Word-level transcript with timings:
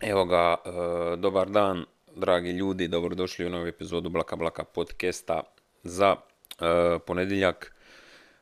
Evo 0.00 0.24
ga, 0.24 0.56
e, 0.64 0.70
dobar 1.16 1.50
dan, 1.50 1.84
dragi 2.16 2.50
ljudi, 2.50 2.88
dobrodošli 2.88 3.46
u 3.46 3.50
novu 3.50 3.66
epizodu 3.66 4.08
Blaka 4.08 4.36
Blaka 4.36 4.64
podcasta 4.64 5.42
za 5.82 6.16
e, 6.16 6.98
ponedjeljak 7.06 7.74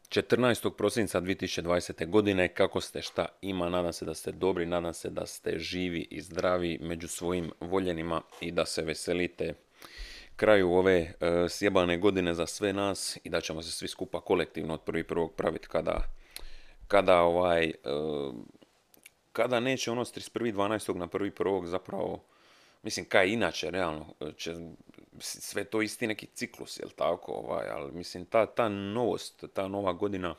14. 0.09 0.71
prosinca 0.77 1.21
2020. 1.21 2.11
godine. 2.11 2.49
Kako 2.49 2.81
ste, 2.81 3.03
šta 3.03 3.27
ima, 3.43 3.69
nadam 3.69 3.93
se 3.93 4.05
da 4.05 4.15
ste 4.15 4.33
dobri, 4.33 4.67
nadam 4.67 4.95
se 4.95 5.11
da 5.11 5.27
ste 5.27 5.59
živi 5.59 6.09
i 6.11 6.21
zdravi 6.21 6.79
među 6.83 7.09
svojim 7.09 7.53
voljenima 7.61 8.23
i 8.41 8.53
da 8.53 8.67
se 8.67 8.83
veselite 8.83 9.55
kraju 10.37 10.73
ove 10.73 10.97
e, 10.97 11.13
sjebane 11.49 11.99
godine 11.99 12.35
za 12.35 12.47
sve 12.47 12.73
nas 12.73 13.19
i 13.25 13.29
da 13.29 13.41
ćemo 13.41 13.63
se 13.63 13.71
svi 13.71 13.89
skupa 13.89 14.21
kolektivno 14.21 14.75
od 14.75 14.81
prvi 14.83 15.05
prvog 15.05 15.35
praviti 15.35 15.69
kada, 15.69 16.03
kada 16.89 17.21
ovaj, 17.21 17.73
kada 19.39 19.61
neće 19.61 19.91
ono 19.91 20.05
s 20.05 20.15
31.12. 20.15 20.95
na 20.95 21.07
prvi 21.07 21.31
prvog 21.31 21.67
zapravo, 21.67 22.25
mislim 22.83 23.07
kaj 23.07 23.29
inače 23.29 23.71
realno, 23.71 24.07
će 24.37 24.55
sve 25.21 25.65
to 25.65 25.83
isti 25.83 26.07
neki 26.07 26.27
ciklus, 26.27 26.79
jel 26.79 26.89
tako, 26.97 27.33
ovaj, 27.33 27.69
ali 27.69 27.93
mislim 27.93 28.25
ta, 28.25 28.47
ta 28.47 28.69
novost, 28.69 29.45
ta 29.55 29.69
nova 29.69 29.93
godina, 29.93 30.35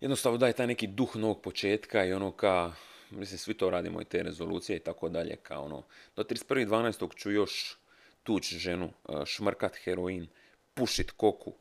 jednostavno 0.00 0.38
daje 0.38 0.52
taj 0.52 0.66
neki 0.66 0.86
duh 0.86 1.16
novog 1.16 1.42
početka 1.42 2.04
i 2.04 2.12
ono 2.12 2.32
ka, 2.32 2.72
mislim 3.10 3.38
svi 3.38 3.54
to 3.54 3.70
radimo 3.70 4.00
i 4.00 4.04
te 4.04 4.22
rezolucije 4.22 4.76
i 4.76 4.80
tako 4.80 5.08
dalje, 5.08 5.36
kao 5.36 5.64
ono, 5.64 5.82
do 6.16 6.22
31.12. 6.22 7.16
ću 7.16 7.30
još 7.30 7.76
tuć 8.22 8.54
ženu, 8.54 8.90
e, 9.08 9.26
šmrkat 9.26 9.76
heroin, 9.84 10.26
pušit 10.74 11.10
koku 11.10 11.52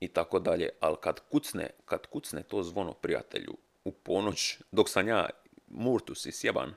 i 0.00 0.08
tako 0.08 0.38
dalje, 0.38 0.68
ali 0.80 0.96
kad 1.00 1.20
kucne, 1.20 1.70
kad 1.84 2.06
kucne 2.06 2.42
to 2.42 2.62
zvono 2.62 2.92
prijatelju 2.92 3.56
u 3.84 3.92
ponoć, 3.92 4.58
dok 4.72 4.88
sam 4.88 5.08
ja 5.08 5.28
murtus 5.68 6.26
i 6.26 6.32
sjeban, 6.32 6.74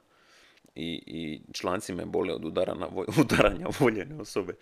i, 0.76 1.04
i 1.06 1.42
članci 1.54 1.94
me 1.94 2.06
bole 2.06 2.34
od 2.34 2.46
udarana, 2.46 2.88
udaranja 3.22 3.68
voljene 3.80 4.22
osobe. 4.22 4.54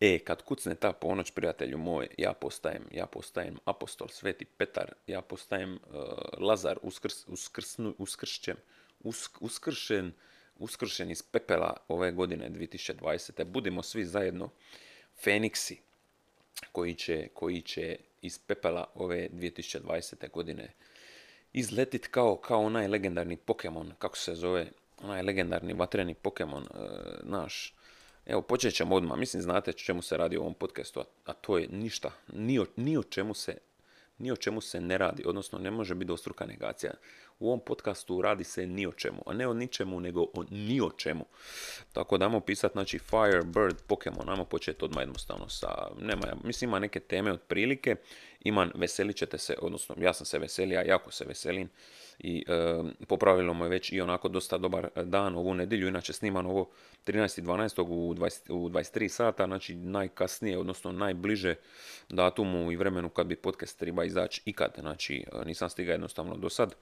E, 0.00 0.18
kad 0.18 0.42
kucne 0.42 0.74
ta 0.74 0.92
ponoć, 0.92 1.30
prijatelju 1.30 1.78
moj, 1.78 2.08
ja 2.18 2.32
postajem, 2.32 2.82
ja 2.92 3.06
postajem 3.06 3.58
apostol 3.64 4.08
Sveti 4.08 4.44
Petar, 4.44 4.94
ja 5.06 5.20
postajem 5.20 5.72
uh, 5.72 6.00
Lazar 6.38 6.78
uskrs, 6.82 7.24
uskrsnu, 7.26 7.94
uskršćen, 7.98 8.56
usk, 9.00 9.42
uskršen, 9.42 10.12
uskršen 10.58 11.10
iz 11.10 11.22
pepela 11.22 11.76
ove 11.88 12.12
godine 12.12 12.50
2020. 12.50 13.44
Budimo 13.44 13.82
svi 13.82 14.04
zajedno 14.04 14.50
Feniksi 15.24 15.78
koji 16.72 16.94
će, 16.94 17.28
koji 17.34 17.62
će 17.62 17.96
iz 18.22 18.38
pepela 18.38 18.90
ove 18.94 19.28
2020. 19.32 20.30
godine 20.30 20.72
izletit 21.52 22.06
kao, 22.06 22.36
kao 22.36 22.62
onaj 22.62 22.88
legendarni 22.88 23.36
Pokemon, 23.36 23.92
kako 23.98 24.16
se 24.16 24.34
zove, 24.34 24.66
onaj 25.02 25.22
legendarni 25.22 25.72
vatreni 25.72 26.14
Pokemon 26.14 26.62
e, 26.62 26.68
naš. 27.22 27.74
Evo, 28.26 28.42
počet 28.42 28.74
ćemo 28.74 28.94
odmah. 28.94 29.18
Mislim, 29.18 29.42
znate 29.42 29.72
čemu 29.72 30.02
se 30.02 30.16
radi 30.16 30.36
u 30.36 30.40
ovom 30.40 30.54
podcastu, 30.54 31.00
a, 31.00 31.04
a 31.24 31.32
to 31.32 31.58
je 31.58 31.68
ništa. 31.70 32.10
Ni 32.32 32.58
o, 32.58 32.66
ni 32.76 32.96
o 32.98 33.02
čemu 33.02 33.34
se 33.34 33.58
ni 34.18 34.32
o 34.32 34.36
čemu 34.36 34.60
se 34.60 34.80
ne 34.80 34.98
radi, 34.98 35.22
odnosno 35.26 35.58
ne 35.58 35.70
može 35.70 35.94
biti 35.94 36.08
dostruka 36.08 36.46
negacija. 36.46 36.92
U 37.38 37.46
ovom 37.48 37.60
podcastu 37.60 38.22
radi 38.22 38.44
se 38.44 38.66
ni 38.66 38.86
o 38.86 38.92
čemu, 38.92 39.22
a 39.26 39.34
ne 39.34 39.48
o 39.48 39.54
ničemu, 39.54 40.00
nego 40.00 40.22
o 40.22 40.44
ni 40.50 40.80
o 40.80 40.90
čemu. 40.90 41.24
Tako 41.92 42.18
da 42.18 42.24
ajmo 42.24 42.40
pisati, 42.40 42.72
znači 42.72 42.98
Firebird 42.98 43.82
Pokemon, 43.86 44.28
ajmo 44.28 44.44
početi 44.44 44.84
odmah 44.84 45.02
jednostavno 45.02 45.48
sa, 45.48 45.88
nema, 46.00 46.22
mislim 46.44 46.70
ima 46.70 46.78
neke 46.78 47.00
teme 47.00 47.32
otprilike, 47.32 47.96
ima, 48.40 48.70
veselit 48.74 49.16
ćete 49.16 49.38
se, 49.38 49.56
odnosno 49.62 49.94
ja 49.98 50.12
sam 50.12 50.26
se 50.26 50.38
veselio, 50.38 50.80
jako 50.80 51.10
se 51.10 51.24
veselim 51.24 51.68
i 52.18 52.44
e, 52.48 52.82
popravilo 53.08 53.54
mu 53.54 53.64
je 53.64 53.68
već 53.68 53.92
i 53.92 54.00
onako 54.00 54.28
dosta 54.28 54.58
dobar 54.58 54.88
dan 55.04 55.36
ovu 55.36 55.54
nedjelju, 55.54 55.88
inače 55.88 56.12
sniman 56.12 56.46
ovo 56.46 56.70
13.12. 57.06 57.82
U, 57.82 58.14
20, 58.14 58.52
u 58.52 58.68
23 58.68 59.08
sata, 59.08 59.46
znači 59.46 59.74
najkasnije, 59.74 60.58
odnosno 60.58 60.92
najbliže 60.92 61.54
datumu 62.08 62.72
i 62.72 62.76
vremenu 62.76 63.08
kad 63.08 63.26
bi 63.26 63.36
podcast 63.36 63.78
treba 63.78 64.04
izaći 64.04 64.42
ikad, 64.44 64.72
znači 64.80 65.24
nisam 65.44 65.70
stigao 65.70 65.92
jednostavno 65.92 66.36
do 66.36 66.50
sad. 66.50 66.74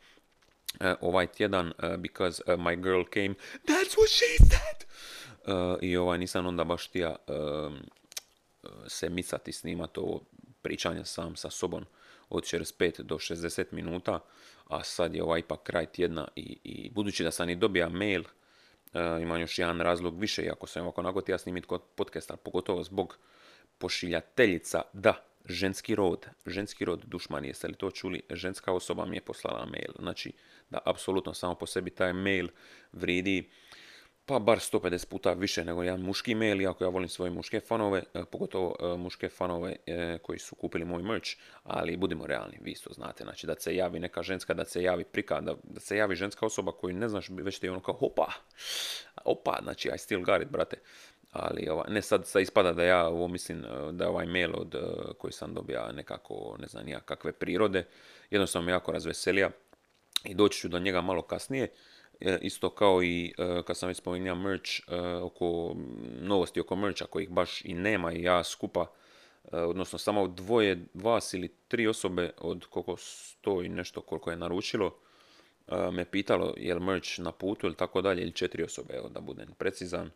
E, 0.81 0.95
ovaj 1.01 1.27
tjedan, 1.27 1.67
uh, 1.67 1.97
because 1.97 2.43
uh, 2.47 2.61
my 2.61 2.83
girl 2.83 3.03
came, 3.15 3.35
that's 3.67 3.95
what 3.97 4.09
she 4.09 4.45
said! 4.51 4.85
I 5.81 5.97
ovaj, 5.97 6.19
nisam 6.19 6.47
onda 6.47 6.65
baš 6.65 6.89
htio 6.89 7.17
se 8.89 9.09
micati 9.09 9.53
snimati 9.53 10.01
ovo 10.01 10.21
pričanje 10.63 11.05
sam 11.05 11.37
sa 11.37 11.51
sobom 11.51 11.84
od 12.29 12.43
45 12.43 13.03
do 13.03 13.15
60 13.15 13.65
minuta, 13.71 14.21
a 14.69 14.84
sad 14.84 15.15
je 15.15 15.23
ovaj 15.23 15.41
ipak 15.41 15.63
kraj 15.63 15.87
tjedna 15.87 16.29
i, 16.37 16.59
i 16.65 16.91
budući 16.91 17.25
da 17.25 17.31
sam 17.31 17.51
i 17.51 17.57
dobija 17.57 17.89
mail, 17.89 18.21
uh, 18.21 19.01
imam 19.23 19.41
još 19.41 19.59
jedan 19.59 19.81
razlog 19.81 20.21
više, 20.21 20.43
iako 20.43 20.67
sam 20.67 20.83
ovako 20.83 21.01
onako 21.01 21.23
ja 21.27 21.39
snimiti 21.39 21.67
kod 21.67 21.83
podcasta, 21.95 22.37
pogotovo 22.37 22.84
zbog 22.84 23.19
pošiljateljica, 23.79 24.83
da, 24.93 25.25
ženski 25.44 25.94
rod, 25.94 26.27
ženski 26.47 26.84
rod 26.84 27.05
dušman, 27.06 27.44
jeste 27.44 27.69
li 27.69 27.75
to 27.75 27.91
čuli, 27.91 28.22
ženska 28.31 28.72
osoba 28.72 29.06
mi 29.06 29.16
je 29.16 29.21
poslala 29.21 29.66
mail, 29.66 29.93
znači 29.99 30.32
da 30.71 30.78
apsolutno 30.84 31.34
samo 31.34 31.55
po 31.55 31.66
sebi 31.66 31.91
taj 31.91 32.12
mail 32.12 32.49
vridi 32.93 33.50
pa 34.27 34.38
bar 34.38 34.59
150 34.59 35.09
puta 35.09 35.33
više 35.33 35.65
nego 35.65 35.83
jedan 35.83 36.00
muški 36.00 36.34
mail, 36.34 36.60
iako 36.60 36.84
ja 36.84 36.91
volim 36.91 37.09
svoje 37.09 37.31
muške 37.31 37.60
fanove, 37.60 38.03
e, 38.15 38.25
pogotovo 38.25 38.77
e, 38.81 38.97
muške 38.97 39.28
fanove 39.28 39.77
e, 39.87 40.19
koji 40.22 40.38
su 40.38 40.54
kupili 40.54 40.84
moj 40.84 41.03
merch, 41.03 41.31
ali 41.62 41.97
budimo 41.97 42.27
realni, 42.27 42.59
vi 42.60 42.71
isto 42.71 42.93
znate, 42.93 43.25
znači 43.25 43.47
da 43.47 43.54
se 43.59 43.77
javi 43.77 44.00
neka 44.00 44.22
ženska, 44.22 44.54
da 44.54 44.65
se 44.65 44.83
javi 44.83 45.04
prika, 45.04 45.41
da, 45.41 45.54
da 45.62 45.81
se 45.81 45.97
javi 45.97 46.16
ženska 46.16 46.47
osoba 46.47 46.72
koju 46.72 46.94
ne 46.94 47.09
znaš, 47.09 47.28
već 47.31 47.59
te 47.59 47.66
je 47.66 47.71
ono 47.71 47.81
kao 47.81 47.99
opa, 48.00 48.33
opa, 49.25 49.59
znači 49.62 49.91
I 49.94 49.99
still 49.99 50.22
got 50.22 50.43
it, 50.43 50.49
brate. 50.49 50.77
Ali 51.34 51.69
ova, 51.69 51.84
ne 51.89 52.03
sad, 52.03 52.27
sad 52.27 52.43
ispada 52.43 52.72
da 52.72 52.84
ja 52.84 53.06
ovo 53.06 53.28
mislim 53.28 53.65
da 53.93 54.05
je 54.05 54.11
ovaj 54.11 54.27
mail 54.27 54.50
od 54.55 54.75
koji 55.19 55.33
sam 55.33 55.55
dobio 55.55 55.93
nekako, 55.93 56.56
ne 56.61 56.67
znam 56.67 56.89
ja 56.89 57.00
kakve 57.00 57.33
prirode, 57.33 57.87
jednostavno 58.31 58.67
me 58.67 58.72
jako 58.72 58.93
razveselija 58.93 59.50
i 60.25 60.34
doći 60.34 60.59
ću 60.61 60.69
do 60.69 60.78
njega 60.78 61.00
malo 61.00 61.22
kasnije. 61.22 61.69
E, 62.21 62.39
isto 62.43 62.71
kao 62.71 63.03
i 63.03 63.34
e, 63.39 63.62
kad 63.67 63.77
sam 63.77 63.89
već 63.89 64.00
merch, 64.37 64.71
e, 64.89 65.00
oko 65.22 65.77
novosti 66.21 66.61
oko 66.61 66.77
mercha 66.77 67.06
kojih 67.06 67.31
baš 67.31 67.65
i 67.65 67.75
nema 67.75 68.12
i 68.12 68.22
ja 68.22 68.45
skupa, 68.45 68.87
odnosno 69.53 69.99
samo 69.99 70.28
dvoje, 70.28 70.87
vas 70.95 71.34
ili 71.34 71.49
tri 71.69 71.87
osobe 71.87 72.31
od 72.39 72.66
koliko 72.66 72.97
sto 72.97 73.62
i 73.62 73.69
nešto 73.69 74.01
koliko 74.01 74.31
je 74.31 74.37
naručilo, 74.37 74.95
me 75.93 76.05
pitalo 76.05 76.55
je 76.56 76.75
li 76.75 76.81
merch 76.81 77.19
na 77.19 77.33
putu 77.33 77.66
ili 77.66 77.77
tako 77.77 78.03
dalje, 78.03 78.22
ili 78.22 78.33
četiri 78.33 78.62
osobe, 78.62 78.95
evo 78.95 79.09
da 79.09 79.21
budem 79.21 79.49
precizan. 79.59 80.11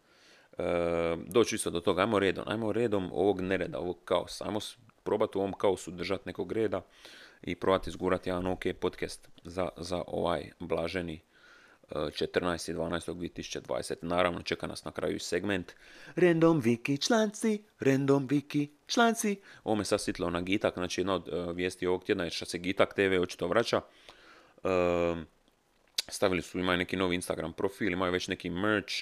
Doći 1.27 1.55
isto 1.55 1.71
do 1.71 1.81
toga, 1.81 2.03
ajmo 2.03 2.19
redom, 2.19 2.45
ajmo 2.47 2.73
redom 2.73 3.11
ovog 3.13 3.41
nereda, 3.41 3.79
ovog 3.79 3.99
kaosa, 4.05 4.45
ajmo 4.45 4.59
probati 5.03 5.39
u 5.39 5.41
ovom 5.41 5.53
kaosu 5.53 5.91
držati 5.91 6.23
nekog 6.27 6.53
reda 6.53 6.83
i 7.43 7.55
probati 7.55 7.91
izgurati 7.91 8.31
jedan 8.31 8.47
ok 8.47 8.63
podcast 8.81 9.29
za, 9.45 9.69
za 9.77 10.03
ovaj 10.07 10.51
blaženi 10.59 11.21
14.12.2020. 11.91 13.95
Naravno, 14.03 14.43
čeka 14.43 14.67
nas 14.67 14.85
na 14.85 14.93
kraju 14.93 15.21
segment 15.21 15.73
Random 16.17 16.63
Wiki 16.63 17.07
članci, 17.07 17.63
Random 17.81 18.29
Wiki 18.29 18.69
članci. 18.87 19.41
Ovo 19.65 19.77
me 19.77 19.85
sad 19.85 20.01
sitlo 20.01 20.31
na 20.31 20.41
Gitak, 20.41 20.75
znači 20.75 21.01
jedna 21.01 21.15
od 21.15 21.29
uh, 21.29 21.57
vijesti 21.57 21.87
ovog 21.87 22.05
tjedna 22.05 22.25
je 22.25 22.31
što 22.31 22.45
se 22.45 22.59
Gitak 22.59 22.95
TV 22.95 23.23
očito 23.23 23.49
vraća. 23.49 23.77
Uh, 23.77 23.83
stavili 26.09 26.43
su, 26.43 26.59
imaju 26.59 26.79
neki 26.79 26.97
novi 26.97 27.15
Instagram 27.15 27.53
profil, 27.53 27.93
imaju 27.93 28.13
već 28.13 28.29
neki 28.29 28.51
merch, 28.51 28.95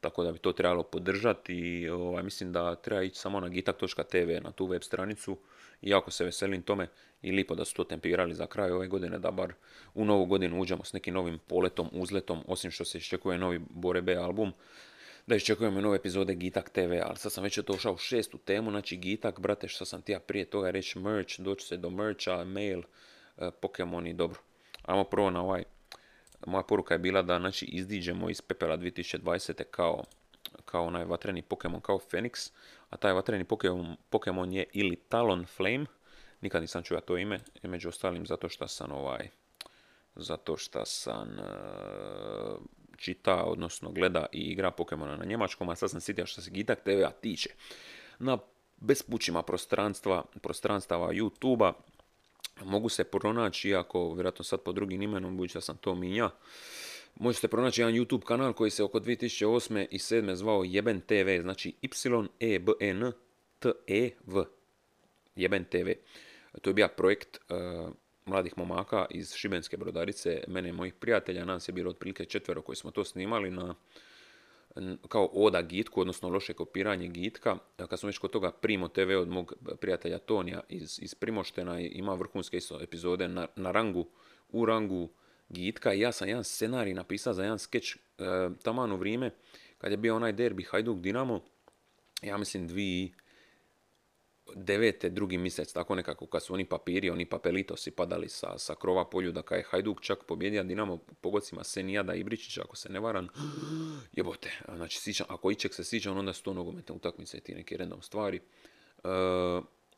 tako 0.00 0.24
da 0.24 0.32
bi 0.32 0.38
to 0.38 0.52
trebalo 0.52 0.82
podržati 0.82 1.54
i 1.54 1.88
ovaj, 1.88 2.22
mislim 2.22 2.52
da 2.52 2.74
treba 2.74 3.02
ići 3.02 3.18
samo 3.18 3.40
na 3.40 3.48
gitak.tv 3.48 4.40
na 4.42 4.52
tu 4.52 4.66
web 4.66 4.82
stranicu 4.82 5.36
i 5.82 5.90
jako 5.90 6.10
se 6.10 6.24
veselim 6.24 6.62
tome 6.62 6.88
i 7.22 7.32
lipo 7.32 7.54
da 7.54 7.64
su 7.64 7.74
to 7.74 7.84
tempirali 7.84 8.34
za 8.34 8.46
kraj 8.46 8.70
ove 8.70 8.88
godine 8.88 9.18
da 9.18 9.30
bar 9.30 9.52
u 9.94 10.04
novu 10.04 10.26
godinu 10.26 10.60
uđemo 10.60 10.84
s 10.84 10.92
nekim 10.92 11.14
novim 11.14 11.38
poletom, 11.46 11.88
uzletom, 11.92 12.44
osim 12.46 12.70
što 12.70 12.84
se 12.84 12.98
iščekuje 12.98 13.38
novi 13.38 13.60
Bore 13.70 14.02
B 14.02 14.16
album, 14.16 14.52
da 15.26 15.36
iščekujemo 15.36 15.80
nove 15.80 15.96
epizode 15.96 16.34
Gitak 16.34 16.70
TV, 16.70 16.92
ali 17.02 17.16
sad 17.16 17.32
sam 17.32 17.44
već 17.44 17.58
došao 17.58 17.92
u 17.92 17.98
šestu 17.98 18.38
temu, 18.38 18.70
znači 18.70 18.96
Gitak, 18.96 19.40
brate, 19.40 19.68
što 19.68 19.84
sam 19.84 20.02
ti 20.02 20.12
ja 20.12 20.20
prije 20.20 20.44
toga 20.44 20.70
reći 20.70 20.98
merch, 20.98 21.40
doći 21.40 21.66
se 21.66 21.76
do 21.76 21.90
mercha, 21.90 22.44
mail, 22.44 22.82
e, 23.38 23.50
Pokemon 23.60 24.06
i 24.06 24.14
dobro. 24.14 24.40
Ajmo 24.82 25.04
prvo 25.04 25.30
na 25.30 25.42
ovaj, 25.42 25.64
moja 26.46 26.62
poruka 26.62 26.94
je 26.94 26.98
bila 26.98 27.22
da 27.22 27.38
znači 27.38 27.64
izdiđemo 27.64 28.30
iz 28.30 28.40
pepela 28.40 28.78
2020. 28.78 29.64
kao 29.70 30.04
kao 30.64 30.86
onaj 30.86 31.04
vatreni 31.04 31.42
Pokemon, 31.42 31.80
kao 31.80 31.98
Phoenix, 31.98 32.52
a 32.90 32.96
taj 32.96 33.12
vatreni 33.12 33.44
Pokemon, 33.44 33.96
Pokemon 34.10 34.52
je 34.52 34.64
ili 34.72 34.96
Talon 34.96 35.46
Flame, 35.46 35.86
nikad 36.40 36.62
nisam 36.62 36.82
čuo 36.82 37.00
to 37.00 37.18
ime, 37.18 37.40
među 37.62 37.88
ostalim 37.88 38.26
zato 38.26 38.48
što 38.48 38.68
sam 38.68 38.92
ovaj, 38.92 39.28
zato 40.16 40.56
što 40.56 40.84
sam 40.84 41.28
uh, 41.38 42.60
čita, 42.96 43.44
odnosno 43.44 43.90
gleda 43.90 44.26
i 44.32 44.38
igra 44.38 44.70
Pokemona 44.70 45.16
na 45.16 45.24
njemačkom, 45.24 45.68
a 45.68 45.74
sad 45.74 45.90
sam 45.90 46.00
sitio 46.00 46.26
što 46.26 46.40
se 46.40 46.50
Gitak 46.50 46.80
TV-a 46.84 47.10
tiče. 47.10 47.50
Na 48.18 48.38
bespućima 48.76 49.42
prostranstva, 49.42 50.24
prostranstava 50.42 51.12
YouTube-a 51.12 51.72
mogu 52.64 52.88
se 52.88 53.04
pronaći, 53.04 53.68
iako 53.68 54.14
vjerojatno 54.14 54.44
sad 54.44 54.60
pod 54.60 54.74
drugim 54.74 55.02
imenom, 55.02 55.36
budući 55.36 55.54
da 55.54 55.60
sam 55.60 55.76
to 55.76 55.94
minja, 55.94 56.30
Možete 57.14 57.48
pronaći 57.48 57.80
jedan 57.80 57.94
YouTube 57.94 58.24
kanal 58.24 58.52
koji 58.52 58.70
se 58.70 58.82
oko 58.82 59.00
2008. 59.00 59.86
i 59.90 59.98
2007. 59.98 60.34
zvao 60.34 60.64
Jeben 60.64 61.00
TV, 61.00 61.40
znači 61.42 61.74
Y 61.82 62.28
E 62.40 62.58
B 62.58 62.72
E 62.80 62.88
N 62.88 63.12
T 63.58 63.72
E 63.86 64.10
V. 64.26 64.44
Jeben 65.36 65.64
TV. 65.64 65.88
To 66.62 66.70
je 66.70 66.74
bio 66.74 66.88
projekt 66.96 67.36
e, 67.36 67.40
mladih 68.24 68.58
momaka 68.58 69.06
iz 69.10 69.34
Šibenske 69.34 69.76
brodarice, 69.76 70.44
mene 70.48 70.68
i 70.68 70.72
mojih 70.72 70.94
prijatelja, 70.94 71.44
nas 71.44 71.68
je 71.68 71.72
bilo 71.72 71.90
otprilike 71.90 72.24
četvero 72.24 72.62
koji 72.62 72.76
smo 72.76 72.90
to 72.90 73.04
snimali 73.04 73.50
na 73.50 73.74
kao 75.08 75.30
oda 75.32 75.62
gitku, 75.62 76.00
odnosno 76.00 76.28
loše 76.28 76.54
kopiranje 76.54 77.08
gitka. 77.08 77.58
Kad 77.76 78.00
smo 78.00 78.06
već 78.06 78.18
kod 78.18 78.30
toga 78.30 78.52
Primo 78.52 78.88
TV 78.88 79.10
od 79.20 79.28
mog 79.28 79.52
prijatelja 79.80 80.18
Tonija 80.18 80.60
iz, 80.68 80.98
iz 81.02 81.14
Primoštena 81.14 81.80
ima 81.80 82.14
vrhunske 82.14 82.56
isto 82.56 82.82
epizode 82.82 83.28
na, 83.28 83.46
na 83.56 83.70
rangu, 83.70 84.06
u 84.48 84.66
rangu 84.66 85.08
gitka 85.48 85.94
i 85.94 86.00
ja 86.00 86.12
sam 86.12 86.28
jedan 86.28 86.44
scenarij 86.44 86.94
napisao 86.94 87.34
za 87.34 87.42
jedan 87.42 87.58
skeč 87.58 87.96
e, 87.96 87.98
taman 88.62 88.92
u 88.92 88.96
vrijeme 88.96 89.30
kad 89.78 89.90
je 89.90 89.96
bio 89.96 90.16
onaj 90.16 90.32
derbi 90.32 90.62
Hajduk 90.62 90.98
Dinamo, 90.98 91.40
ja 92.22 92.38
mislim 92.38 92.68
dvi 92.68 93.12
devete, 94.54 95.08
drugi 95.08 95.38
mjesec, 95.38 95.72
tako 95.72 95.94
nekako, 95.94 96.26
kad 96.26 96.42
su 96.42 96.54
oni 96.54 96.64
papiri, 96.64 97.10
oni 97.10 97.24
papelitosi 97.24 97.90
padali 97.90 98.28
sa, 98.28 98.58
sa 98.58 98.74
krova 98.74 99.04
poljuda, 99.04 99.42
kad 99.42 99.58
je 99.58 99.64
Hajduk 99.70 100.00
čak 100.00 100.24
pobjedio 100.24 100.64
Dinamo 100.64 100.96
pogocima 101.20 101.64
Senijada 101.64 102.14
i 102.14 102.24
Bričića, 102.24 102.62
ako 102.64 102.76
se 102.76 102.88
ne 102.88 103.00
varam, 103.00 103.28
jebote, 104.16 104.50
znači, 104.76 104.98
sićam, 104.98 105.26
ako 105.28 105.50
iček 105.50 105.74
se 105.74 105.84
sjećam, 105.84 106.18
onda 106.18 106.32
su 106.32 106.42
to 106.42 106.54
nogometne 106.54 106.94
utakmice 106.94 107.36
i 107.36 107.40
ti 107.40 107.54
neke 107.54 107.76
random 107.76 108.02
stvari. 108.02 108.40
E, 109.04 109.08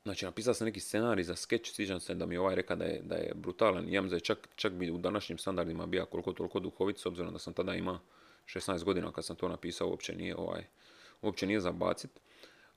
znači, 0.03 0.25
napisao 0.25 0.55
sam 0.55 0.65
neki 0.65 0.81
scenarij 0.81 1.25
za 1.25 1.37
skeč, 1.37 1.73
sjećam 1.73 2.01
se 2.01 2.15
da 2.15 2.27
mi 2.27 2.37
ovaj 2.37 2.55
rekao 2.55 2.77
da 2.77 2.85
je, 2.85 3.01
da 3.03 3.15
je 3.15 3.33
brutalan, 3.35 3.89
ja 3.89 4.03
da 4.03 4.17
je 4.17 4.21
čak, 4.21 4.49
čak 4.55 4.73
bi 4.73 4.91
u 4.91 4.99
današnjim 4.99 5.39
standardima 5.39 5.87
bio 5.87 6.07
koliko 6.07 6.33
toliko 6.33 6.61
duhovit, 6.61 6.99
s 6.99 7.07
obzirom 7.07 7.33
da 7.33 7.39
sam 7.39 7.53
tada 7.53 7.75
imao 7.75 7.99
16 8.47 8.85
godina 8.85 9.13
kad 9.13 9.25
sam 9.25 9.37
to 9.37 9.49
napisao, 9.49 9.89
uopće 9.89 10.17
nije, 10.17 10.37
ovaj, 10.37 10.65
uopće 11.23 11.47
nije 11.47 11.61
za 11.61 11.73
bacit 11.73 12.11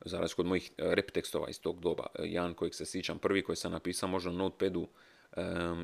za 0.06 0.20
razliku 0.20 0.42
od 0.42 0.48
mojih 0.48 0.72
e, 0.78 0.96
rep 0.96 1.12
tekstova 1.12 1.50
iz 1.50 1.60
tog 1.62 1.80
doba. 1.80 2.06
E, 2.20 2.24
jedan 2.24 2.54
kojeg 2.54 2.76
se 2.76 2.86
sjećam, 2.86 3.20
prvi 3.20 3.44
koji 3.44 3.56
sam 3.56 3.72
napisao 3.72 4.10
možda 4.10 4.32
na 4.32 4.38
notepadu, 4.38 4.88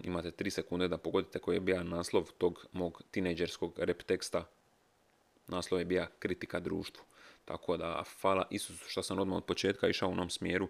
imate 0.04 0.32
tri 0.32 0.52
sekunde 0.52 0.88
da 0.88 0.98
pogodite 0.98 1.40
koji 1.40 1.56
je 1.56 1.60
bio 1.60 1.84
naslov 1.84 2.32
tog 2.38 2.66
mog 2.72 3.02
tinejdžerskog 3.12 3.80
rep 3.80 4.04
teksta. 4.04 4.46
Naslov 5.48 5.82
je 5.82 5.86
bio 5.86 6.08
kritika 6.20 6.60
društvu. 6.60 7.04
Tako 7.46 7.78
da, 7.78 8.04
hvala 8.22 8.48
Isusu 8.50 8.90
što 8.90 9.04
sam 9.04 9.20
odmah 9.20 9.38
od 9.38 9.46
početka 9.46 9.88
išao 9.88 10.10
u 10.10 10.12
onom 10.12 10.30
smjeru 10.30 10.68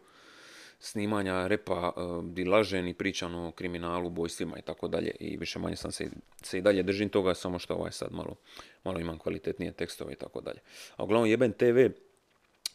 snimanja 0.81 1.47
repa 1.47 1.93
uh, 1.95 2.25
di 2.25 2.45
lažen 2.45 2.88
i 2.88 2.93
pričan 2.93 3.35
o 3.35 3.51
kriminalu, 3.51 4.09
bojstvima 4.09 4.57
i 4.59 4.61
tako 4.61 4.88
dalje. 4.88 5.11
I 5.19 5.38
više 5.38 5.59
manje 5.59 5.75
sam 5.75 5.91
se, 5.91 6.09
se 6.41 6.57
i 6.57 6.61
dalje 6.61 6.83
držim 6.83 7.09
toga, 7.09 7.33
samo 7.33 7.59
što 7.59 7.73
ovaj 7.73 7.91
sad 7.91 8.11
malo, 8.11 8.35
malo 8.83 8.99
imam 8.99 9.17
kvalitetnije 9.17 9.71
tekstove 9.71 10.13
i 10.13 10.15
tako 10.15 10.41
dalje. 10.41 10.59
A 10.95 11.03
uglavnom 11.03 11.29
jeben 11.29 11.53
TV, 11.53 11.88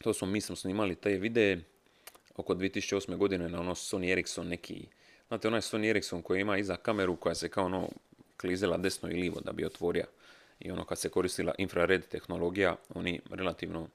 to 0.02 0.14
smo, 0.14 0.26
mi 0.26 0.40
smo 0.40 0.56
snimali 0.56 0.94
te 0.94 1.10
videe 1.10 1.60
oko 2.36 2.54
2008. 2.54 3.16
godine 3.16 3.48
na 3.48 3.60
ono 3.60 3.74
Sony 3.74 4.12
Ericsson 4.12 4.48
neki, 4.48 4.86
znate 5.28 5.48
onaj 5.48 5.60
Sony 5.60 5.90
Ericsson 5.90 6.22
koji 6.22 6.40
ima 6.40 6.58
iza 6.58 6.76
kameru 6.76 7.16
koja 7.16 7.34
se 7.34 7.48
kao 7.48 7.64
ono 7.64 7.88
klizela 8.36 8.76
desno 8.76 9.10
i 9.10 9.14
livo 9.14 9.40
da 9.40 9.52
bi 9.52 9.64
otvorio 9.64 10.04
i 10.60 10.70
ono 10.70 10.84
kad 10.84 10.98
se 10.98 11.08
koristila 11.08 11.54
infrared 11.58 12.08
tehnologija, 12.08 12.76
oni 12.94 13.20
relativno 13.30 13.88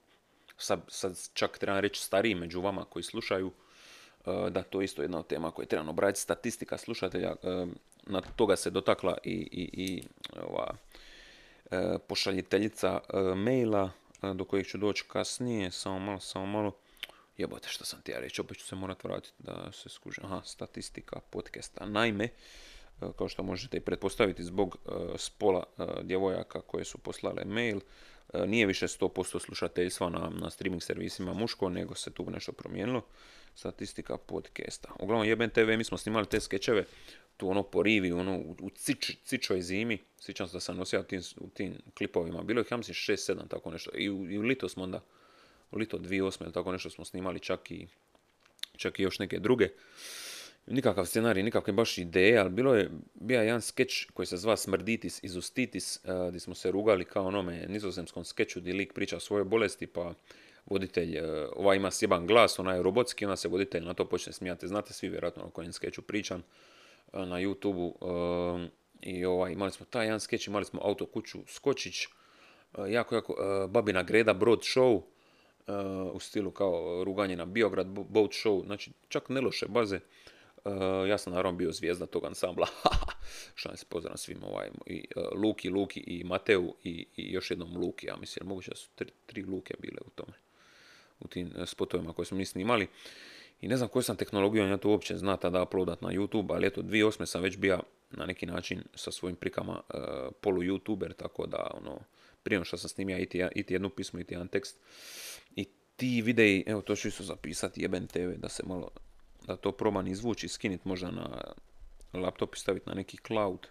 sad, 0.57 1.30
čak 1.33 1.57
trebam 1.57 1.80
reći 1.80 2.01
stariji 2.01 2.36
među 2.36 2.62
vama 2.62 2.86
koji 2.86 3.04
slušaju, 3.04 3.51
e, 4.25 4.50
da 4.50 4.63
to 4.63 4.81
je 4.81 4.86
isto 4.86 5.01
jedna 5.01 5.19
od 5.19 5.27
tema 5.27 5.51
koje 5.51 5.65
treba 5.65 5.89
obraditi. 5.89 6.21
Statistika 6.21 6.77
slušatelja, 6.77 7.36
e, 7.44 7.65
na 8.04 8.21
toga 8.21 8.56
se 8.56 8.69
dotakla 8.69 9.18
i, 9.24 9.33
i, 9.51 9.69
i 9.74 10.04
ova, 10.50 10.74
e, 11.71 11.97
pošaljiteljica 12.07 13.00
maila 13.36 13.92
do 14.21 14.45
kojih 14.45 14.68
ću 14.68 14.77
doći 14.77 15.03
kasnije, 15.07 15.71
samo 15.71 16.00
malo, 16.00 16.19
samo 16.19 16.45
malo. 16.45 16.77
Jebote 17.38 17.68
što 17.69 17.85
sam 17.85 18.01
ti 18.01 18.12
ja 18.12 18.19
reći, 18.19 18.41
opet 18.41 18.57
ću 18.57 18.65
se 18.65 18.75
morat 18.75 19.03
vratiti 19.03 19.35
da 19.39 19.71
se 19.71 19.89
skužem. 19.89 20.25
Aha, 20.25 20.41
statistika 20.45 21.19
podcasta. 21.29 21.85
Naime, 21.85 22.23
e, 22.23 22.29
kao 23.18 23.29
što 23.29 23.44
možete 23.44 23.77
i 23.77 23.81
pretpostaviti 23.81 24.44
zbog 24.44 24.77
e, 24.85 24.89
spola 25.18 25.63
e, 25.77 25.83
djevojaka 26.03 26.62
koje 26.62 26.85
su 26.85 26.97
poslale 26.97 27.45
mail, 27.45 27.79
nije 28.45 28.65
više 28.65 28.88
100% 28.88 29.39
slušateljstva 29.39 30.09
na, 30.09 30.29
na 30.29 30.50
streaming 30.50 30.83
servisima 30.83 31.33
muško, 31.33 31.69
nego 31.69 31.95
se 31.95 32.12
tu 32.12 32.29
nešto 32.29 32.51
promijenilo. 32.51 33.01
Statistika 33.56 34.18
podcasta. 34.18 34.89
Uglavnom, 35.00 35.27
jeben 35.27 35.50
TV, 35.50 35.77
mi 35.77 35.83
smo 35.83 35.97
snimali 35.97 36.25
te 36.25 36.39
skečeve 36.39 36.85
tu 37.41 37.49
ono 37.49 37.63
po 37.63 37.83
rivi, 37.83 38.11
ono 38.11 38.38
u 38.38 38.69
cič, 38.69 39.11
cičoj 39.23 39.61
zimi, 39.61 39.97
sjećam 40.19 40.47
se 40.47 40.53
da 40.53 40.59
sam 40.59 40.77
nosio 40.77 41.03
tim, 41.03 41.21
u 41.38 41.49
tim 41.49 41.73
klipovima, 41.97 42.43
bilo 42.43 42.61
ih 42.61 42.67
ja 42.71 42.77
mislim 42.77 42.95
6-7 42.95 43.47
tako 43.47 43.71
nešto, 43.71 43.91
i 43.97 44.09
u, 44.09 44.29
i 44.29 44.38
u 44.38 44.41
lito 44.41 44.69
smo 44.69 44.83
onda, 44.83 45.01
u 45.71 45.77
lito 45.77 45.97
2008 45.97 46.43
ili 46.43 46.53
tako 46.53 46.71
nešto 46.71 46.89
smo 46.89 47.05
snimali 47.05 47.39
čak 47.39 47.71
i, 47.71 47.88
čak 48.77 48.99
i 48.99 49.03
još 49.03 49.19
neke 49.19 49.39
druge. 49.39 49.69
Nikakav 50.67 51.05
scenarij, 51.05 51.43
nikakve 51.43 51.73
baš 51.73 51.97
ideje, 51.97 52.38
ali 52.38 52.49
bilo 52.49 52.75
je, 52.75 52.91
bio 53.13 53.41
jedan 53.41 53.61
skeč 53.61 54.07
koji 54.13 54.25
se 54.25 54.37
zva 54.37 54.57
Smrditis 54.57 55.23
izustitis, 55.23 55.99
uh, 56.03 56.29
gdje 56.29 56.39
smo 56.39 56.55
se 56.55 56.71
rugali 56.71 57.05
kao 57.05 57.25
onome 57.25 57.65
nizozemskom 57.67 58.25
skeču 58.25 58.61
gdje 58.61 58.73
lik 58.73 58.94
priča 58.94 59.17
o 59.17 59.19
svojoj 59.19 59.44
bolesti, 59.44 59.87
pa 59.87 60.13
voditelj, 60.65 61.19
uh, 61.19 61.25
ovaj 61.55 61.77
ima 61.77 61.91
sjeban 61.91 62.27
glas, 62.27 62.59
onaj 62.59 62.77
je 62.77 62.83
robotski, 62.83 63.25
onda 63.25 63.35
se 63.35 63.47
voditelj 63.47 63.83
na 63.83 63.94
to 63.94 64.05
počne 64.05 64.33
smijati. 64.33 64.67
Znate 64.67 64.94
svi 64.94 65.09
vjerojatno 65.09 65.44
o 65.44 65.49
kojem 65.49 65.73
skeču 65.73 66.01
pričam 66.01 66.44
na 67.13 67.39
youtube 67.39 67.91
ehm, 68.01 68.65
i 69.01 69.25
ovaj, 69.25 69.51
imali 69.51 69.71
smo 69.71 69.85
taj 69.85 70.05
jedan 70.05 70.19
skeč, 70.19 70.47
imali 70.47 70.65
smo 70.65 70.79
auto 70.83 71.05
kuću 71.05 71.39
Skočić, 71.47 72.05
eh, 72.05 72.07
jako, 72.89 73.15
jako, 73.15 73.35
Babina 73.69 74.03
Greda, 74.03 74.33
Broad 74.33 74.59
Show, 74.59 75.01
u 76.13 76.19
stilu 76.19 76.51
kao 76.51 77.03
ruganje 77.03 77.35
na 77.35 77.45
Biograd, 77.45 77.87
Boat 77.87 78.31
Show, 78.31 78.65
znači 78.65 78.91
čak 79.07 79.29
ne 79.29 79.41
loše 79.41 79.67
baze. 79.67 79.99
ja 81.09 81.17
sam 81.17 81.33
naravno 81.33 81.57
bio 81.57 81.71
zvijezda 81.71 82.05
tog 82.05 82.25
ansambla, 82.25 82.67
šta 83.55 83.77
se 83.77 83.85
pozdrav 83.89 84.17
svim, 84.17 84.43
ovaj, 84.43 84.69
i 84.85 85.05
Luki, 85.35 85.69
Luki 85.69 85.99
i 85.99 86.23
Mateu 86.23 86.75
i, 86.83 87.05
i 87.17 87.33
još 87.33 87.51
jednom 87.51 87.77
Luki, 87.77 88.07
ja 88.07 88.15
mislim, 88.15 88.47
moguće 88.47 88.71
da 88.71 88.75
su 88.75 88.89
tri, 88.95 89.11
tri 89.25 89.43
Luke 89.43 89.73
bile 89.79 89.97
u 90.05 90.09
tome, 90.09 90.33
u 91.19 91.27
tim 91.27 91.53
spotovima 91.65 92.13
koje 92.13 92.25
smo 92.25 92.37
mi 92.37 92.45
snimali. 92.45 92.87
I 93.61 93.67
ne 93.67 93.77
znam 93.77 93.89
koju 93.89 94.03
sam 94.03 94.15
tehnologiju 94.15 94.67
ja 94.67 94.77
to 94.77 94.89
uopće 94.89 95.17
zna 95.17 95.37
tada 95.37 95.63
uploadat 95.63 96.01
na 96.01 96.09
YouTube, 96.09 96.53
ali 96.53 96.67
eto, 96.67 96.81
2008. 96.81 97.25
sam 97.25 97.41
već 97.41 97.57
bio 97.57 97.79
na 98.11 98.25
neki 98.25 98.45
način 98.45 98.83
sa 98.95 99.11
svojim 99.11 99.35
prikama 99.35 99.81
uh, 99.93 99.99
polu 100.41 100.61
youtuber, 100.61 101.13
tako 101.13 101.47
da 101.47 101.71
ono, 101.73 101.99
prije 102.43 102.65
što 102.65 102.77
sam 102.77 102.89
snimio 102.89 103.17
iti, 103.17 103.43
iti 103.55 103.73
jednu 103.73 103.89
pismo, 103.89 104.19
iti 104.19 104.33
jedan 104.33 104.47
tekst. 104.47 104.77
I 105.56 105.65
ti 105.95 106.21
videi, 106.21 106.63
evo 106.68 106.81
to 106.81 106.95
ću 106.95 107.07
isto 107.07 107.23
zapisati, 107.23 107.81
jeben 107.81 108.07
TV, 108.07 108.30
da 108.37 108.49
se 108.49 108.63
malo, 108.65 108.89
da 109.47 109.56
to 109.56 109.71
probam 109.71 110.07
izvući, 110.07 110.47
skinit 110.47 110.85
možda 110.85 111.11
na 111.11 111.53
laptop 112.13 112.56
i 112.56 112.59
staviti 112.59 112.89
na 112.89 112.95
neki 112.95 113.18
cloud 113.27 113.68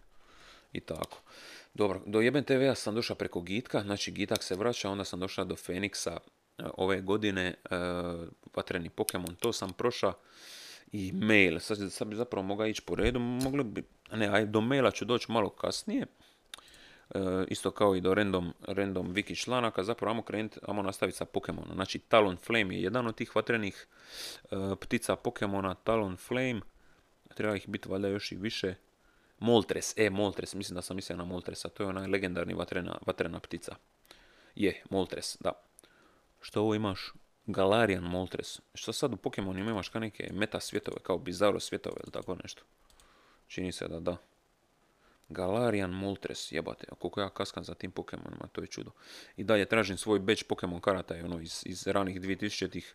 i 0.72 0.80
tako. 0.80 1.22
Dobro, 1.74 2.02
do 2.06 2.20
jeben 2.20 2.44
TV-a 2.44 2.74
sam 2.74 2.94
došao 2.94 3.16
preko 3.16 3.40
Gitka, 3.40 3.82
znači 3.82 4.10
Gitak 4.10 4.42
se 4.42 4.54
vraća, 4.54 4.90
onda 4.90 5.04
sam 5.04 5.20
došao 5.20 5.44
do 5.44 5.56
Feniksa, 5.56 6.18
ove 6.76 7.00
godine 7.00 7.46
e, 7.46 7.76
vatreni 8.54 8.88
Pokemon, 8.88 9.34
to 9.34 9.52
sam 9.52 9.72
prošao 9.72 10.12
i 10.92 11.12
mail, 11.12 11.58
sad, 11.58 11.92
sad 11.92 12.08
bi 12.08 12.16
zapravo 12.16 12.46
mogao 12.46 12.66
ići 12.66 12.82
po 12.82 12.94
redu, 12.94 13.18
mogli 13.18 13.64
bi, 13.64 13.82
ne, 14.12 14.28
aj 14.28 14.46
do 14.46 14.60
maila 14.60 14.90
ću 14.90 15.04
doći 15.04 15.32
malo 15.32 15.50
kasnije, 15.50 16.06
e, 17.14 17.18
isto 17.48 17.70
kao 17.70 17.96
i 17.96 18.00
do 18.00 18.14
random, 18.14 18.52
random 18.66 19.14
wiki 19.14 19.42
članaka, 19.42 19.84
zapravo 19.84 20.10
ajmo 20.10 20.22
krenuti, 20.22 20.60
ajmo 20.68 20.82
nastaviti 20.82 21.18
sa 21.18 21.24
Pokemonom, 21.24 21.74
znači 21.74 21.98
Talon 21.98 22.36
Flame 22.36 22.74
je 22.74 22.82
jedan 22.82 23.06
od 23.06 23.14
tih 23.14 23.36
vatrenih 23.36 23.86
ptica 24.80 25.16
Pokemona, 25.16 25.74
Talon 25.74 26.16
Flame, 26.16 26.60
treba 27.34 27.56
ih 27.56 27.68
biti 27.68 27.88
valjda 27.88 28.08
još 28.08 28.32
i 28.32 28.36
više, 28.36 28.74
Moltres, 29.40 29.94
e, 29.96 30.10
Moltres, 30.10 30.54
mislim 30.54 30.74
da 30.74 30.82
sam 30.82 30.96
mislio 30.96 31.16
na 31.16 31.24
Moltresa, 31.24 31.68
to 31.68 31.82
je 31.82 31.88
onaj 31.88 32.06
legendarni 32.06 32.54
vatrena, 32.54 32.98
vatrena 33.06 33.40
ptica. 33.40 33.76
Je, 34.54 34.82
Moltres, 34.90 35.36
da. 35.40 35.52
Što 36.40 36.60
ovo 36.60 36.74
imaš? 36.74 37.12
Galarian 37.46 38.04
Moltres. 38.04 38.60
Što 38.74 38.92
sad 38.92 39.12
u 39.12 39.16
Pokemonima 39.16 39.70
imaš 39.70 39.88
kao 39.88 40.00
neke 40.00 40.30
meta 40.32 40.60
svjetove, 40.60 40.96
kao 41.02 41.18
Bizarro 41.18 41.60
svjetove 41.60 41.96
ili 42.04 42.12
tako 42.12 42.36
nešto. 42.42 42.62
Čini 43.46 43.72
se 43.72 43.88
da 43.88 44.00
da. 44.00 44.16
Galarian 45.28 45.90
Moltres, 45.90 46.52
jebate, 46.52 46.86
koliko 46.98 47.20
ja 47.20 47.30
kaskam 47.30 47.64
za 47.64 47.74
tim 47.74 47.90
Pokemonima, 47.90 48.48
to 48.52 48.60
je 48.60 48.66
čudo. 48.66 48.90
I 49.36 49.44
dalje 49.44 49.64
tražim 49.64 49.96
svoj 49.96 50.18
batch 50.18 50.44
Pokemon 50.44 50.80
karata, 50.80 51.14
ono, 51.24 51.40
iz, 51.40 51.62
iz 51.66 51.86
ranih 51.86 52.20
2000-ih. 52.20 52.94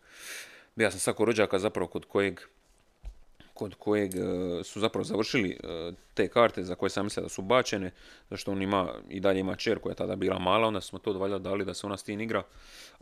Ja 0.76 0.92
sam 0.92 1.00
sako 1.00 1.26
rođaka 1.26 1.60
zapravo 1.60 1.88
kod 1.88 2.06
kojeg 2.06 2.40
kod 3.56 3.76
kojeg 3.76 4.16
e, 4.16 4.20
su 4.64 4.80
zapravo 4.80 5.04
završili 5.04 5.50
e, 5.50 5.92
te 6.14 6.28
karte 6.28 6.64
za 6.64 6.76
koje 6.76 6.90
sam 6.90 7.06
mislio 7.06 7.24
da 7.24 7.30
su 7.30 7.42
bačene, 7.42 7.92
zašto 8.30 8.52
on 8.52 8.62
ima 8.62 8.94
i 9.10 9.20
dalje 9.20 9.40
ima 9.40 9.56
čer 9.56 9.80
koja 9.80 9.92
je 9.92 9.96
tada 9.96 10.16
bila 10.16 10.40
mala, 10.40 10.68
onda 10.68 10.82
smo 10.82 11.00
to 11.00 11.14
valjda 11.14 11.40
dali 11.40 11.66
da 11.66 11.74
se 11.74 11.88
ona 11.88 11.98
s 11.98 12.04
tim 12.04 12.22
igra, 12.22 12.44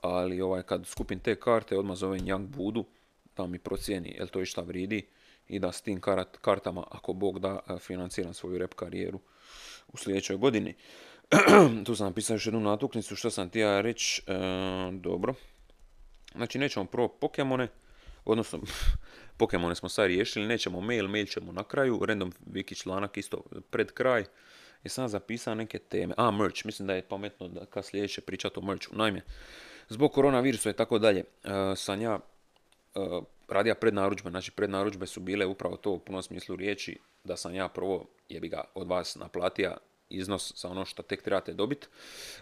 ali 0.01 0.41
ovaj, 0.41 0.63
kad 0.63 0.88
skupim 0.88 1.19
te 1.19 1.36
karte, 1.36 1.77
odmah 1.77 1.98
zovem 1.98 2.19
Young 2.19 2.48
Budu, 2.48 2.86
da 3.38 3.48
mi 3.48 3.60
procijeni 3.60 4.15
jel 4.17 4.27
to 4.27 4.41
išta 4.41 4.62
vridi 4.62 5.07
i 5.48 5.60
da 5.60 5.72
s 5.72 5.81
tim 5.81 6.01
kartama, 6.41 6.83
ako 6.91 7.13
Bog 7.13 7.39
da, 7.39 7.60
e, 7.69 7.79
financiram 7.79 8.33
svoju 8.33 8.57
rep 8.57 8.74
karijeru 8.74 9.19
u 9.88 9.98
sljedećoj 9.98 10.38
godini. 10.38 10.75
tu 11.86 11.95
sam 11.95 12.07
napisao 12.07 12.36
još 12.36 12.45
jednu 12.45 12.60
natuknicu 12.60 13.15
što 13.15 13.29
sam 13.29 13.50
ti 13.50 13.60
ja 13.60 13.81
reći. 13.81 14.22
E, 14.27 14.33
dobro. 14.91 15.33
Znači 16.36 16.60
nećemo 16.60 16.86
prvo 16.86 17.07
Pokemone, 17.07 17.67
odnosno 18.25 18.60
Pokemone 19.43 19.75
smo 19.75 19.89
sad 19.89 20.07
riješili, 20.07 20.47
nećemo 20.47 20.81
mail, 20.81 21.07
mail 21.07 21.25
ćemo 21.25 21.51
na 21.51 21.63
kraju, 21.63 22.05
random 22.05 22.31
wiki 22.51 22.81
članak 22.81 23.17
isto 23.17 23.43
pred 23.69 23.91
kraj. 23.91 24.23
I 24.83 24.89
sam 24.89 25.07
zapisao 25.07 25.55
neke 25.55 25.79
teme. 25.79 26.13
A, 26.17 26.31
merch, 26.31 26.65
mislim 26.65 26.88
da 26.88 26.93
je 26.93 27.01
pametno 27.01 27.47
da 27.47 27.65
kad 27.65 27.85
sljedeće 27.85 28.21
pričati 28.21 28.59
o 28.59 28.62
merchu. 28.62 28.95
Naime, 28.95 29.21
zbog 29.89 30.12
koronavirusa 30.12 30.69
i 30.69 30.73
tako 30.73 31.00
dalje, 31.00 31.19
e, 31.19 31.50
sam 31.75 32.01
ja 32.01 32.19
e, 32.95 33.00
radija 33.47 33.75
prednaručbe, 33.75 34.29
znači 34.29 34.51
prednaručbe 34.51 35.07
su 35.07 35.19
bile 35.19 35.45
upravo 35.45 35.77
to 35.77 35.91
u 35.91 36.00
punom 36.00 36.23
smislu 36.23 36.55
riječi, 36.55 37.00
da 37.23 37.38
sam 37.38 37.55
ja 37.55 37.67
prvo, 37.67 38.05
jebi 38.29 38.50
ga, 38.50 38.63
od 38.75 38.88
vas 38.88 39.15
naplatija 39.15 39.77
iznos 40.09 40.62
za 40.62 40.69
ono 40.69 40.85
što 40.85 41.03
tek 41.03 41.21
trebate 41.21 41.53
dobiti, 41.53 41.88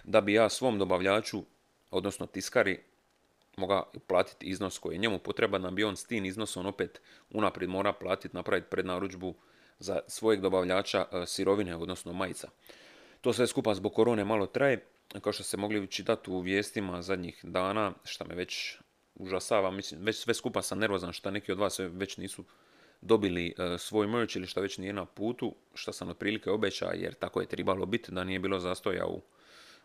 da 0.03 0.21
bi 0.21 0.33
ja 0.33 0.49
svom 0.49 0.79
dobavljaču, 0.79 1.43
odnosno 1.91 2.25
tiskari, 2.25 2.79
mogao 3.57 3.91
platiti 4.07 4.45
iznos 4.45 4.77
koji 4.77 4.95
je 4.95 4.99
njemu 4.99 5.19
potreban, 5.19 5.61
da 5.61 5.71
bi 5.71 5.83
on 5.83 5.97
s 5.97 6.05
tim 6.05 6.25
iznosom 6.25 6.65
opet 6.65 7.01
unaprijed 7.29 7.69
mora 7.69 7.93
platiti, 7.93 8.35
napraviti 8.35 8.69
prednaručbu 8.69 9.35
za 9.79 9.99
svojeg 10.07 10.41
dobavljača 10.41 11.05
e, 11.11 11.25
sirovine, 11.25 11.75
odnosno 11.75 12.13
majica. 12.13 12.49
To 13.21 13.33
sve 13.33 13.47
skupa 13.47 13.73
zbog 13.73 13.93
korone 13.93 14.25
malo 14.25 14.45
traje, 14.45 14.85
kao 15.21 15.33
što 15.33 15.43
ste 15.43 15.57
mogli 15.57 15.87
čitati 15.87 16.31
u 16.31 16.39
vijestima 16.39 17.01
zadnjih 17.01 17.39
dana, 17.43 17.93
što 18.03 18.25
me 18.25 18.35
već 18.35 18.77
užasava, 19.15 19.71
mislim, 19.71 20.01
već 20.03 20.17
sve 20.17 20.33
skupa 20.33 20.61
sam 20.61 20.79
nervozan 20.79 21.13
što 21.13 21.31
neki 21.31 21.51
od 21.51 21.59
vas 21.59 21.79
već 21.79 22.17
nisu 22.17 22.43
dobili 23.01 23.53
e, 23.57 23.77
svoj 23.77 24.07
merch 24.07 24.35
ili 24.35 24.47
što 24.47 24.61
već 24.61 24.77
nije 24.77 24.93
na 24.93 25.05
putu, 25.05 25.55
što 25.73 25.93
sam 25.93 26.09
otprilike 26.09 26.51
obećao 26.51 26.91
jer 26.93 27.13
tako 27.13 27.41
je 27.41 27.47
trebalo 27.47 27.85
biti 27.85 28.11
da 28.11 28.23
nije 28.23 28.39
bilo 28.39 28.59
zastoja 28.59 29.05
u, 29.05 29.21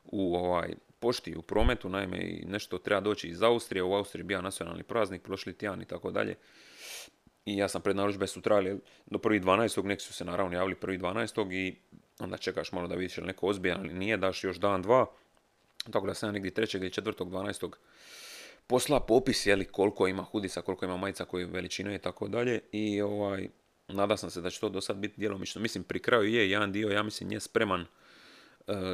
u 0.04 0.36
ovaj, 0.36 0.74
pošti, 0.98 1.36
u 1.36 1.42
prometu, 1.42 1.88
naime 1.88 2.18
i 2.18 2.44
nešto 2.46 2.78
treba 2.78 3.00
doći 3.00 3.28
iz 3.28 3.42
Austrije, 3.42 3.82
u 3.82 3.94
Austriji 3.94 4.24
bio 4.24 4.42
nacionalni 4.42 4.82
praznik, 4.82 5.22
prošli 5.22 5.52
tjedan 5.52 5.82
i 5.82 5.84
tako 5.84 6.10
dalje. 6.10 6.34
I 7.44 7.56
ja 7.56 7.68
sam 7.68 7.82
pred 7.82 7.96
narudžbe 7.96 8.26
su 8.26 8.40
trajali 8.40 8.80
do 9.06 9.18
1.12. 9.18 9.84
neki 9.84 10.02
su 10.02 10.12
se 10.12 10.24
naravno 10.24 10.56
javili 10.56 10.74
1.12. 10.74 11.52
i 11.52 11.76
onda 12.18 12.36
čekaš 12.36 12.72
malo 12.72 12.88
da 12.88 12.94
vidiš 12.94 13.18
ili 13.18 13.26
neko 13.26 13.46
ozbijan 13.46 13.80
ali 13.80 13.94
nije, 13.94 14.16
daš 14.16 14.44
još 14.44 14.56
dan, 14.56 14.82
dva. 14.82 15.06
Tako 15.90 16.06
da 16.06 16.14
sam 16.14 16.32
negdje 16.32 16.50
3. 16.50 16.76
ili 16.76 16.90
4.12 16.90 17.70
posla 18.66 19.00
popis 19.00 19.46
li 19.46 19.64
koliko 19.64 20.08
ima 20.08 20.22
hudica, 20.22 20.62
koliko 20.62 20.84
ima 20.84 20.96
majica, 20.96 21.24
koje 21.24 21.46
veličine 21.46 21.94
i 21.94 21.98
tako 21.98 22.28
dalje 22.28 22.60
i 22.72 23.02
ovaj, 23.02 23.48
nada 23.88 24.16
sam 24.16 24.30
se 24.30 24.40
da 24.40 24.50
će 24.50 24.60
to 24.60 24.68
do 24.68 24.80
sad 24.80 24.96
biti 24.96 25.20
djelomično. 25.20 25.60
Mislim, 25.60 25.84
pri 25.84 25.98
kraju 25.98 26.24
je 26.24 26.50
jedan 26.50 26.72
dio, 26.72 26.88
ja 26.88 27.02
mislim, 27.02 27.32
je 27.32 27.40
spreman 27.40 27.86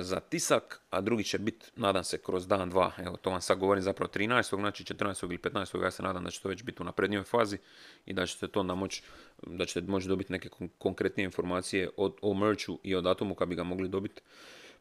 za 0.02 0.20
tisak, 0.20 0.80
a 0.90 1.00
drugi 1.00 1.24
će 1.24 1.38
biti, 1.38 1.66
nadam 1.76 2.04
se, 2.04 2.18
kroz 2.18 2.46
dan, 2.46 2.70
dva. 2.70 2.92
Evo, 2.98 3.16
to 3.16 3.30
vam 3.30 3.40
sad 3.40 3.58
govorim 3.58 3.82
zapravo 3.82 4.10
13. 4.14 4.56
znači 4.60 4.84
14. 4.84 5.24
ili 5.24 5.38
15. 5.38 5.82
ja 5.82 5.90
se 5.90 6.02
nadam 6.02 6.24
da 6.24 6.30
će 6.30 6.42
to 6.42 6.48
već 6.48 6.62
biti 6.62 6.82
u 6.82 6.84
naprednijoj 6.84 7.24
fazi 7.24 7.58
i 8.06 8.12
da 8.12 8.26
ćete 8.26 8.48
to 8.48 8.60
onda 8.60 8.74
moći, 8.74 9.02
da 9.46 9.64
ćete 9.66 9.90
moći 9.90 10.08
dobiti 10.08 10.32
neke 10.32 10.48
konkretnije 10.78 11.24
informacije 11.24 11.90
o, 11.96 12.16
o 12.22 12.34
merchu 12.34 12.78
i 12.82 12.94
o 12.94 13.00
datumu 13.00 13.34
kad 13.34 13.48
bi 13.48 13.54
ga 13.54 13.62
mogli 13.62 13.88
dobiti 13.88 14.22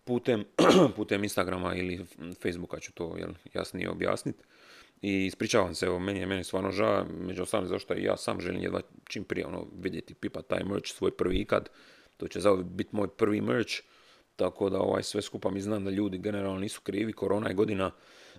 putem, 0.03 0.45
putem 0.95 1.24
Instagrama 1.24 1.75
ili 1.75 2.05
Facebooka 2.41 2.79
ću 2.79 2.93
to 2.93 3.17
jel, 3.17 3.31
jasnije 3.53 3.89
objasniti. 3.89 4.43
I 5.01 5.25
ispričavam 5.25 5.75
se, 5.75 5.86
evo, 5.86 6.00
meni 6.00 6.19
je 6.19 6.25
meni 6.25 6.43
stvarno 6.43 6.71
žao, 6.71 7.05
među 7.19 7.43
ostalim 7.43 7.67
zašto 7.67 7.93
ja 7.93 8.17
sam 8.17 8.41
želim 8.41 8.62
jedva 8.62 8.81
čim 9.07 9.24
prije 9.24 9.45
ono, 9.45 9.67
vidjeti 9.79 10.13
pipa 10.13 10.41
taj 10.41 10.63
merch 10.63 10.88
svoj 10.88 11.12
prvi 11.12 11.36
ikad. 11.36 11.69
To 12.17 12.27
će 12.27 12.39
zauvijek 12.39 12.67
biti 12.67 12.95
moj 12.95 13.07
prvi 13.07 13.41
merch, 13.41 13.74
tako 14.41 14.69
da 14.69 14.79
ovaj 14.79 15.03
sve 15.03 15.21
skupa 15.21 15.50
mi 15.50 15.62
znam 15.62 15.86
da 15.86 15.91
ljudi 15.91 16.17
generalno 16.17 16.60
nisu 16.60 16.81
krivi, 16.81 17.13
korona 17.13 17.48
je 17.48 17.53
godina, 17.53 17.91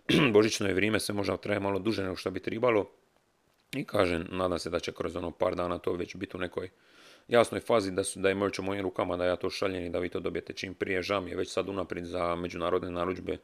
božićno 0.37 0.69
je 0.69 0.75
vrijeme, 0.75 1.01
sve 1.01 1.15
možda 1.15 1.37
traje 1.37 1.61
malo 1.61 1.79
duže 1.79 2.03
nego 2.03 2.17
što 2.17 2.31
bi 2.31 2.41
trebalo. 2.41 2.91
I 3.77 3.85
kažem, 3.85 4.27
nadam 4.31 4.59
se 4.59 4.71
da 4.71 4.81
će 4.81 4.93
kroz 4.93 5.17
ono 5.17 5.31
par 5.31 5.55
dana 5.55 5.79
to 5.79 5.93
već 5.93 6.17
biti 6.17 6.37
u 6.37 6.41
nekoj 6.41 6.71
jasnoj 7.29 7.61
fazi 7.61 7.93
da, 7.93 8.05
su, 8.05 8.21
da 8.21 8.29
je 8.29 8.35
merch 8.35 8.59
u 8.59 8.63
mojim 8.63 8.83
rukama, 8.83 9.17
da 9.17 9.25
ja 9.25 9.37
to 9.37 9.51
šaljem 9.51 9.85
i 9.85 9.91
da 9.91 9.99
vi 9.99 10.09
to 10.09 10.21
dobijete 10.21 10.53
čim 10.53 10.75
prije. 10.75 11.03
Žao 11.03 11.21
mi 11.21 11.31
je 11.31 11.37
već 11.37 11.53
sad 11.53 11.69
unaprijed 11.69 12.07
za 12.07 12.35
međunarodne 12.35 12.91
narudžbe 12.91 13.39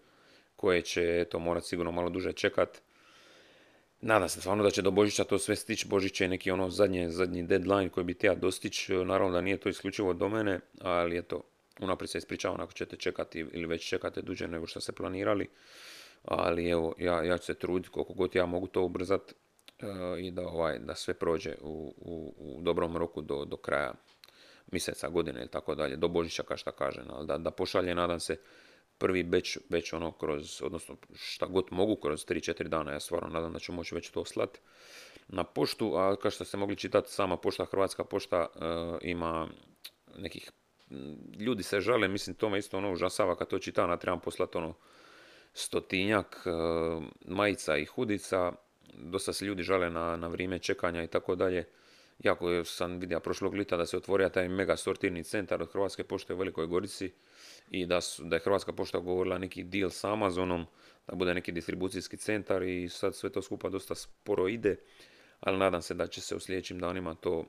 koje 0.57 0.83
će 0.83 1.27
to 1.31 1.39
morati 1.39 1.67
sigurno 1.67 1.93
malo 1.93 2.11
duže 2.11 2.33
čekat 2.33 2.83
Nadam 4.01 4.29
se 4.29 4.41
stvarno 4.41 4.63
da 4.65 4.71
će 4.71 4.83
do 4.83 4.91
Božića 4.91 5.25
to 5.25 5.39
sve 5.39 5.57
stići. 5.57 5.89
Božić 5.89 6.21
je 6.21 6.29
neki 6.29 6.51
ono 6.51 6.71
zadnje, 6.71 7.11
zadnji 7.11 7.43
deadline 7.43 7.89
koji 7.89 8.05
bi 8.05 8.17
ja 8.23 8.35
dostići. 8.35 8.95
Naravno 8.95 9.33
da 9.33 9.41
nije 9.41 9.57
to 9.57 9.69
isključivo 9.69 10.13
do 10.13 10.29
mene, 10.29 10.61
ali 10.81 11.19
eto, 11.19 11.43
unaprijed 11.81 12.11
se 12.11 12.19
ispričavam 12.19 12.61
ako 12.61 12.73
ćete 12.73 12.97
čekati 12.97 13.39
ili 13.39 13.67
već 13.67 13.89
čekate 13.89 14.23
duže 14.23 14.49
nego 14.49 14.67
što 14.67 14.81
ste 14.81 14.93
planirali. 14.93 15.49
Ali 16.25 16.71
evo, 16.71 16.95
ja, 16.99 17.23
ja 17.25 17.39
ću 17.39 17.45
se 17.45 17.55
truditi 17.55 17.91
koliko 17.91 18.13
god 18.13 18.35
ja 18.35 18.47
mogu 18.47 18.67
to 18.67 18.83
ubrzati 18.83 19.35
uh, 19.83 20.21
i 20.21 20.31
da, 20.31 20.49
ovaj, 20.49 20.79
da 20.79 20.95
sve 20.95 21.15
prođe 21.15 21.55
u, 21.61 21.95
u, 21.97 22.35
u 22.39 22.63
dobrom 22.63 22.97
roku 22.97 23.23
do, 23.23 23.45
do 23.45 23.57
kraja 23.57 23.95
mjeseca, 24.73 25.09
godine 25.09 25.41
ili 25.41 25.51
tako 25.51 25.75
dalje, 25.75 25.97
do 25.97 26.09
Božića 26.09 26.43
kao 26.43 26.57
šta 26.57 26.73
kažem, 26.73 27.05
ali 27.11 27.27
da, 27.27 27.39
da 27.39 27.51
pošalje, 27.51 27.95
nadam 27.95 28.21
se, 28.21 28.37
prvi 28.99 29.23
već, 29.23 29.59
već 29.69 29.93
ono 29.93 30.13
kroz, 30.13 30.63
odnosno 30.63 30.97
šta 31.15 31.47
god 31.47 31.65
mogu 31.71 31.97
kroz 31.97 32.27
3-4 32.27 32.69
dana, 32.69 32.93
ja 32.93 33.01
stvarno 33.01 33.29
nadam 33.29 33.53
da 33.53 33.59
ću 33.59 33.73
moći 33.73 33.95
već 33.95 34.11
to 34.11 34.25
slati 34.25 34.61
na 35.29 35.45
poštu, 35.45 35.95
a 35.97 36.17
kao 36.17 36.31
što 36.31 36.45
ste 36.45 36.57
mogli 36.57 36.77
čitati, 36.77 37.13
sama 37.13 37.37
pošta, 37.37 37.65
Hrvatska 37.65 38.05
pošta 38.05 38.47
e, 38.55 38.59
ima 39.09 39.49
nekih, 40.17 40.53
ljudi 41.39 41.63
se 41.63 41.81
žale, 41.81 42.09
mislim 42.09 42.37
to 42.37 42.49
me 42.49 42.59
isto 42.59 42.79
ono 42.79 42.93
užasava 42.93 43.37
kad 43.37 43.49
to 43.49 43.59
čitam, 43.59 43.91
da 43.91 43.97
trebam 43.97 44.21
poslati 44.21 44.59
ono 44.59 44.75
stotinjak 45.55 46.47
e, 46.47 46.51
majica 47.27 47.77
i 47.77 47.85
hudica, 47.85 48.53
dosta 48.95 49.33
se 49.33 49.45
ljudi 49.45 49.63
žale 49.63 49.91
na, 49.91 50.17
na 50.17 50.29
vrijeme 50.29 50.59
čekanja 50.59 51.03
i 51.03 51.07
tako 51.07 51.35
dalje. 51.35 51.65
Jako 52.19 52.65
sam 52.65 52.99
vidio 52.99 53.21
prošlog 53.21 53.55
lita 53.55 53.77
da 53.77 53.87
se 53.87 53.97
otvorio 53.97 54.29
taj 54.29 54.49
mega 54.49 54.77
sortirni 54.77 55.25
centar 55.25 55.63
od 55.63 55.73
Hrvatske 55.73 56.05
pošte 56.05 56.35
u 56.35 56.37
Velikoj 56.37 56.67
Gorici 56.67 57.13
i 57.71 57.87
da, 57.87 58.01
su, 58.01 58.25
da 58.25 58.37
je 58.37 58.41
Hrvatska 58.41 58.73
pošta 58.73 58.99
govorila 58.99 59.39
neki 59.39 59.63
deal 59.63 59.91
s 59.91 60.05
Amazonom, 60.05 60.67
da 61.07 61.15
bude 61.15 61.35
neki 61.35 61.53
distribucijski 61.53 62.17
centar 62.17 62.63
i 62.63 62.89
sad 62.89 63.15
sve 63.15 63.31
to 63.31 63.43
skupa 63.43 63.69
dosta 63.69 63.95
sporo 63.95 64.49
ide, 64.49 64.77
ali 65.41 65.59
nadam 65.59 65.83
se 65.83 65.95
da 65.95 66.07
će 66.07 66.21
se 66.21 66.37
u 66.37 66.41
sljedećim 66.41 66.79
danima 66.79 67.15
to 67.15 67.45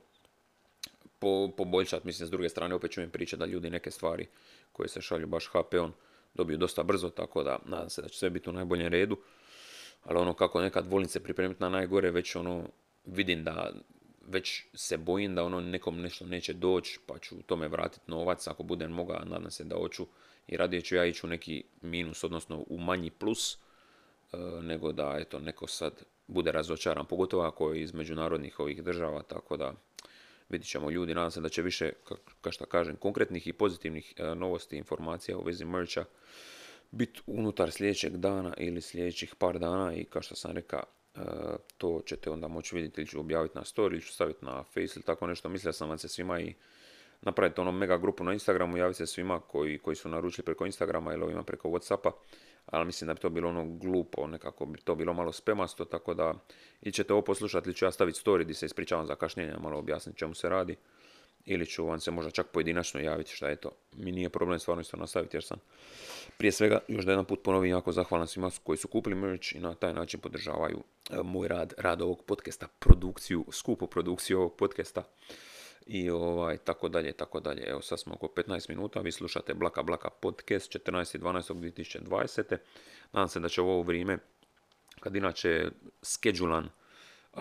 po, 1.20 1.52
poboljšati. 1.58 2.08
Mislim, 2.08 2.28
s 2.28 2.32
druge 2.32 2.50
strane 2.50 2.76
opet 2.76 2.92
čujem 2.92 3.10
priče 3.10 3.38
da 3.38 3.46
ljudi 3.46 3.70
neke 3.70 3.92
stvari 3.92 4.28
koje 4.72 4.90
se 4.90 5.02
šalju 5.02 5.28
baš 5.28 5.48
HP-on 5.48 5.94
dobiju 6.34 6.58
dosta 6.58 6.84
brzo, 6.84 7.10
tako 7.10 7.44
da 7.44 7.60
nadam 7.66 7.90
se 7.90 8.02
da 8.02 8.08
će 8.08 8.20
sve 8.20 8.30
biti 8.30 8.50
u 8.50 8.54
najboljem 8.54 8.88
redu. 8.88 9.18
Ali 10.04 10.20
ono 10.20 10.34
kako 10.34 10.62
nekad 10.62 10.88
volim 10.88 11.08
se 11.08 11.24
pripremiti 11.24 11.64
na 11.64 11.70
najgore, 11.70 12.12
već 12.12 12.36
ono 12.36 12.64
vidim 13.06 13.44
da 13.44 13.72
već 14.28 14.66
se 14.74 14.98
bojim 14.98 15.36
da 15.36 15.44
ono 15.44 15.62
nekom 15.62 16.02
nešto 16.02 16.26
neće 16.26 16.54
doći, 16.54 17.00
pa 17.06 17.20
ću 17.20 17.42
tome 17.42 17.68
vratiti 17.68 18.12
novac 18.12 18.48
ako 18.48 18.64
budem 18.64 18.92
mogao, 18.92 19.26
nadam 19.26 19.52
se 19.52 19.64
da 19.64 19.76
hoću 19.76 20.08
i 20.48 20.58
radije 20.58 20.82
ću 20.82 20.96
ja 20.96 21.06
ići 21.06 21.26
u 21.26 21.30
neki 21.30 21.64
minus, 21.82 22.24
odnosno 22.24 22.64
u 22.68 22.78
manji 22.78 23.10
plus, 23.10 23.58
e, 24.34 24.38
nego 24.62 24.92
da 24.92 25.16
eto, 25.20 25.40
neko 25.40 25.68
sad 25.68 26.04
bude 26.28 26.52
razočaran, 26.52 27.06
pogotovo 27.06 27.44
ako 27.44 27.72
je 27.72 27.82
iz 27.82 27.94
međunarodnih 27.94 28.60
ovih 28.60 28.84
država, 28.84 29.22
tako 29.22 29.58
da 29.58 29.74
vidit 30.50 30.68
ćemo 30.68 30.92
ljudi, 30.92 31.14
nadam 31.14 31.32
se 31.32 31.42
da 31.42 31.50
će 31.50 31.62
više, 31.62 31.92
kao 32.42 32.52
što 32.52 32.66
kažem, 32.66 32.96
konkretnih 32.96 33.48
i 33.48 33.54
pozitivnih 33.54 34.14
e, 34.18 34.36
novosti 34.36 34.76
i 34.76 34.80
informacija 34.80 35.38
u 35.38 35.44
vezi 35.44 35.66
mercha 35.66 36.06
biti 36.92 37.22
unutar 37.28 37.72
sljedećeg 37.72 38.18
dana 38.18 38.54
ili 38.58 38.82
sljedećih 38.82 39.36
par 39.36 39.60
dana 39.60 39.94
i 39.94 40.04
kao 40.04 40.22
što 40.22 40.36
sam 40.36 40.52
rekao, 40.52 40.84
E, 41.16 41.22
to 41.78 42.02
ćete 42.06 42.30
onda 42.30 42.48
moći 42.48 42.76
vidjeti 42.76 43.02
ili 43.02 43.08
ću 43.08 43.20
objaviti 43.20 43.58
na 43.58 43.64
story 43.64 43.92
ili 43.92 44.02
ću 44.02 44.14
staviti 44.14 44.46
na 44.46 44.64
face 44.64 44.94
ili 44.96 45.04
tako 45.04 45.28
nešto. 45.28 45.50
Mislio 45.50 45.74
sam 45.74 45.90
vam 45.90 45.98
se 45.98 46.08
svima 46.08 46.40
i 46.40 46.54
napraviti 47.22 47.62
ono 47.62 47.72
mega 47.72 47.98
grupu 47.98 48.24
na 48.24 48.34
Instagramu, 48.34 48.78
javiti 48.78 48.98
se 48.98 49.08
svima 49.08 49.40
koji, 49.40 49.78
koji 49.78 49.96
su 49.96 50.10
naručili 50.10 50.46
preko 50.46 50.66
Instagrama 50.66 51.14
ili 51.14 51.24
ovima 51.24 51.44
preko 51.44 51.70
Whatsappa, 51.70 52.12
ali 52.72 52.86
mislim 52.86 53.08
da 53.08 53.14
bi 53.14 53.20
to 53.20 53.30
bilo 53.30 53.50
ono 53.50 53.66
glupo, 53.66 54.28
nekako 54.28 54.66
bi 54.66 54.82
to 54.82 54.96
bilo 54.96 55.14
malo 55.14 55.32
spemasto, 55.32 55.86
tako 55.86 56.14
da 56.14 56.34
ili 56.82 56.94
ćete 56.94 57.14
ovo 57.14 57.22
poslušati 57.22 57.68
ili 57.68 57.76
ću 57.76 57.86
ja 57.86 57.92
staviti 57.92 58.22
story 58.26 58.44
gdje 58.44 58.54
se 58.54 58.66
ispričavam 58.66 59.06
za 59.06 59.16
kašnjenje, 59.16 59.54
malo 59.60 59.78
objasniti 59.78 60.20
čemu 60.20 60.34
se 60.34 60.50
radi 60.50 60.76
ili 61.46 61.66
ću 61.66 61.86
vam 61.86 62.00
se 62.00 62.12
možda 62.12 62.32
čak 62.32 62.48
pojedinačno 62.48 63.00
javiti 63.00 63.36
šta 63.36 63.50
je 63.50 63.56
to. 63.56 63.72
Mi 63.96 64.12
nije 64.12 64.30
problem 64.30 64.60
stvarno 64.60 64.82
isto 64.82 64.98
nastaviti 64.98 65.38
jer 65.38 65.44
sam 65.44 65.58
prije 66.38 66.52
svega 66.52 66.80
još 66.88 67.06
da 67.06 67.12
jedan 67.12 67.26
put 67.26 67.44
ponovim 67.44 67.72
jako 67.72 67.92
zahvalan 67.92 68.28
svima 68.28 68.52
koji 68.64 68.78
su 68.78 68.88
kupili 68.88 69.16
merch 69.16 69.56
i 69.56 69.60
na 69.60 69.76
taj 69.76 69.94
način 69.94 70.20
podržavaju 70.20 70.84
e, 71.10 71.18
moj 71.24 71.48
rad, 71.48 71.74
rad 71.78 72.02
ovog 72.02 72.24
podcasta, 72.24 72.68
produkciju, 72.80 73.46
skupu 73.52 73.88
produkciju 73.88 74.40
ovog 74.40 74.56
podcasta 74.56 75.04
i 75.90 76.10
ovaj, 76.10 76.58
tako 76.58 76.90
dalje, 76.90 77.12
tako 77.12 77.40
dalje. 77.40 77.64
Evo 77.68 77.82
sad 77.82 78.00
smo 78.00 78.14
oko 78.14 78.28
15 78.28 78.70
minuta, 78.70 79.00
vi 79.00 79.12
slušate 79.12 79.54
Blaka 79.54 79.84
Blaka 79.84 80.10
podcast 80.10 80.76
14.12.2020. 80.76 82.58
Nadam 83.12 83.28
se 83.28 83.40
da 83.40 83.50
će 83.50 83.62
ovo 83.62 83.82
vrijeme, 83.82 84.18
kad 85.00 85.16
inače 85.16 85.72
skedulan 86.02 86.70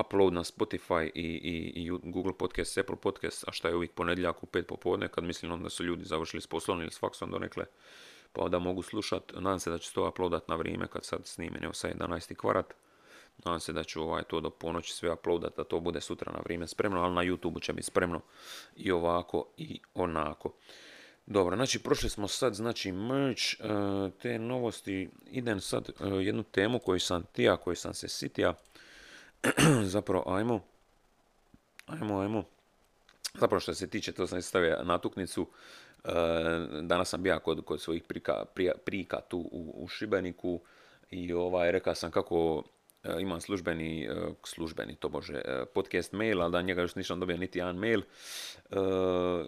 upload 0.01 0.33
na 0.33 0.45
Spotify 0.45 1.11
i, 1.15 1.23
i, 1.23 1.85
i 1.85 1.91
Google 1.91 2.33
Podcast, 2.39 2.79
Apple 2.79 2.97
Podcast, 2.97 3.49
a 3.49 3.53
šta 3.53 3.69
je 3.69 3.77
uvijek 3.77 3.93
ponedjeljak 3.93 4.43
u 4.43 4.47
pet 4.47 4.67
popodne, 4.67 5.09
kad 5.09 5.25
mislim 5.25 5.53
onda 5.53 5.69
su 5.69 5.85
ljudi 5.85 6.05
završili 6.05 6.43
s 6.43 6.47
poslom 6.47 6.81
ili 6.81 6.91
s 6.91 6.99
faksom 6.99 7.31
donekle 7.31 7.65
pa 8.33 8.49
da 8.49 8.59
mogu 8.59 8.83
slušat. 8.83 9.33
Nadam 9.35 9.61
se 9.61 9.71
da 9.71 9.79
će 9.79 9.93
to 9.93 10.09
uploadat 10.09 10.49
na 10.49 10.55
vrijeme 10.57 10.87
kad 10.87 11.05
sad 11.05 11.27
snimim, 11.27 11.65
evo 11.65 11.73
sad 11.73 11.91
11. 11.99 12.35
kvarat. 12.35 12.75
Nadam 13.45 13.61
se 13.61 13.73
da 13.73 13.85
ću 13.85 14.03
ovaj, 14.03 14.23
to 14.23 14.41
do 14.41 14.51
ponoći 14.51 14.93
sve 14.93 15.13
uploadat, 15.13 15.57
da 15.57 15.65
to 15.65 15.81
bude 15.81 16.01
sutra 16.01 16.33
na 16.33 16.39
vrijeme 16.45 16.67
spremno, 16.67 17.03
ali 17.03 17.15
na 17.15 17.23
YouTube 17.23 17.63
će 17.63 17.73
biti 17.73 17.87
spremno 17.87 18.21
i 18.77 18.91
ovako 18.91 19.47
i 19.57 19.81
onako. 19.95 20.53
Dobro, 21.27 21.57
znači 21.57 21.79
prošli 21.79 22.11
smo 22.11 22.29
sad, 22.29 22.55
znači 22.55 22.93
merch, 22.93 23.43
e, 23.43 23.65
te 24.23 24.39
novosti, 24.39 25.11
idem 25.31 25.61
sad 25.61 25.89
e, 25.89 26.07
jednu 26.07 26.43
temu 26.43 26.79
koju 26.79 27.01
sam 27.01 27.23
tija, 27.23 27.57
koju 27.57 27.77
sam 27.77 27.95
se 27.95 28.09
sitija, 28.09 28.55
zapravo 29.95 30.25
ajmo, 30.27 30.61
ajmo, 31.87 32.21
ajmo, 32.21 32.45
zapravo 33.35 33.61
što 33.61 33.75
se 33.75 33.87
tiče, 33.87 34.13
to 34.13 34.27
sam 34.27 34.43
stavio 34.43 34.83
natuknicu, 34.85 35.47
e, 36.05 36.11
danas 36.83 37.09
sam 37.09 37.23
bio 37.23 37.41
kod, 37.41 37.81
svojih 37.81 38.03
prika, 38.03 38.45
prika 38.85 39.21
tu 39.21 39.39
u, 39.39 39.75
u 39.85 39.89
Šibeniku 39.89 40.61
i 41.11 41.33
ovaj, 41.33 41.73
rekao 41.73 41.95
sam 41.95 42.11
kako 42.11 42.63
imam 43.21 43.41
službeni, 43.41 44.05
e, 44.05 44.15
službeni 44.45 44.97
to 44.97 45.09
bože, 45.09 45.43
e, 45.45 45.65
podcast 45.75 46.13
mail, 46.13 46.43
ali 46.43 46.53
da 46.53 46.63
njega 46.63 46.83
još 46.83 46.95
nisam 46.95 47.21
dobio 47.21 47.37
niti 47.37 47.59
jedan 47.59 47.77
mail. 47.77 48.03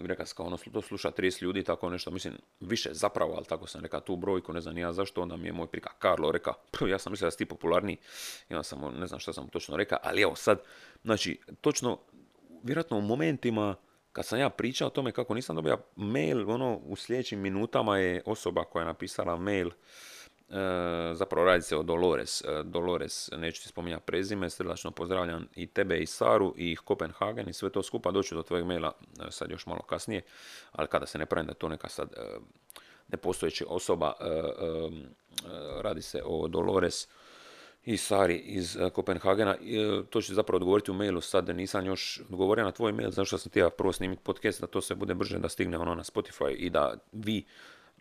Rekao 0.07 0.27
sam 0.27 0.37
kao 0.37 0.47
ono, 0.47 0.57
to 0.57 0.83
sluša 0.83 1.11
30 1.11 1.43
ljudi, 1.43 1.65
tako 1.65 1.91
nešto, 1.91 2.11
mislim, 2.11 2.35
više 2.61 2.91
zapravo, 2.93 3.35
ali 3.37 3.47
tako 3.47 3.67
sam 3.67 3.81
rekao 3.81 4.01
tu 4.01 4.17
brojku, 4.17 4.53
ne 4.53 4.61
znam 4.61 4.79
ja 4.79 4.93
zašto, 4.93 5.23
onda 5.23 5.37
mi 5.37 5.49
je 5.49 5.53
moj 5.53 5.67
prika 5.67 5.91
Karlo 5.99 6.33
rekao, 6.33 6.55
ja 6.91 6.99
sam 6.99 7.13
mislio 7.13 7.27
da 7.27 7.31
si 7.31 7.39
ti 7.39 7.45
popularniji, 7.45 7.97
ja 8.49 8.63
sam, 8.63 8.95
ne 8.99 9.07
znam 9.07 9.21
što 9.21 9.33
sam 9.33 9.49
točno 9.49 9.77
rekao, 9.77 9.99
ali 10.03 10.23
evo 10.23 10.37
sad, 10.37 10.63
znači, 11.05 11.41
točno, 11.61 11.99
vjerojatno 12.63 12.99
u 12.99 13.03
momentima, 13.03 13.75
kad 14.13 14.27
sam 14.27 14.39
ja 14.39 14.51
pričao 14.51 14.87
o 14.87 14.91
tome 14.91 15.13
kako 15.13 15.35
nisam 15.35 15.57
dobio 15.57 15.79
mail, 15.97 16.51
ono, 16.51 16.77
u 16.77 16.97
sljedećim 16.97 17.41
minutama 17.41 17.99
je 17.99 18.23
osoba 18.27 18.65
koja 18.65 18.83
je 18.83 18.87
napisala 18.87 19.37
mail, 19.37 19.71
E, 19.71 20.20
zapravo 21.15 21.47
radi 21.47 21.63
se 21.63 21.77
o 21.77 21.83
Dolores. 21.83 22.45
E, 22.45 22.63
Dolores, 22.65 23.31
neću 23.37 23.63
ti 23.63 23.69
spominjati 23.69 24.03
prezime, 24.07 24.51
srdačno 24.51 24.91
pozdravljam 24.91 25.49
i 25.57 25.67
tebe 25.67 25.99
i 25.99 26.07
Saru 26.07 26.55
i 26.57 26.77
Kopenhagen 26.77 27.49
i 27.49 27.53
sve 27.53 27.71
to 27.71 27.83
skupa 27.83 28.11
doću 28.11 28.35
do 28.35 28.43
tvojeg 28.43 28.67
maila 28.67 28.93
e, 29.27 29.31
sad 29.31 29.51
još 29.51 29.67
malo 29.67 29.83
kasnije, 29.83 30.23
ali 30.73 30.89
kada 30.89 31.07
se 31.07 31.19
ne 31.19 31.27
pravim 31.27 31.47
da 31.47 31.55
to 31.55 31.69
neka 31.69 31.89
sad 31.89 32.09
nepostojeća 33.09 33.65
osoba, 33.69 34.13
radi 35.81 36.03
se 36.03 36.23
o 36.25 36.49
Dolores 36.49 37.09
i 37.85 37.97
Sari 37.97 38.37
iz 38.37 38.79
Kopenhagena. 38.93 39.57
To 40.11 40.23
ću 40.23 40.35
zapravo 40.35 40.57
odgovoriti 40.57 40.91
u 40.91 40.95
mailu, 40.95 41.21
sad 41.21 41.49
nisam 41.49 41.87
još 41.87 42.21
odgovorio 42.21 42.65
na 42.65 42.73
tvoj 42.73 42.93
mail, 42.93 43.11
zašto 43.11 43.39
sam 43.39 43.53
ti 43.53 43.59
ja 43.59 43.71
prvo 43.71 43.93
snimiti 43.93 44.23
podcast, 44.25 44.61
da 44.61 44.67
to 44.67 44.81
se 44.81 44.95
bude 44.95 45.15
brže, 45.15 45.39
da 45.39 45.49
stigne 45.49 45.79
ono 45.79 45.95
na 45.95 46.03
Spotify 46.03 46.55
i 46.57 46.71
da 46.71 46.95
vi 47.13 47.45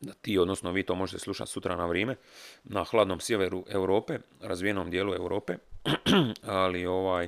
da 0.02 0.14
ti, 0.14 0.38
odnosno 0.38 0.72
vi 0.72 0.84
to 0.84 0.96
možete 0.96 1.20
slušati 1.20 1.52
sutra 1.52 1.76
na 1.76 1.86
vrijeme, 1.86 2.16
na 2.64 2.84
hladnom 2.84 3.20
sjeveru 3.20 3.66
Europe, 3.70 4.20
razvijenom 4.42 4.90
dijelu 4.92 5.14
Europe, 5.14 5.58
ali 6.64 6.86
ovaj, 6.86 7.28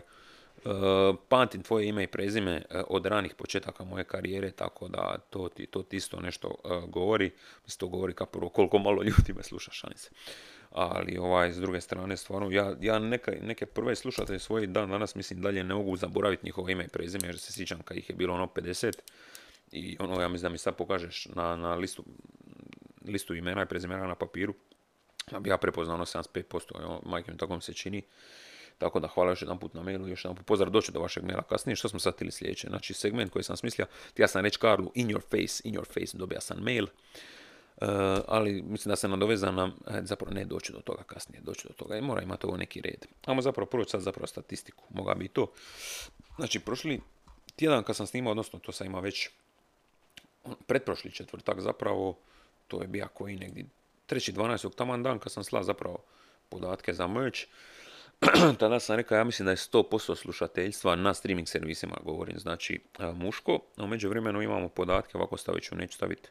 Uh, 0.66 1.16
pamtim 1.30 1.64
tvoje 1.64 1.88
ime 1.88 2.04
i 2.04 2.08
prezime 2.08 2.52
e, 2.52 2.84
od 2.88 3.06
ranih 3.06 3.36
početaka 3.36 3.84
moje 3.84 4.04
karijere, 4.04 4.52
tako 4.52 4.88
da 4.88 5.18
to 5.30 5.50
ti, 5.50 5.66
to 5.66 5.84
ti 5.84 5.98
isto 5.98 6.20
nešto 6.20 6.48
uh, 6.48 6.90
govori. 6.90 7.32
Mislim, 7.64 7.80
to 7.80 7.88
govori 7.88 8.14
kao 8.14 8.28
prvo 8.28 8.50
koliko 8.50 8.80
malo 8.80 9.04
ljudi 9.04 9.34
me 9.34 9.44
sluša 9.44 9.72
šanice. 9.72 10.10
Ali 10.72 11.18
ovaj, 11.18 11.52
s 11.52 11.58
druge 11.58 11.82
strane, 11.82 12.18
stvarno, 12.18 12.52
ja, 12.52 12.76
ja 12.82 13.00
neke, 13.00 13.32
neke 13.42 13.66
prve 13.66 13.96
slušatelje 13.96 14.40
svoje 14.40 14.68
dan 14.68 14.90
danas, 14.90 15.16
mislim, 15.16 15.42
dalje 15.42 15.64
ne 15.64 15.74
mogu 15.74 15.98
zaboraviti 15.98 16.46
njihovo 16.46 16.70
ime 16.70 16.84
i 16.84 16.88
prezime, 16.88 17.28
jer 17.28 17.40
se 17.40 17.54
sjećam 17.54 17.82
kad 17.82 17.98
ih 17.98 18.10
je 18.10 18.16
bilo 18.16 18.34
ono 18.34 18.48
50 18.56 18.94
i 19.72 19.98
ono, 20.00 20.22
ja 20.22 20.28
mislim 20.28 20.50
da 20.50 20.50
mi 20.50 20.58
sad 20.58 20.76
pokažeš 20.76 21.28
na, 21.36 21.56
na 21.56 21.76
listu 21.76 22.04
listu 23.08 23.36
imena 23.36 23.64
i 23.64 23.66
prezimena 23.66 24.08
na 24.08 24.16
papiru, 24.16 24.54
bi 25.40 25.50
ja 25.50 25.58
prepoznao 25.58 25.96
ono 25.96 26.06
75%, 26.06 27.00
majke 27.06 27.32
mi 27.32 27.38
tako 27.38 27.56
mi 27.56 27.62
se 27.62 27.74
čini. 27.74 28.04
Tako 28.78 29.00
da 29.00 29.08
hvala 29.08 29.30
još 29.30 29.42
jedan 29.42 29.60
put 29.60 29.74
na 29.74 29.84
mailu, 29.84 30.08
još 30.08 30.26
jedan 30.26 30.36
put 30.36 30.46
pozdrav 30.46 30.72
doći 30.72 30.92
do 30.92 31.00
vašeg 31.00 31.24
maila 31.24 31.44
kasnije. 31.44 31.76
Što 31.76 31.90
smo 31.90 32.00
sad 32.00 32.14
htjeli 32.14 32.32
sljedeće? 32.32 32.68
Znači 32.68 32.94
segment 32.94 33.32
koji 33.32 33.44
sam 33.44 33.58
smislio, 33.58 33.86
ja 34.18 34.28
sam 34.28 34.42
reći 34.42 34.60
Karlu, 34.60 34.92
in 34.96 35.08
your 35.08 35.22
face, 35.22 35.62
in 35.64 35.76
your 35.76 35.86
face, 35.86 36.18
dobija 36.18 36.42
sam 36.42 36.58
mail. 36.58 36.84
Uh, 36.84 37.88
ali 38.28 38.62
mislim 38.62 38.90
da 38.90 38.96
se 38.96 39.08
nadovezam 39.08 39.56
na, 39.56 39.72
e, 39.88 40.02
zapravo 40.04 40.34
ne 40.34 40.46
doći 40.46 40.74
do 40.74 40.80
toga 40.80 41.04
kasnije, 41.04 41.42
doći 41.42 41.68
do 41.68 41.74
toga 41.74 41.98
i 41.98 42.02
mora 42.02 42.22
imati 42.22 42.46
ovo 42.46 42.58
neki 42.58 42.82
red. 42.82 43.06
Ajmo 43.26 43.42
zapravo 43.42 43.66
proći 43.66 43.90
sad 43.92 44.02
zapravo 44.02 44.28
statistiku, 44.28 44.84
moga 44.90 45.14
bi 45.14 45.28
to. 45.28 45.52
Znači 46.36 46.60
prošli 46.60 47.02
tjedan 47.56 47.84
kad 47.84 47.96
sam 47.96 48.08
snimao, 48.08 48.32
odnosno 48.32 48.60
to 48.60 48.72
sam 48.72 48.88
imao 48.88 49.02
već 49.02 49.30
pretprošli 50.68 51.12
četvrtak 51.12 51.62
zapravo, 51.62 52.18
to 52.72 52.82
je 52.82 52.88
bio 52.88 53.08
koji 53.14 53.36
negdje 53.36 53.66
3.12. 54.10 54.76
taman 54.76 55.04
dan 55.04 55.20
kad 55.20 55.32
sam 55.32 55.44
slao 55.44 55.64
zapravo 55.64 55.98
podatke 56.50 56.94
za 56.94 57.08
merch. 57.08 57.40
Tada 58.60 58.80
sam 58.80 58.96
rekao, 58.96 59.18
ja 59.18 59.24
mislim 59.24 59.46
da 59.46 59.52
je 59.52 59.58
100% 59.58 60.16
slušateljstva 60.16 60.96
na 60.96 61.14
streaming 61.14 61.48
servisima, 61.48 61.98
govorim, 62.04 62.40
znači 62.40 62.80
muško. 63.16 63.60
A 63.78 63.84
u 63.84 64.10
vremenu 64.10 64.42
imamo 64.42 64.70
podatke, 64.70 65.18
ovako 65.18 65.38
stavit 65.38 65.64
ću, 65.64 65.76
neću 65.76 65.94
staviti 65.94 66.30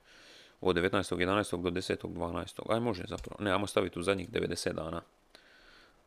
od 0.60 0.76
19.11. 0.76 1.62
do 1.62 1.70
10.12. 1.70 2.72
Aj 2.74 2.80
može 2.80 3.04
zapravo, 3.08 3.44
ne, 3.44 3.52
ajmo 3.52 3.66
staviti 3.66 3.98
u 3.98 4.02
zadnjih 4.02 4.30
90 4.30 4.72
dana. 4.72 5.02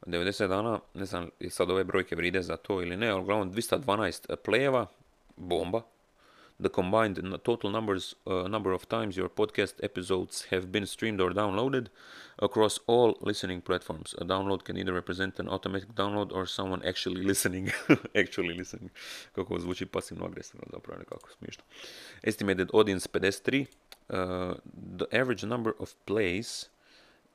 90 0.06 0.48
dana, 0.48 0.80
ne 0.94 1.06
znam, 1.06 1.30
sad 1.50 1.70
ove 1.70 1.84
brojke 1.84 2.16
vride 2.16 2.42
za 2.42 2.58
to 2.58 2.82
ili 2.82 2.98
ne, 2.98 3.10
ali 3.10 3.22
uglavnom 3.22 3.54
212 3.54 4.36
plejeva, 4.36 4.86
bomba, 5.36 5.82
the 6.64 6.70
combined 6.70 7.18
total 7.44 7.70
numbers 7.70 8.16
uh, 8.26 8.48
number 8.48 8.72
of 8.72 8.88
times 8.90 9.18
your 9.18 9.30
podcast 9.30 9.76
episodes 9.84 10.46
have 10.52 10.72
been 10.72 10.86
streamed 10.86 11.22
or 11.22 11.32
downloaded 11.32 11.88
across 12.40 12.80
all 12.88 13.18
listening 13.22 13.62
platforms. 13.62 14.16
A 14.18 14.26
download 14.26 14.64
can 14.64 14.78
either 14.78 14.94
represent 14.94 15.40
an 15.40 15.48
automatic 15.48 15.94
download 15.94 16.32
or 16.32 16.46
someone 16.46 16.82
actually 16.84 17.24
listening. 17.32 17.72
actually 18.16 18.54
listening. 18.58 18.90
Kako 19.36 19.60
zvuči 19.60 19.86
pasivno 19.86 20.26
agresivno, 20.26 20.64
zapravo 20.72 21.00
nekako 21.00 21.30
smiješno. 21.38 21.64
Estimated 22.24 22.70
audience 22.74 23.08
53. 23.14 23.66
Uh, 24.10 24.56
the 24.98 25.06
average 25.12 25.46
number 25.48 25.74
of 25.80 25.96
plays 26.06 26.70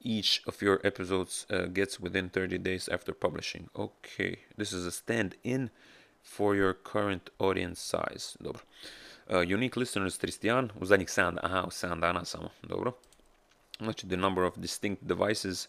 each 0.00 0.42
of 0.46 0.62
your 0.62 0.80
episodes 0.84 1.46
uh, 1.50 1.66
gets 1.66 2.00
within 2.00 2.28
30 2.28 2.58
days 2.58 2.88
after 2.88 3.12
publishing. 3.12 3.68
Okay, 3.74 4.36
this 4.56 4.72
is 4.72 4.86
a 4.86 4.92
stand-in 4.92 5.70
for 6.22 6.54
your 6.54 6.74
current 6.74 7.30
audience 7.38 7.80
size. 7.80 8.36
Dobro. 8.42 8.60
Uh, 9.28 9.34
unique 9.54 9.80
listeners 9.80 10.18
31 10.18 10.68
u 10.80 10.84
zadnjih 10.84 11.08
7, 11.08 11.38
aha, 11.42 11.64
u 11.66 11.70
7 11.70 12.00
dana 12.00 12.24
samo, 12.24 12.50
dobro. 12.62 12.92
Znači, 13.80 14.06
the 14.08 14.16
number 14.16 14.44
of 14.44 14.58
distinct 14.58 15.02
devices 15.02 15.68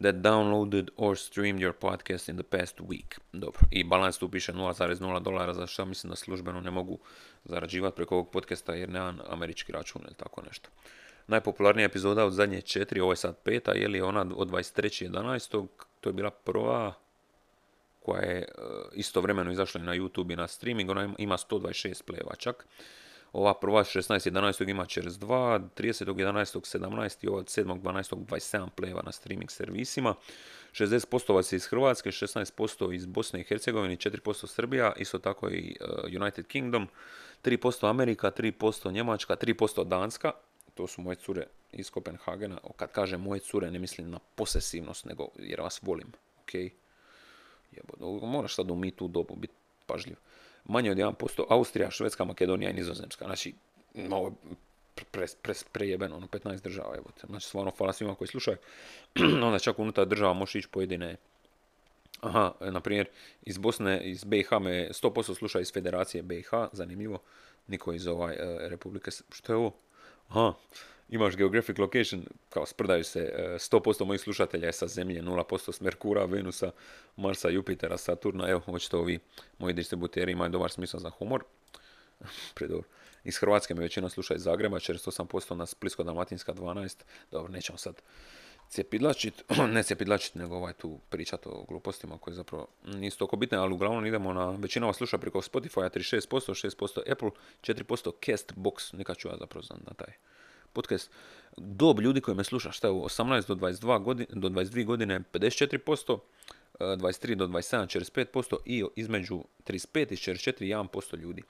that 0.00 0.14
downloaded 0.14 0.88
or 0.96 1.16
streamed 1.16 1.60
your 1.60 1.72
podcast 1.72 2.28
in 2.28 2.36
the 2.36 2.58
past 2.58 2.80
week. 2.80 3.18
Dobro, 3.32 3.60
i 3.70 3.84
balans 3.84 4.18
tu 4.18 4.28
piše 4.30 4.52
0,0 4.52 5.22
dolara, 5.22 5.54
za 5.54 5.66
što 5.66 5.84
mislim 5.84 6.10
da 6.10 6.16
službeno 6.16 6.60
ne 6.60 6.70
mogu 6.70 6.98
zarađivati 7.44 7.96
preko 7.96 8.14
ovog 8.14 8.30
podcasta 8.30 8.74
jer 8.74 8.88
nemam 8.88 9.18
američki 9.28 9.72
račun 9.72 10.02
ili 10.04 10.14
tako 10.14 10.42
nešto. 10.42 10.70
Najpopularnija 11.26 11.86
epizoda 11.86 12.24
od 12.24 12.32
zadnje 12.32 12.60
četiri, 12.60 13.00
ovo 13.00 13.12
je 13.12 13.16
sad 13.16 13.38
peta, 13.42 13.72
je 13.72 13.88
li 13.88 14.00
ona 14.00 14.26
od 14.36 14.50
23.11. 14.50 15.66
To 16.00 16.08
je 16.08 16.12
bila 16.12 16.30
prva, 16.30 16.94
koja 18.06 18.22
je 18.22 18.38
e, 18.38 18.46
istovremeno 18.92 19.52
izašla 19.52 19.80
na 19.80 19.94
YouTube 19.94 20.32
i 20.32 20.36
na 20.36 20.46
streaming, 20.46 20.90
ona 20.90 21.14
ima 21.18 21.36
126 21.36 22.02
pleva 22.02 22.34
čak. 22.38 22.66
Ova 23.32 23.54
prva 23.54 23.84
16.11. 23.84 24.70
ima 24.70 24.84
42, 24.84 25.68
30.11. 25.76 26.78
17 26.78 27.24
i 27.24 27.28
ova 27.28 27.42
7.12. 27.42 28.16
27 28.16 28.68
pleva 28.76 29.02
na 29.02 29.12
streaming 29.12 29.50
servisima. 29.50 30.14
60% 30.72 31.34
vas 31.34 31.52
je 31.52 31.56
iz 31.56 31.66
Hrvatske, 31.66 32.10
16% 32.10 32.94
iz 32.94 33.06
Bosne 33.06 33.40
i 33.40 33.44
Hercegovine, 33.44 33.96
4% 33.96 34.46
Srbija, 34.46 34.92
isto 34.96 35.18
tako 35.18 35.50
i 35.50 35.76
e, 35.80 35.84
United 36.20 36.46
Kingdom, 36.46 36.88
3% 37.44 37.90
Amerika, 37.90 38.30
3% 38.30 38.92
Njemačka, 38.92 39.36
3% 39.36 39.84
Danska, 39.84 40.32
to 40.74 40.86
su 40.86 41.02
moje 41.02 41.16
cure 41.16 41.46
iz 41.72 41.90
Kopenhagena. 41.90 42.58
Kad 42.76 42.92
kažem 42.92 43.20
moje 43.20 43.40
cure, 43.40 43.70
ne 43.70 43.78
mislim 43.78 44.10
na 44.10 44.18
posesivnost, 44.34 45.04
nego 45.04 45.28
jer 45.38 45.60
vas 45.60 45.80
volim? 45.82 46.12
Jebo, 47.72 48.26
moraš 48.26 48.54
sad 48.54 48.70
u 48.70 48.76
mi 48.76 48.90
tu 48.90 49.08
dobu 49.08 49.36
biti 49.36 49.54
pažljiv. 49.86 50.16
Manje 50.64 50.90
od 50.90 50.96
1% 50.96 51.44
Austrija, 51.48 51.90
Švedska, 51.90 52.24
Makedonija 52.24 52.70
i 52.70 52.74
Nizozemska. 52.74 53.24
Znači, 53.24 53.54
ovo 54.10 54.32
pre, 55.10 55.26
pre, 55.42 55.54
prejebeno, 55.72 56.16
ono 56.16 56.26
15 56.26 56.62
država, 56.62 56.94
evo 56.96 57.06
Znači, 57.26 57.46
stvarno, 57.46 57.72
hvala 57.78 57.92
svima 57.92 58.14
koji 58.14 58.28
slušaju. 58.28 58.56
Onda 59.46 59.58
čak 59.58 59.78
unutar 59.78 60.06
država 60.06 60.32
možeš 60.32 60.54
ići 60.54 60.68
pojedine 60.68 61.16
Aha, 62.20 62.52
na 62.60 62.80
primjer, 62.80 63.06
iz 63.42 63.58
Bosne, 63.58 64.00
iz 64.04 64.24
BiH 64.24 64.52
me 64.60 64.88
100% 64.90 65.34
sluša 65.34 65.60
iz 65.60 65.72
Federacije 65.72 66.22
BiH, 66.22 66.50
zanimljivo. 66.72 67.18
Niko 67.66 67.92
iz 67.92 68.06
ovaj, 68.06 68.34
e, 68.34 68.68
Republike, 68.68 69.10
što 69.30 69.52
je 69.52 69.56
ovo? 69.56 69.72
Aha, 70.28 70.52
imaš 71.08 71.36
geographic 71.36 71.78
location, 71.78 72.26
kao 72.48 72.66
sprdaju 72.66 73.04
se 73.04 73.32
100% 73.38 74.02
e, 74.02 74.04
mojih 74.04 74.20
slušatelja 74.20 74.66
je 74.66 74.72
sa 74.72 74.86
Zemlje, 74.86 75.22
0% 75.22 75.72
s 75.72 75.80
Merkura, 75.80 76.24
Venusa, 76.24 76.70
Marsa, 77.16 77.48
Jupitera, 77.48 77.96
Saturna, 77.96 78.48
evo, 78.48 78.62
očito 78.66 78.98
ovi 78.98 79.18
moji 79.58 79.74
distributeri 79.74 80.32
imaju 80.32 80.50
dobar 80.50 80.70
smisao 80.70 81.00
za 81.00 81.10
humor. 81.10 81.44
Predobro. 82.54 82.88
Iz 83.24 83.38
Hrvatske 83.38 83.74
me 83.74 83.80
većina 83.80 84.08
sluša 84.08 84.34
iz 84.34 84.42
Zagreba, 84.42 84.78
48% 84.78 85.54
na 85.54 85.66
Splitsko-Dalmatinska 85.66 86.54
12. 86.54 87.02
Dobro, 87.30 87.52
nećemo 87.52 87.78
sad 87.78 88.02
cijepidlačit, 88.68 89.44
ne 89.74 89.82
cijepidlačit, 89.82 90.34
nego 90.34 90.56
ovaj 90.56 90.72
tu 90.72 91.00
pričat 91.08 91.46
o 91.46 91.64
glupostima 91.68 92.18
koje 92.18 92.34
zapravo 92.34 92.68
nisu 92.84 93.18
toliko 93.18 93.36
bitne, 93.36 93.58
ali 93.58 93.74
uglavnom 93.74 94.06
idemo 94.06 94.32
na, 94.32 94.50
većina 94.50 94.86
vas 94.86 94.96
sluša 94.96 95.18
preko 95.18 95.38
Spotify, 95.38 95.90
36%, 95.90 96.68
6% 96.68 97.12
Apple, 97.12 97.30
4% 97.60 98.10
Castbox, 98.26 98.94
nikad 98.94 99.16
ću 99.16 99.28
ja 99.28 99.36
zapravo 99.36 99.64
na 99.70 99.94
taj 99.94 100.14
podcast. 100.76 101.10
Dob 101.56 102.00
ljudi 102.00 102.20
koji 102.20 102.36
me 102.36 102.44
sluša, 102.44 102.72
šta 102.72 102.86
je 102.86 102.92
u 102.92 103.02
18 103.02 103.48
do 103.48 103.54
22 103.54 104.02
godine, 104.02 104.28
do 104.30 104.48
22 104.48 104.84
godine 104.84 105.20
54%, 105.32 106.18
23 106.78 107.34
do 107.34 107.46
27 107.46 108.00
45% 108.34 108.56
i 108.64 108.84
između 108.96 109.44
35 109.66 110.12
i 110.12 110.16
44 110.16 110.88
1% 110.88 111.18
ljudi. 111.18 111.42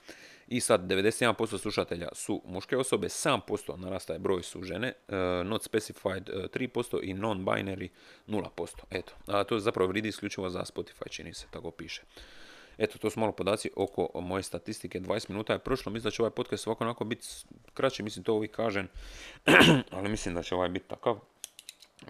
I 0.47 0.59
sad 0.59 0.81
91% 0.81 1.57
slušatelja 1.57 2.07
su 2.13 2.41
muške 2.45 2.77
osobe, 2.77 3.07
7% 3.07 3.77
narastaje 3.77 4.19
broj 4.19 4.43
su 4.43 4.63
žene, 4.63 4.93
uh, 5.07 5.15
not 5.47 5.63
specified 5.63 6.29
uh, 6.29 6.35
3% 6.35 6.99
i 7.03 7.13
non-binary 7.13 7.89
0%. 8.27 8.67
Eto, 8.91 9.13
a 9.25 9.43
to 9.43 9.59
zapravo 9.59 9.87
vridi 9.87 10.09
isključivo 10.09 10.49
za 10.49 10.59
Spotify, 10.59 11.09
čini 11.09 11.33
se, 11.33 11.45
tako 11.51 11.71
piše. 11.71 12.01
Eto, 12.77 12.97
to 12.97 13.09
su 13.09 13.19
malo 13.19 13.31
podaci 13.31 13.71
oko 13.75 14.21
moje 14.21 14.43
statistike. 14.43 14.99
20 14.99 15.29
minuta 15.29 15.53
je 15.53 15.59
prošlo, 15.59 15.91
mislim 15.91 16.03
da 16.03 16.11
će 16.11 16.21
ovaj 16.21 16.31
podcast 16.31 16.67
ovako 16.67 16.83
onako 16.83 17.05
biti 17.05 17.27
kraći, 17.73 18.03
mislim 18.03 18.23
to 18.23 18.33
uvijek 18.33 18.55
kažem, 18.55 18.87
ali 19.91 20.09
mislim 20.09 20.35
da 20.35 20.43
će 20.43 20.55
ovaj 20.55 20.69
biti 20.69 20.87
takav. 20.87 21.19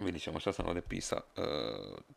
Vidit 0.00 0.22
ćemo 0.22 0.40
šta 0.40 0.52
sam 0.52 0.66
ovdje 0.66 0.82
pisao. 0.82 1.20
E, 1.36 1.42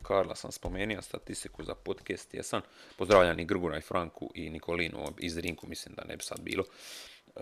Karla 0.03 0.35
sam 0.35 0.51
spomenuo, 0.51 1.01
statistiku 1.01 1.63
za 1.63 1.75
podcast 1.75 2.33
jesam. 2.33 2.61
Pozdravljam 2.97 3.39
i 3.39 3.45
Grgura 3.45 3.77
i 3.77 3.81
Franku 3.81 4.31
i 4.35 4.49
Nikolinu 4.49 5.05
iz 5.17 5.37
Rinku, 5.37 5.67
mislim 5.67 5.95
da 5.95 6.03
ne 6.03 6.17
bi 6.17 6.23
sad 6.23 6.39
bilo. 6.41 6.63
E, 7.35 7.41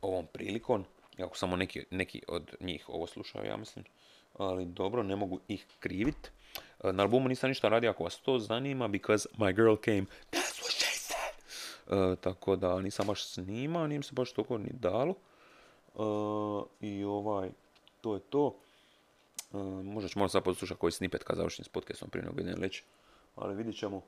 ovom 0.00 0.26
prilikom, 0.26 0.84
ako 1.18 1.36
samo 1.36 1.56
neki, 1.56 1.84
neki 1.90 2.22
od 2.28 2.54
njih 2.60 2.88
ovo 2.88 3.06
slušaju, 3.06 3.46
ja 3.46 3.56
mislim. 3.56 3.84
Ali 4.38 4.64
dobro, 4.64 5.02
ne 5.02 5.16
mogu 5.16 5.40
ih 5.48 5.66
krivit. 5.80 6.32
E, 6.84 6.92
na 6.92 7.02
albumu 7.02 7.28
nisam 7.28 7.48
ništa 7.48 7.68
radio 7.68 7.90
ako 7.90 8.04
vas 8.04 8.20
to 8.20 8.38
zanima, 8.38 8.88
because 8.88 9.28
my 9.38 9.54
girl 9.54 9.74
came, 9.84 10.04
she 10.70 10.96
said. 10.96 11.34
E, 11.90 12.16
tako 12.16 12.56
da 12.56 12.80
nisam 12.80 13.06
baš 13.06 13.26
snimao, 13.26 13.86
nijem 13.86 14.02
se 14.02 14.12
baš 14.14 14.32
toliko 14.32 14.58
ni 14.58 14.70
dalo. 14.72 15.14
E, 15.94 16.86
I 16.86 17.04
ovaj, 17.04 17.50
to 18.00 18.14
je 18.14 18.20
to. 18.20 18.56
Možda 19.84 20.08
ću 20.08 20.18
malo 20.18 20.28
sad 20.28 20.44
poslušati 20.44 20.80
koji 20.80 20.92
snippet 20.92 21.22
kad 21.24 21.36
završim 21.36 21.64
s 21.64 21.68
podcastom 21.68 22.10
prije 22.10 22.24
nego 22.24 22.40
idem 22.40 22.60
leći. 22.60 22.84
Ali 23.36 23.54
vidit 23.54 23.78
ćemo. 23.78 24.02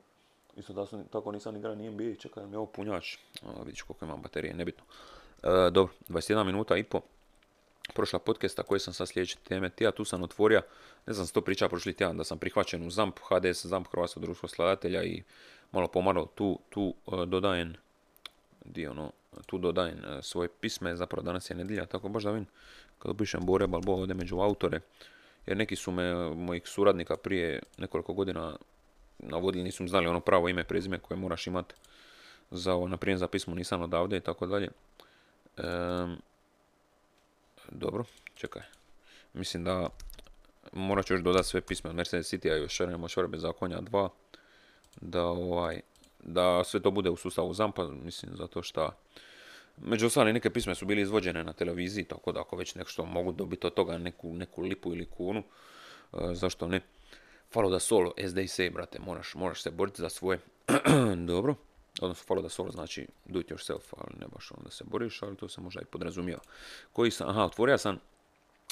Isto 0.57 0.73
da 0.73 0.85
sam, 0.85 1.07
tako 1.07 1.31
nisam 1.31 1.55
igrao 1.55 1.75
ni 1.75 1.89
NBA, 1.89 2.15
čekaj 2.19 2.47
mi 2.47 2.55
ovo 2.55 2.65
punjač. 2.65 3.17
Vidit 3.59 3.77
ću 3.77 3.85
koliko 3.87 4.05
imam 4.05 4.21
baterije, 4.21 4.53
nebitno. 4.53 4.83
Dobro, 5.71 5.93
21 6.09 6.43
minuta 6.43 6.77
i 6.77 6.83
po. 6.83 7.01
Prošla 7.93 8.19
podcasta 8.19 8.63
koji 8.63 8.79
sam 8.79 8.93
sad 8.93 9.07
sljedeće 9.09 9.37
teme. 9.43 9.69
Tija, 9.69 9.91
tu 9.91 10.05
sam 10.05 10.23
otvorio, 10.23 10.61
ne 11.05 11.13
znam, 11.13 11.27
to 11.27 11.41
priča 11.41 11.69
prošli 11.69 11.93
tjedan, 11.93 12.17
da 12.17 12.23
sam 12.23 12.37
prihvaćen 12.37 12.87
u 12.87 12.89
ZAMP, 12.89 13.19
HDS, 13.19 13.65
ZAMP 13.65 13.87
Hrvatsko 13.91 14.19
društvo 14.19 14.49
skladatelja 14.49 15.03
i 15.03 15.23
malo 15.71 15.87
pomalo 15.87 16.25
tu, 16.35 16.59
tu 16.69 16.93
uh, 17.05 17.23
dodajem 17.23 17.75
dio, 18.65 18.91
ono, 18.91 19.11
tu 19.45 19.57
dodajem 19.57 19.97
uh, 19.97 20.23
svoje 20.23 20.49
pisme, 20.59 20.95
zapravo 20.95 21.23
danas 21.23 21.49
je 21.49 21.55
nedjelja, 21.55 21.85
tako 21.85 22.09
baš 22.09 22.23
da 22.23 22.31
vidim, 22.31 22.47
kad 22.99 23.11
upišem 23.11 23.45
Bore 23.45 23.67
Balbo 23.67 23.91
ovdje 23.91 24.15
među 24.15 24.39
autore, 24.39 24.79
jer 25.45 25.57
neki 25.57 25.75
su 25.75 25.91
me, 25.91 26.29
mojih 26.29 26.67
suradnika 26.67 27.17
prije 27.17 27.63
nekoliko 27.77 28.13
godina 28.13 28.55
navodili, 29.19 29.63
nisu 29.63 29.87
znali 29.87 30.07
ono 30.07 30.19
pravo 30.19 30.49
ime, 30.49 30.63
prezime 30.63 30.99
koje 30.99 31.17
moraš 31.17 31.47
imati 31.47 31.75
za 32.51 32.73
ovo, 32.73 32.87
naprimjer 32.87 33.19
za 33.19 33.27
pismo 33.27 33.55
nisam 33.55 33.81
odavde 33.81 34.17
i 34.17 34.21
tako 34.21 34.45
dalje. 34.45 34.69
Dobro, 37.71 38.03
čekaj. 38.35 38.61
Mislim 39.33 39.63
da 39.63 39.89
morat 40.73 41.05
ću 41.05 41.13
još 41.13 41.21
dodati 41.21 41.47
sve 41.47 41.61
pisme 41.61 41.89
od 41.89 41.95
Mercedes 41.95 42.33
City-a 42.33 42.55
još 42.55 42.79
bez 43.27 43.41
zakonja 43.41 43.81
2. 43.81 44.09
Da, 45.01 45.23
ovaj, 45.23 45.81
da 46.23 46.63
sve 46.63 46.81
to 46.81 46.91
bude 46.91 47.09
u 47.09 47.15
sustavu 47.15 47.53
zampa, 47.53 47.87
mislim, 47.87 48.31
zato 48.35 48.63
što 48.63 48.91
Među 49.77 50.05
ostalim 50.05 50.33
neke 50.33 50.49
pisme 50.49 50.75
su 50.75 50.85
bili 50.85 51.01
izvođene 51.01 51.43
na 51.43 51.53
televiziji, 51.53 52.03
tako 52.03 52.31
da 52.31 52.39
ako 52.39 52.55
već 52.55 52.75
nešto 52.75 53.05
mogu 53.05 53.31
dobiti 53.31 53.67
od 53.67 53.73
toga 53.73 53.97
neku, 53.97 54.33
neku 54.33 54.61
lipu 54.61 54.93
ili 54.93 55.05
kunu, 55.05 55.43
uh, 56.11 56.19
zašto 56.33 56.67
ne? 56.67 56.81
Follow 57.53 57.71
da 57.71 57.79
solo, 57.79 58.13
say, 58.17 58.73
brate, 58.73 58.99
moraš, 58.99 59.35
moraš 59.35 59.61
se 59.61 59.71
boriti 59.71 60.01
za 60.01 60.09
svoje. 60.09 60.39
Dobro. 61.27 61.55
Odnosno, 62.01 62.35
follow 62.35 62.41
da 62.41 62.49
solo 62.49 62.71
znači 62.71 63.07
do 63.25 63.39
it 63.39 63.51
yourself, 63.51 63.93
ali 63.97 64.19
ne 64.19 64.27
baš 64.33 64.51
onda 64.51 64.71
se 64.71 64.83
boriš, 64.83 65.23
ali 65.23 65.35
to 65.35 65.49
se 65.49 65.61
možda 65.61 65.81
i 65.81 65.85
podrazumijeva. 65.85 66.41
Koji 66.93 67.11
sam, 67.11 67.29
aha, 67.29 67.45
otvorio 67.45 67.77
sam, 67.77 67.99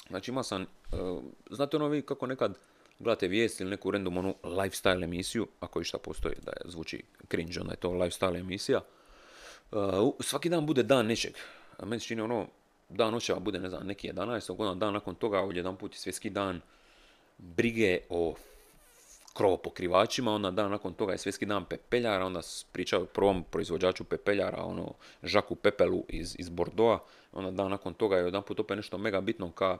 znači 0.08 0.30
imao 0.30 0.42
sam, 0.42 0.62
uh, 0.62 1.22
znate 1.50 1.76
ono 1.76 1.88
vi 1.88 2.02
kako 2.02 2.26
nekad 2.26 2.58
gledate 2.98 3.28
vijest 3.28 3.60
ili 3.60 3.70
neku 3.70 3.90
random 3.90 4.16
onu 4.16 4.34
lifestyle 4.42 5.04
emisiju, 5.04 5.48
ako 5.60 5.80
išta 5.80 5.98
postoji 5.98 6.34
da 6.42 6.52
zvuči 6.64 7.02
cringe, 7.30 7.60
onda 7.60 7.72
je 7.72 7.76
to 7.76 7.90
lifestyle 7.90 8.40
emisija, 8.40 8.80
Uh, 9.74 10.12
svaki 10.20 10.48
dan 10.48 10.66
bude 10.66 10.82
dan 10.82 11.06
nečeg. 11.06 11.34
A 11.78 11.86
meni 11.86 12.00
se 12.00 12.06
čini 12.06 12.22
ono, 12.22 12.46
dan 12.88 13.14
očeva 13.14 13.38
bude, 13.40 13.58
ne 13.60 13.68
znam, 13.68 13.86
neki 13.86 14.12
11. 14.12 14.54
onda 14.58 14.74
dan 14.74 14.92
nakon 14.92 15.14
toga, 15.14 15.40
ovdje 15.40 15.58
jedan 15.58 15.76
put 15.76 15.94
je 15.94 15.98
svjetski 15.98 16.30
dan 16.30 16.60
brige 17.38 18.00
o 18.08 18.34
krovopokrivačima, 19.34 20.32
onda 20.32 20.50
dan 20.50 20.70
nakon 20.70 20.94
toga 20.94 21.12
je 21.12 21.18
svjetski 21.18 21.46
dan 21.46 21.64
pepeljara, 21.64 22.26
onda 22.26 22.40
pričaju 22.72 23.02
o 23.02 23.06
prvom 23.06 23.44
proizvođaču 23.50 24.04
pepeljara, 24.04 24.62
ono, 24.62 24.94
Žaku 25.22 25.54
Pepelu 25.54 26.04
iz, 26.08 26.36
iz 26.38 26.48
Bordeaux, 26.48 27.02
onda 27.32 27.50
dan 27.50 27.70
nakon 27.70 27.94
toga 27.94 28.16
je 28.16 28.24
jedan 28.24 28.42
put 28.42 28.60
opet 28.60 28.76
nešto 28.76 28.98
mega 28.98 29.20
bitno 29.20 29.52
ka 29.52 29.78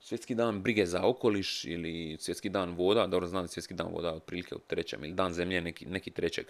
svjetski 0.00 0.34
dan 0.34 0.62
brige 0.62 0.86
za 0.86 1.02
okoliš 1.02 1.64
ili 1.64 2.16
svjetski 2.20 2.48
dan 2.48 2.74
voda, 2.74 3.06
dobro 3.06 3.26
znam 3.26 3.48
svjetski 3.48 3.74
dan 3.74 3.88
voda 3.92 4.14
otprilike 4.14 4.54
u 4.54 4.58
trećem 4.58 5.04
ili 5.04 5.12
dan 5.12 5.32
zemlje 5.32 5.60
neki, 5.60 5.86
neki 5.86 6.10
trećeg. 6.10 6.46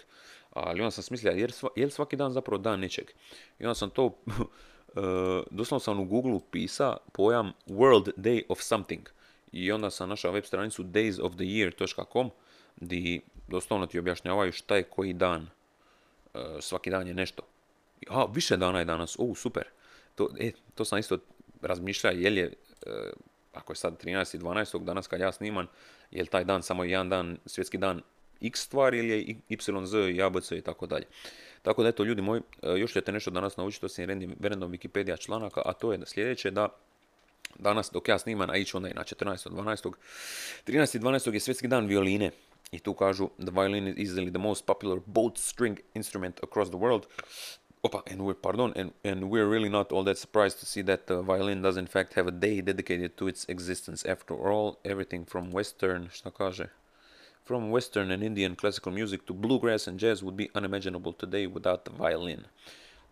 Ali 0.49 0.81
onda 0.81 0.91
sam 0.91 1.03
smislio, 1.03 1.31
jer, 1.31 1.53
je 1.75 1.85
li 1.85 1.91
svaki 1.91 2.15
dan 2.15 2.31
zapravo 2.31 2.57
dan 2.57 2.79
nečeg? 2.79 3.05
I 3.59 3.63
onda 3.63 3.75
sam 3.75 3.89
to, 3.89 4.05
uh, 4.05 4.13
doslovno 5.57 5.79
sam 5.79 5.99
u 5.99 6.05
Google 6.05 6.39
pisa 6.51 6.97
pojam 7.13 7.53
World 7.67 8.11
Day 8.17 8.41
of 8.49 8.61
Something. 8.61 9.09
I 9.51 9.71
onda 9.71 9.89
sam 9.89 10.09
našao 10.09 10.31
web 10.31 10.43
stranicu 10.45 10.83
daysoftheyear.com 10.83 12.29
gdje 12.75 13.19
doslovno 13.47 13.85
ti 13.85 13.99
objašnjavaju 13.99 14.51
šta 14.51 14.75
je 14.75 14.83
koji 14.83 15.13
dan. 15.13 15.47
Uh, 16.33 16.41
svaki 16.59 16.89
dan 16.89 17.07
je 17.07 17.13
nešto. 17.13 17.43
A, 18.07 18.25
više 18.33 18.57
dana 18.57 18.79
je 18.79 18.85
danas, 18.85 19.15
o, 19.19 19.35
super. 19.35 19.63
To, 20.15 20.29
e, 20.39 20.51
to 20.75 20.85
sam 20.85 20.99
isto 20.99 21.17
razmišljao, 21.61 22.13
jel 22.13 22.37
je 22.37 22.53
uh, 22.87 22.93
ako 23.53 23.71
je 23.71 23.77
sad 23.77 24.03
13.12. 24.03 24.83
danas 24.83 25.07
kad 25.07 25.19
ja 25.19 25.31
snimam, 25.31 25.67
je 26.11 26.21
li 26.21 26.27
taj 26.27 26.43
dan 26.43 26.63
samo 26.63 26.83
jedan 26.83 27.09
dan, 27.09 27.37
svjetski 27.45 27.77
dan 27.77 28.01
x 28.41 28.61
stvar 28.61 28.93
ili 28.93 29.09
je 29.09 29.19
y, 29.49 29.85
z, 29.85 30.11
i 30.11 30.21
abc 30.21 30.51
i 30.51 30.61
tako 30.61 30.85
dalje. 30.85 31.05
Tako 31.61 31.83
da 31.83 31.89
eto 31.89 32.03
ljudi 32.03 32.21
moji, 32.21 32.41
e, 32.61 32.79
još 32.79 32.93
ćete 32.93 33.11
nešto 33.11 33.31
danas 33.31 33.57
naučiti 33.57 33.85
osim 33.85 34.35
random 34.41 34.71
Wikipedia 34.71 35.19
članaka, 35.19 35.61
a 35.65 35.73
to 35.73 35.91
je 35.91 35.99
sljedeće 36.05 36.51
da 36.51 36.69
danas 37.59 37.89
dok 37.91 38.07
ja 38.07 38.19
snimam, 38.19 38.49
a 38.49 38.57
ići 38.57 38.77
onda 38.77 38.89
i 38.89 38.93
na 38.93 39.03
14.12. 39.03 39.91
13.12. 40.67 41.33
je 41.33 41.39
svjetski 41.39 41.67
dan 41.67 41.87
violine. 41.87 42.31
I 42.71 42.79
tu 42.79 42.93
kažu, 42.93 43.29
the 43.37 43.51
violin 43.51 43.87
is 43.87 43.97
easily 43.97 44.31
the 44.31 44.39
most 44.39 44.65
popular 44.65 44.99
both 45.05 45.37
string 45.37 45.79
instrument 45.93 46.39
across 46.43 46.69
the 46.69 46.77
world. 46.77 47.05
Opa, 47.81 48.01
and 48.11 48.21
we're, 48.21 48.41
pardon, 48.41 48.73
and, 48.75 48.91
and 49.03 49.23
we're 49.23 49.47
really 49.47 49.69
not 49.69 49.91
all 49.91 50.03
that 50.03 50.17
surprised 50.17 50.59
to 50.59 50.65
see 50.65 50.83
that 50.83 51.07
the 51.07 51.21
violin 51.21 51.61
does 51.61 51.77
in 51.77 51.87
fact 51.87 52.13
have 52.13 52.27
a 52.27 52.31
day 52.31 52.61
dedicated 52.61 53.15
to 53.17 53.27
its 53.27 53.45
existence. 53.47 54.05
After 54.05 54.35
all, 54.35 54.77
everything 54.83 55.25
from 55.25 55.51
western, 55.51 56.09
šta 56.11 56.31
kaže, 56.31 56.69
from 57.45 57.71
western 57.71 58.11
and 58.11 58.23
Indian 58.23 58.55
classical 58.55 58.91
music 58.91 59.25
to 59.25 59.33
bluegrass 59.33 59.87
and 59.87 59.99
jazz 59.99 60.21
would 60.21 60.35
be 60.35 60.49
unimaginable 60.53 61.13
today 61.13 61.47
without 61.47 61.85
the 61.85 61.91
violin. 61.91 62.45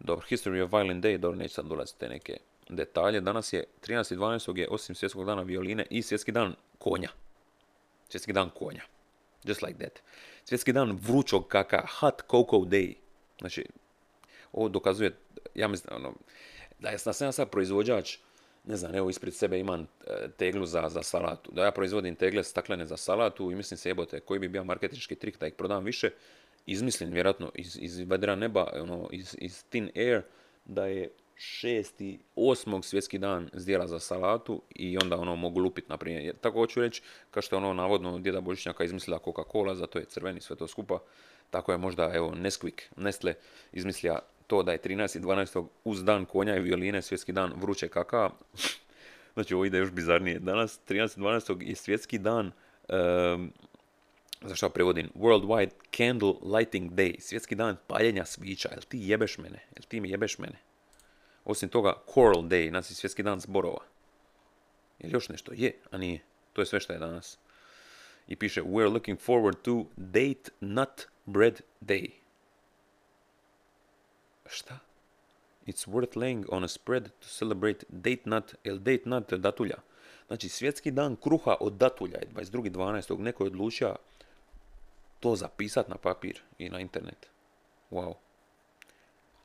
Dobro, 0.04 0.26
History 0.30 0.62
of 0.62 0.70
Violin 0.72 1.02
Day, 1.02 1.18
dobro, 1.18 1.38
neće 1.38 1.54
sad 1.54 1.66
dolaziti 1.66 2.00
te 2.00 2.10
neke 2.10 2.38
detalje. 2.70 3.22
Danas 3.22 3.54
je 3.54 3.64
13.12. 3.88 4.58
je 4.58 4.68
osim 4.70 4.96
svjetskog 4.96 5.26
dana 5.26 5.42
violine 5.42 5.86
i 5.90 6.02
svjetski 6.02 6.32
dan 6.32 6.56
konja. 6.80 7.10
Svjetski 8.10 8.34
dan 8.34 8.50
konja. 8.50 8.82
Just 9.44 9.62
like 9.62 9.80
that. 9.80 10.02
Svjetski 10.46 10.74
dan 10.74 11.00
vrućog 11.02 11.48
kaka, 11.48 11.88
hot 12.00 12.22
cocoa 12.32 12.60
day. 12.60 12.94
Znači, 13.40 13.66
ovo 14.52 14.70
dokazuje, 14.70 15.18
ja 15.56 15.68
mislim, 15.68 15.96
ono, 15.96 16.14
da 16.80 16.90
ja 16.90 16.98
sam 16.98 17.34
sad 17.34 17.50
proizvođač, 17.50 18.18
ne 18.66 18.78
znam, 18.78 18.96
evo 18.96 19.10
ispred 19.10 19.34
sebe 19.34 19.60
imam 19.60 19.82
e, 19.82 20.28
teglu 20.38 20.66
za, 20.66 20.90
za 20.90 21.04
salatu. 21.04 21.52
Da 21.52 21.66
ja 21.66 21.72
proizvodim 21.72 22.16
tegle 22.16 22.44
staklene 22.44 22.86
za 22.86 22.98
salatu 22.98 23.52
i 23.52 23.56
mislim 23.56 23.78
se 23.78 23.90
jebote, 23.90 24.20
koji 24.20 24.40
bi 24.40 24.48
bio 24.48 24.64
marketinški 24.64 25.16
trik 25.16 25.40
da 25.40 25.48
ih 25.48 25.54
prodam 25.54 25.84
više, 25.84 26.10
izmislim 26.66 27.12
vjerojatno 27.12 27.52
iz, 27.56 27.78
iz 27.82 28.00
vedra 28.00 28.36
neba, 28.36 28.70
ono, 28.74 29.10
iz, 29.12 29.36
iz 29.40 29.64
thin 29.70 29.92
air, 29.96 30.22
da 30.66 30.86
je 30.86 31.10
šesti, 31.38 32.20
osmog 32.36 32.86
svjetski 32.86 33.18
dan 33.18 33.50
zdjela 33.54 33.88
za 33.88 34.00
salatu 34.00 34.62
i 34.76 34.98
onda 34.98 35.18
ono 35.18 35.36
mogu 35.36 35.60
lupit, 35.60 35.90
na 35.90 35.98
primjer. 35.98 36.36
Tako 36.42 36.60
hoću 36.60 36.82
reći, 36.82 37.02
kao 37.32 37.42
što 37.42 37.56
je 37.56 37.58
ono 37.58 37.74
navodno 37.74 38.20
djeda 38.20 38.42
Božićnjaka 38.42 38.84
izmislila 38.84 39.20
Coca-Cola, 39.20 39.76
zato 39.76 40.00
je 40.00 40.06
crveni 40.06 40.42
sve 40.42 40.56
to 40.56 40.68
skupa. 40.68 41.00
Tako 41.50 41.72
je 41.72 41.78
možda, 41.78 42.12
evo, 42.14 42.32
Nesquik, 42.36 42.82
Nestle 42.96 43.34
izmislija 43.74 44.20
to 44.48 44.64
da 44.64 44.72
je 44.72 44.82
13.12. 44.82 45.66
uz 45.84 46.04
dan 46.04 46.26
konja 46.26 46.56
i 46.56 46.60
violine, 46.60 47.02
svjetski 47.02 47.32
dan 47.32 47.54
vruće 47.56 47.88
kaka. 47.88 48.30
znači 49.34 49.54
ovo 49.54 49.66
ide 49.66 49.78
još 49.78 49.92
bizarnije. 49.92 50.40
Danas 50.40 50.80
13.12. 50.88 51.68
je 51.68 51.76
svjetski 51.76 52.18
dan 52.18 52.52
um, 52.90 53.52
za 54.42 54.56
što 54.56 54.70
prevodim, 54.70 55.10
Worldwide 55.16 55.70
Candle 55.98 56.34
Lighting 56.58 56.92
Day, 56.92 57.20
svjetski 57.20 57.56
dan 57.56 57.76
paljenja 57.88 58.26
svića, 58.26 58.70
jel 58.72 58.82
ti 58.82 58.98
jebeš 59.02 59.38
mene, 59.38 59.66
jel 59.76 59.84
ti 59.88 60.00
mi 60.00 60.10
jebeš 60.10 60.38
mene? 60.38 60.58
Osim 61.48 61.70
toga, 61.70 61.94
Choral 62.14 62.44
Day, 62.44 62.70
znači 62.70 62.94
svjetski 62.94 63.24
dan 63.24 63.40
zborova. 63.40 63.80
Jel 65.00 65.14
još 65.14 65.30
nešto? 65.30 65.52
Je, 65.56 65.80
a 65.92 65.98
nije. 65.98 66.20
To 66.54 66.62
je 66.62 66.66
sve 66.66 66.80
što 66.80 66.94
je 66.94 67.00
danas. 67.00 67.38
I 68.28 68.36
piše, 68.36 68.62
we're 68.62 68.94
looking 68.94 69.20
forward 69.20 69.62
to 69.62 69.86
Date 69.96 70.52
Nut 70.60 71.08
Bread 71.26 71.62
Day. 71.82 72.10
Šta? 74.46 74.80
It's 75.68 75.88
worth 75.88 76.18
laying 76.18 76.46
on 76.50 76.64
a 76.64 76.68
spread 76.68 77.04
to 77.04 77.28
celebrate 77.28 77.86
date 77.90 78.22
nut, 78.26 78.56
el 78.64 78.78
date 78.78 79.04
nut 79.06 79.34
datulja. 79.34 79.78
Znači, 80.28 80.50
svjetski 80.50 80.92
dan 80.92 81.16
kruha 81.16 81.56
od 81.60 81.74
datulja 81.74 82.18
je 82.18 82.28
22.12. 82.36 83.20
Neko 83.20 83.44
je 83.44 83.48
odlučio 83.48 83.96
to 85.20 85.36
zapisat 85.36 85.88
na 85.88 85.98
papir 85.98 86.42
i 86.58 86.70
na 86.70 86.80
internet. 86.80 87.30
Wow. 87.92 88.14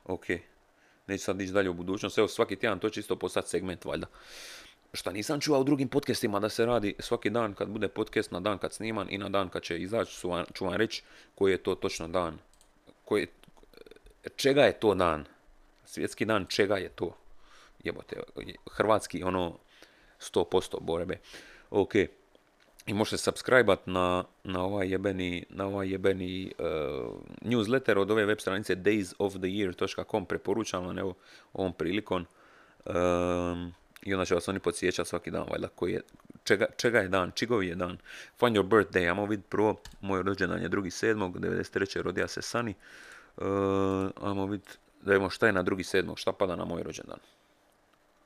Ok. 0.05 0.25
Neću 1.07 1.23
sad 1.23 1.41
ići 1.41 1.53
dalje 1.53 1.69
u 1.69 1.73
budućnost. 1.73 2.17
Evo, 2.17 2.27
svaki 2.27 2.55
tjedan 2.55 2.79
to 2.79 2.89
će 2.89 2.99
isto 2.99 3.15
postati 3.15 3.49
segment, 3.49 3.85
valjda. 3.85 4.07
Šta 4.93 5.11
nisam 5.11 5.39
čuo 5.39 5.59
u 5.59 5.63
drugim 5.63 5.87
podcastima 5.87 6.39
da 6.39 6.49
se 6.49 6.65
radi 6.65 6.95
svaki 6.99 7.29
dan 7.29 7.53
kad 7.53 7.69
bude 7.69 7.87
podcast, 7.87 8.31
na 8.31 8.39
dan 8.39 8.57
kad 8.57 8.73
sniman 8.73 9.07
i 9.09 9.17
na 9.17 9.29
dan 9.29 9.49
kad 9.49 9.63
će 9.63 9.79
izaći, 9.79 10.19
ću 10.53 10.65
vam 10.65 10.73
reći 10.73 11.03
koji 11.35 11.51
je 11.51 11.63
to 11.63 11.75
točno 11.75 12.07
dan. 12.07 12.37
Koji, 13.05 13.27
čega 14.35 14.61
je 14.61 14.79
to 14.79 14.95
dan? 14.95 15.25
Svjetski 15.85 16.25
dan 16.25 16.45
čega 16.45 16.77
je 16.77 16.89
to? 16.89 17.17
Jebote, 17.83 18.15
hrvatski 18.71 19.23
ono 19.23 19.57
100% 20.19 20.79
borbe. 20.81 21.19
Ok. 21.69 21.93
I 22.85 22.93
možete 22.93 23.17
subscribe 23.17 23.75
na, 23.85 24.23
na 24.43 24.63
ovaj 24.63 24.87
jebeni, 24.91 25.45
na 25.49 25.65
ovaj 25.65 25.91
jebeni 25.91 26.51
uh, 26.59 26.65
newsletter 27.41 27.97
od 27.97 28.11
ove 28.11 28.25
web 28.25 28.39
stranice 28.39 28.75
daysoftheyear.com 28.75 30.25
preporučam 30.25 30.85
vam 30.85 30.97
evo 30.97 31.13
ovom 31.53 31.73
prilikom. 31.73 32.25
Um, 32.85 33.73
I 34.01 34.13
onda 34.13 34.25
će 34.25 34.35
vas 34.35 34.47
oni 34.47 34.59
podsjećati 34.59 35.09
svaki 35.09 35.31
dan, 35.31 35.45
valjda, 35.51 35.67
koji 35.67 35.93
je, 35.93 36.01
čega, 36.43 36.65
čega 36.77 36.99
je 36.99 37.07
dan, 37.07 37.31
čigovi 37.35 37.67
je 37.67 37.75
dan. 37.75 37.97
Find 38.39 38.57
your 38.57 38.67
birthday, 38.67 39.07
ajmo 39.07 39.25
vidjeti 39.25 39.49
prvo, 39.49 39.75
moj 40.01 40.23
rođendan 40.23 40.61
je 40.61 40.69
2.7. 40.69 41.33
93. 41.33 42.01
rodija 42.01 42.27
se 42.27 42.41
Sani. 42.41 42.73
Uh, 43.37 43.45
ajmo 44.21 44.45
vidjeti, 44.45 44.77
da 45.01 45.11
vidimo 45.11 45.29
šta 45.29 45.45
je 45.45 45.53
na 45.53 45.63
2.7. 45.63 46.17
šta 46.17 46.31
pada 46.31 46.55
na 46.55 46.65
moj 46.65 46.83
rođendan. 46.83 47.19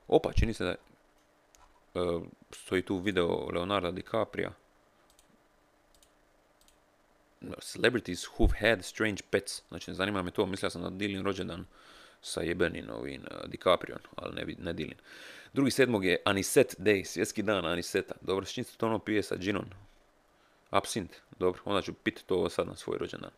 Opa, 0.08 0.32
čini 0.32 0.54
se 0.54 0.64
da 0.64 0.70
je, 0.70 0.76
stoji 2.50 2.82
tu 2.82 2.98
video 2.98 3.48
Leonardo 3.52 3.90
DiCaprio. 3.90 4.50
Celebrities 7.60 8.26
who've 8.26 8.70
had 8.70 8.84
strange 8.84 9.22
pets. 9.30 9.62
Znači, 9.68 9.94
zanima 9.94 10.22
me 10.22 10.30
to, 10.30 10.46
mislio 10.46 10.70
sam 10.70 10.82
da 10.82 10.90
dilim 10.90 11.24
rođendan 11.24 11.64
sa 12.22 12.40
jebenin 12.40 12.90
ovim 12.90 13.22
uh, 13.22 13.50
DiCaprion, 13.50 14.00
ali 14.16 14.34
ne, 14.34 14.54
ne 14.58 14.72
dilim. 14.72 14.96
Drugi 15.52 15.70
sedmog 15.70 16.04
je 16.04 16.22
Aniset 16.24 16.74
Day, 16.78 17.04
svjetski 17.04 17.42
dan 17.42 17.66
Aniseta. 17.66 18.14
Dobro, 18.20 18.44
s 18.44 18.52
se 18.52 18.76
to 18.76 18.86
ono 18.86 18.98
pije 18.98 19.22
sa 19.22 19.36
džinom? 19.36 19.64
Absint, 20.70 21.10
dobro, 21.38 21.60
onda 21.64 21.82
ću 21.82 21.92
piti 21.92 22.24
to 22.26 22.48
sad 22.48 22.66
na 22.66 22.76
svoj 22.76 22.98
rođendan. 22.98 23.30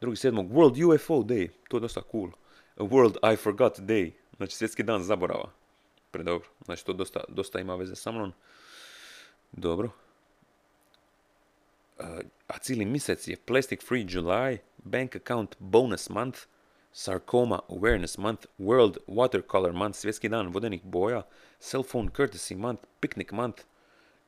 Drugi 0.00 0.16
sedmog, 0.16 0.50
World 0.50 0.94
UFO 0.94 1.14
Day, 1.14 1.48
to 1.68 1.76
je 1.76 1.80
dosta 1.80 2.02
cool. 2.10 2.30
World 2.76 3.32
I 3.32 3.36
Forgot 3.36 3.78
Day, 3.78 4.10
znači 4.36 4.56
svjetski 4.56 4.82
dan 4.82 5.02
zaborava. 5.02 5.50
Predobro, 6.12 6.48
znači 6.64 6.86
to 6.86 6.92
dosta, 6.92 7.20
dosta 7.28 7.60
ima 7.60 7.74
veze 7.74 7.96
sa 7.96 8.12
mnom. 8.12 8.32
Dobro. 9.52 9.90
Uh, 11.98 12.06
a 12.46 12.58
cijeli 12.58 12.84
mjesec 12.84 13.28
je 13.28 13.36
Plastic 13.36 13.80
Free 13.88 14.04
July, 14.04 14.58
Bank 14.84 15.16
Account 15.16 15.56
Bonus 15.58 16.08
Month, 16.08 16.38
Sarcoma 16.92 17.60
Awareness 17.68 18.18
Month, 18.18 18.46
World 18.58 18.96
Watercolor 19.06 19.72
Month, 19.72 19.96
svjetski 19.96 20.28
dan 20.28 20.48
vodenih 20.48 20.84
boja, 20.84 21.22
Cell 21.60 21.82
Phone 21.82 22.08
Courtesy 22.08 22.56
Month, 22.56 22.82
Picnic 23.00 23.30
Month, 23.30 23.62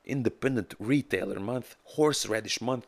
Independent 0.03 0.73
Retailer 0.79 1.39
Month, 1.39 1.67
Horseradish 1.95 2.61
Month, 2.61 2.87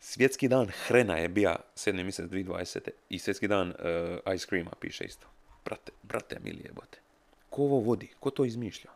svjetski 0.00 0.48
dan 0.48 0.68
hrena 0.86 1.16
je 1.16 1.28
bija 1.28 1.56
7. 1.74 2.02
mjesec 2.02 2.30
2020. 2.30 2.90
I 3.08 3.18
svjetski 3.18 3.48
dan 3.48 3.68
uh, 3.68 4.34
ice 4.34 4.46
creama 4.46 4.70
piše 4.80 5.04
isto. 5.04 5.26
Brate, 5.64 5.92
brate 6.02 6.38
milije 6.44 6.72
bote. 6.72 7.05
Ko 7.50 7.62
ovo 7.62 7.80
vodi? 7.80 8.10
Ko 8.20 8.30
to 8.30 8.44
izmišlja? 8.44 8.90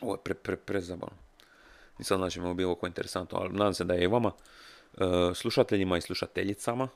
Ovo 0.00 0.14
je 0.14 0.18
pre, 0.24 0.34
pre, 0.34 0.56
prezabavno. 0.56 1.16
Nisam 1.98 2.18
znači 2.18 2.40
ovo 2.40 2.54
bilo 2.54 2.72
oko 2.72 2.86
interesantno, 2.86 3.38
ali 3.38 3.52
nadam 3.52 3.74
se 3.74 3.84
da 3.84 3.94
je 3.94 4.04
i 4.04 4.06
vama, 4.06 4.28
uh, 4.28 5.02
slušateljima 5.34 5.98
i 5.98 6.00
slušateljicama, 6.00 6.88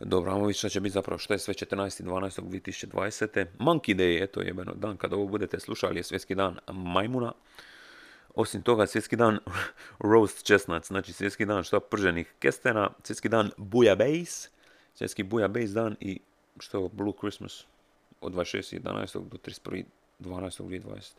dobro, 0.00 0.52
šta 0.52 0.68
će 0.68 0.80
biti 0.80 0.92
zapravo, 0.92 1.18
što 1.18 1.34
je 1.34 1.38
sve 1.38 1.54
14.12.2020. 1.54 3.46
Monkey 3.58 3.96
Day, 3.96 4.22
eto 4.22 4.40
jebeno, 4.40 4.74
dan 4.74 4.96
kada 4.96 5.16
ovo 5.16 5.26
budete 5.26 5.60
slušali 5.60 5.96
je 5.96 6.02
svjetski 6.02 6.34
dan 6.34 6.58
majmuna. 6.72 7.32
Osim 8.34 8.62
toga, 8.62 8.86
svjetski 8.86 9.16
dan 9.16 9.38
roast 10.10 10.46
chestnuts, 10.46 10.88
znači 10.88 11.12
svjetski 11.12 11.46
dan 11.46 11.64
što 11.64 11.80
prženih 11.80 12.34
kestena, 12.38 12.90
svjetski 13.02 13.28
dan 13.28 13.50
base, 13.96 14.48
svjetski 14.94 15.22
base 15.22 15.72
dan 15.74 15.96
i 16.00 16.20
što 16.60 16.88
Blue 16.88 17.12
Christmas 17.18 17.64
od 18.20 18.32
26.11. 18.32 19.28
do 19.28 19.38
31.12.2020. 19.38 21.12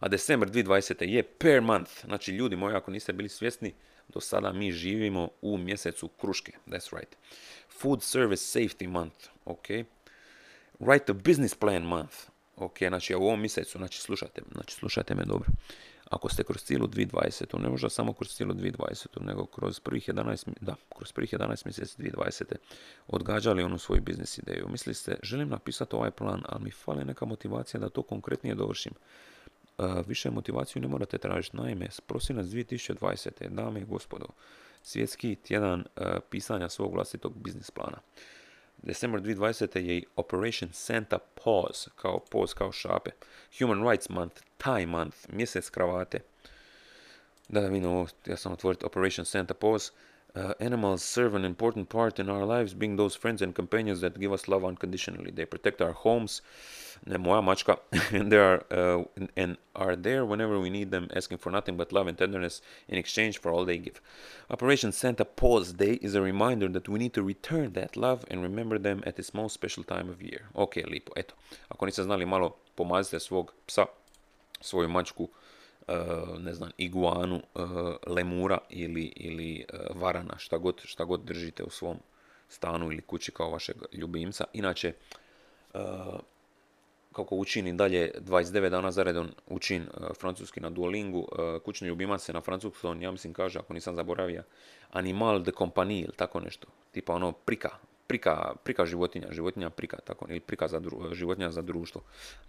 A 0.00 0.08
december 0.08 0.50
2020. 0.50 1.04
je 1.04 1.22
per 1.22 1.60
month, 1.60 1.90
znači 2.04 2.32
ljudi 2.32 2.56
moji 2.56 2.76
ako 2.76 2.90
niste 2.90 3.12
bili 3.12 3.28
svjesni, 3.28 3.74
do 4.08 4.20
sada 4.20 4.52
mi 4.52 4.72
živimo 4.72 5.28
u 5.42 5.58
mjesecu 5.58 6.08
kruške, 6.08 6.52
that's 6.66 6.96
right. 6.96 7.16
Food 7.68 8.02
Service 8.02 8.58
Safety 8.58 8.88
Month, 8.88 9.28
ok. 9.44 9.66
Write 10.80 11.10
a 11.10 11.12
Business 11.12 11.54
Plan 11.54 11.82
Month, 11.82 12.16
ok, 12.56 12.78
znači 12.88 13.14
u 13.14 13.22
ovom 13.22 13.40
mjesecu, 13.40 13.78
znači 13.78 14.00
slušajte, 14.00 14.42
znači 14.52 14.74
slušajte 14.74 15.14
me 15.14 15.24
dobro. 15.24 15.48
Ako 16.10 16.28
ste 16.28 16.44
kroz 16.44 16.62
cijelu 16.62 16.86
2020, 16.86 17.60
ne 17.60 17.68
možda 17.68 17.88
samo 17.88 18.12
kroz 18.12 18.28
cijelu 18.28 18.54
2020, 18.54 19.06
nego 19.20 19.46
kroz 19.46 19.80
prvih 19.80 20.08
11, 20.08 20.48
da, 20.60 20.74
kroz 20.96 21.12
prvih 21.12 21.34
11 21.34 21.66
mjeseci 21.66 22.02
2020. 22.02 22.54
odgađali 23.08 23.62
onu 23.62 23.78
svoju 23.78 24.02
biznis 24.02 24.38
ideju. 24.38 24.68
Mislili 24.68 24.94
ste, 24.94 25.16
želim 25.22 25.48
napisati 25.48 25.96
ovaj 25.96 26.10
plan, 26.10 26.42
ali 26.48 26.64
mi 26.64 26.70
fali 26.70 27.04
neka 27.04 27.24
motivacija 27.24 27.80
da 27.80 27.88
to 27.88 28.02
konkretnije 28.02 28.54
dovršim. 28.54 28.92
Uh, 29.78 30.06
više 30.06 30.30
motivaciju 30.30 30.82
ne 30.82 30.88
morate 30.88 31.18
tražiti. 31.18 31.56
Naime, 31.56 31.88
prosinac 32.06 32.46
2020. 32.46 33.48
dame 33.48 33.80
i 33.80 33.84
gospodo, 33.84 34.26
svjetski 34.82 35.36
tjedan 35.36 35.80
uh, 35.80 36.06
pisanja 36.30 36.68
svog 36.68 36.94
vlastitog 36.94 37.32
biznis 37.36 37.70
plana. 37.70 37.98
December 38.82 39.20
2020. 39.20 39.78
je 39.78 39.96
i 39.96 40.04
Operation 40.16 40.72
Santa 40.72 41.18
Pause, 41.18 41.90
kao 41.96 42.20
pause, 42.30 42.54
kao 42.54 42.72
šape. 42.72 43.10
Human 43.58 43.88
Rights 43.88 44.08
Month, 44.08 44.42
Thai 44.56 44.86
Month, 44.86 45.16
mjesec 45.32 45.70
kravate. 45.70 46.20
Da, 47.48 47.60
da 47.60 47.68
vidimo, 47.68 48.06
ja 48.26 48.36
sam 48.36 48.52
otvoriti 48.52 48.86
Operation 48.86 49.24
Santa 49.24 49.54
Pause. 49.54 49.92
Uh, 50.36 50.52
animals 50.60 51.02
serve 51.02 51.34
an 51.34 51.44
important 51.44 51.88
part 51.88 52.20
in 52.20 52.28
our 52.28 52.44
lives, 52.44 52.74
being 52.74 52.96
those 52.96 53.14
friends 53.14 53.40
and 53.40 53.54
companions 53.54 54.00
that 54.02 54.20
give 54.20 54.32
us 54.32 54.46
love 54.46 54.64
unconditionally. 54.64 55.30
They 55.30 55.46
protect 55.46 55.80
our 55.80 55.92
homes, 55.92 56.42
and 57.06 58.32
they 58.32 58.36
are 58.36 58.64
uh, 58.70 59.04
and 59.36 59.56
are 59.74 59.96
there 59.96 60.24
whenever 60.24 60.60
we 60.60 60.70
need 60.70 60.90
them, 60.90 61.08
asking 61.14 61.38
for 61.38 61.50
nothing 61.50 61.76
but 61.76 61.92
love 61.92 62.06
and 62.06 62.18
tenderness 62.18 62.60
in 62.88 62.98
exchange 62.98 63.38
for 63.38 63.50
all 63.50 63.64
they 63.64 63.78
give. 63.78 64.00
Operation 64.50 64.92
Santa 64.92 65.24
Paws 65.24 65.72
Day 65.72 65.98
is 66.02 66.14
a 66.14 66.20
reminder 66.20 66.68
that 66.68 66.88
we 66.88 66.98
need 66.98 67.14
to 67.14 67.22
return 67.22 67.72
that 67.72 67.96
love 67.96 68.24
and 68.30 68.42
remember 68.42 68.78
them 68.78 69.02
at 69.06 69.16
this 69.16 69.32
most 69.32 69.54
special 69.54 69.82
time 69.82 70.08
of 70.10 70.22
year. 70.22 70.42
Ok, 70.54 70.82
lipo, 70.84 71.12
eto. 71.16 71.34
Ako 71.70 71.86
niste 71.86 72.02
znali, 72.02 72.26
malo 72.26 72.56
pomazite 72.74 73.20
svog 73.20 73.52
psa, 73.66 73.86
svoju 74.60 74.88
mačku, 74.88 75.28
ne 76.38 76.54
znam, 76.54 76.70
iguanu, 76.76 77.36
uh, 77.54 77.62
lemura 78.06 78.58
ili, 78.70 79.12
ili 79.16 79.64
uh, 79.72 80.00
varana, 80.00 80.38
šta 80.38 80.58
god, 80.58 80.80
šta 80.84 81.04
god 81.04 81.20
držite 81.24 81.62
u 81.64 81.70
svom 81.70 81.96
stanu 82.48 82.92
ili 82.92 83.02
kući 83.02 83.32
kao 83.32 83.50
vašeg 83.50 83.76
ljubimca. 83.92 84.44
Inače, 84.52 84.92
kako 87.12 87.36
učin 87.36 87.76
dalje 87.76 88.10
29 88.20 88.68
dana 88.68 88.90
za 88.90 89.02
redom 89.02 89.28
učin 89.46 89.86
francuski 90.20 90.60
na 90.60 90.70
Duolingu, 90.70 91.28
kućni 91.64 91.88
ljubimac 91.88 92.22
se 92.22 92.32
na 92.32 92.40
francuskom, 92.40 93.02
ja 93.02 93.10
mislim 93.10 93.32
kaže, 93.32 93.58
ako 93.58 93.74
nisam 93.74 93.94
zaboravio, 93.94 94.42
animal 94.90 95.42
de 95.42 95.52
compagnie 95.58 96.00
ili 96.00 96.16
tako 96.16 96.40
nešto, 96.40 96.66
tipa 96.92 97.14
ono 97.14 97.32
prika, 97.32 97.70
prika, 98.06 98.52
prika 98.64 98.86
životinja, 98.86 99.28
životinja 99.30 99.70
prika, 99.70 99.96
tako, 99.96 100.26
ili 100.28 100.40
prika 100.40 100.68
za 100.68 100.82
životinja 101.12 101.50
za 101.50 101.62
društvo. 101.62 102.00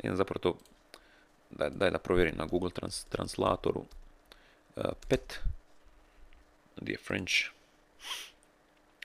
Jedan 0.04 0.18
zapravo 0.18 0.40
to 0.40 0.58
daj, 1.50 1.70
daj 1.70 1.92
da 1.92 2.00
provjerim 2.00 2.38
na 2.38 2.46
Google 2.46 2.70
trans, 2.70 3.06
translatoru. 3.06 3.86
Uh, 4.76 4.84
pet. 5.08 5.40
Gdje 6.76 6.94
je 6.94 6.98
French? 6.98 7.34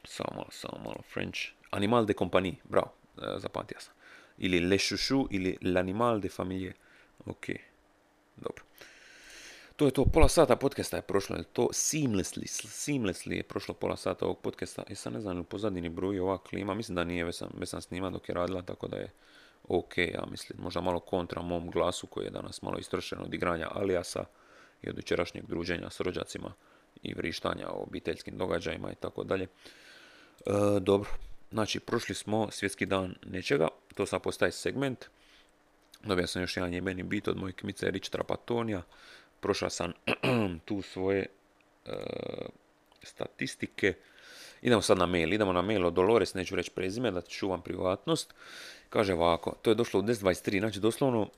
Samo 0.05 0.29
malo, 0.35 0.49
samo 0.51 0.85
malo 0.85 1.03
French. 1.13 1.39
Animal 1.71 2.07
de 2.07 2.15
compagnie, 2.15 2.55
bravo, 2.65 2.93
zapamtio 3.37 3.81
sam. 3.81 3.95
Ili 4.39 4.61
Le 4.61 4.79
Chouchou 4.79 5.29
ili 5.31 5.59
L'Animal 5.63 6.21
de 6.21 6.29
Famille. 6.29 6.73
Ok, 7.27 7.47
dobro. 8.37 8.65
To 9.77 9.85
je 9.85 9.91
to, 9.91 10.05
pola 10.05 10.29
sata 10.29 10.57
podcasta 10.57 10.97
je 10.97 11.03
prošlo, 11.03 11.43
to 11.53 11.69
seamlessly, 11.73 12.47
seamlessly 12.47 13.37
je 13.37 13.43
prošlo 13.43 13.75
pola 13.75 13.97
sata 13.97 14.25
ovog 14.25 14.41
podcasta. 14.41 14.83
I 14.89 14.95
sad 14.95 15.13
ne 15.13 15.21
znam, 15.21 15.39
u 15.39 15.45
pozadini 15.45 15.89
bruji 15.89 16.19
ova 16.19 16.39
klima, 16.39 16.75
mislim 16.75 16.97
da 16.97 17.05
nije, 17.05 17.25
već 17.25 17.37
sam, 17.37 17.51
već 17.59 17.69
sam 17.69 17.81
snima 17.81 18.11
dok 18.11 18.29
je 18.29 18.35
radila, 18.35 18.63
tako 18.63 18.89
da 18.89 18.97
je 18.97 19.13
ok, 19.69 19.99
ja 19.99 20.25
mislim, 20.31 20.59
možda 20.63 20.81
malo 20.81 21.01
kontra 21.01 21.43
mom 21.43 21.71
glasu 21.71 22.07
koji 22.07 22.25
je 22.25 22.31
danas 22.31 22.63
malo 22.63 22.79
istršen 22.79 23.19
od 23.21 23.35
igranja 23.35 23.69
Alijasa 23.71 24.25
i 24.83 24.91
od 24.91 24.97
jučerašnjeg 24.97 25.47
druženja 25.47 25.91
s 25.91 26.01
rođacima 26.01 26.53
i 27.03 27.15
vrištanja 27.15 27.69
o 27.69 27.83
obiteljskim 27.83 28.39
događajima 28.39 28.93
i 28.93 28.95
tako 28.95 29.25
dalje. 29.25 29.45
E, 29.45 29.51
dobro, 30.81 31.11
znači 31.51 31.81
prošli 31.81 32.15
smo 32.15 32.51
svjetski 32.51 32.87
dan 32.87 33.15
nečega, 33.27 33.69
to 33.95 34.07
sad 34.07 34.23
postaje 34.23 34.53
segment. 34.53 35.05
Dobio 36.05 36.27
sam 36.27 36.43
još 36.43 36.57
jedan 36.57 36.75
jebeni 36.75 37.03
bit 37.03 37.29
od 37.29 37.37
moje 37.37 37.53
kmice 37.53 37.91
Rich 37.91 38.11
Trapatonija. 38.11 38.83
Prošao 39.41 39.71
sam 39.71 39.93
tu 40.67 40.83
svoje 40.83 41.27
e, 41.87 41.93
statistike. 43.03 43.95
Idemo 44.63 44.83
sad 44.83 44.99
na 44.99 45.07
mail. 45.07 45.33
Idemo 45.33 45.53
na 45.53 45.63
mail 45.63 45.87
od 45.87 45.95
Dolores, 45.95 46.35
neću 46.35 46.57
reći 46.57 46.71
prezime, 46.71 47.11
da 47.11 47.21
čuvam 47.21 47.63
privatnost. 47.63 48.35
Kaže 48.95 49.15
ovako, 49.15 49.55
to 49.63 49.71
je 49.71 49.75
došlo 49.75 50.01
u 50.01 50.03
10.23, 50.03 50.59
znači 50.61 50.81
doslovno 50.81 51.29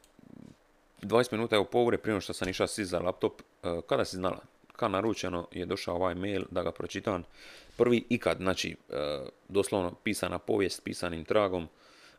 20 1.02 1.32
minuta 1.32 1.56
je 1.56 1.60
u 1.60 1.64
povore 1.64 1.98
prije 1.98 2.20
što 2.20 2.32
sam 2.32 2.48
išao 2.48 2.66
si 2.66 2.84
za 2.84 2.98
laptop. 2.98 3.40
E, 3.40 3.80
kada 3.86 4.04
si 4.04 4.16
znala? 4.16 4.38
Kad 4.72 4.90
naručeno 4.90 5.48
je 5.52 5.66
došao 5.66 5.94
ovaj 5.94 6.14
mail 6.14 6.44
da 6.50 6.62
ga 6.62 6.72
pročitam. 6.72 7.22
Prvi 7.76 8.04
ikad, 8.08 8.36
znači 8.38 8.76
e, 8.90 8.94
doslovno 9.48 9.94
pisana 10.04 10.38
povijest, 10.38 10.84
pisanim 10.84 11.24
tragom. 11.24 11.68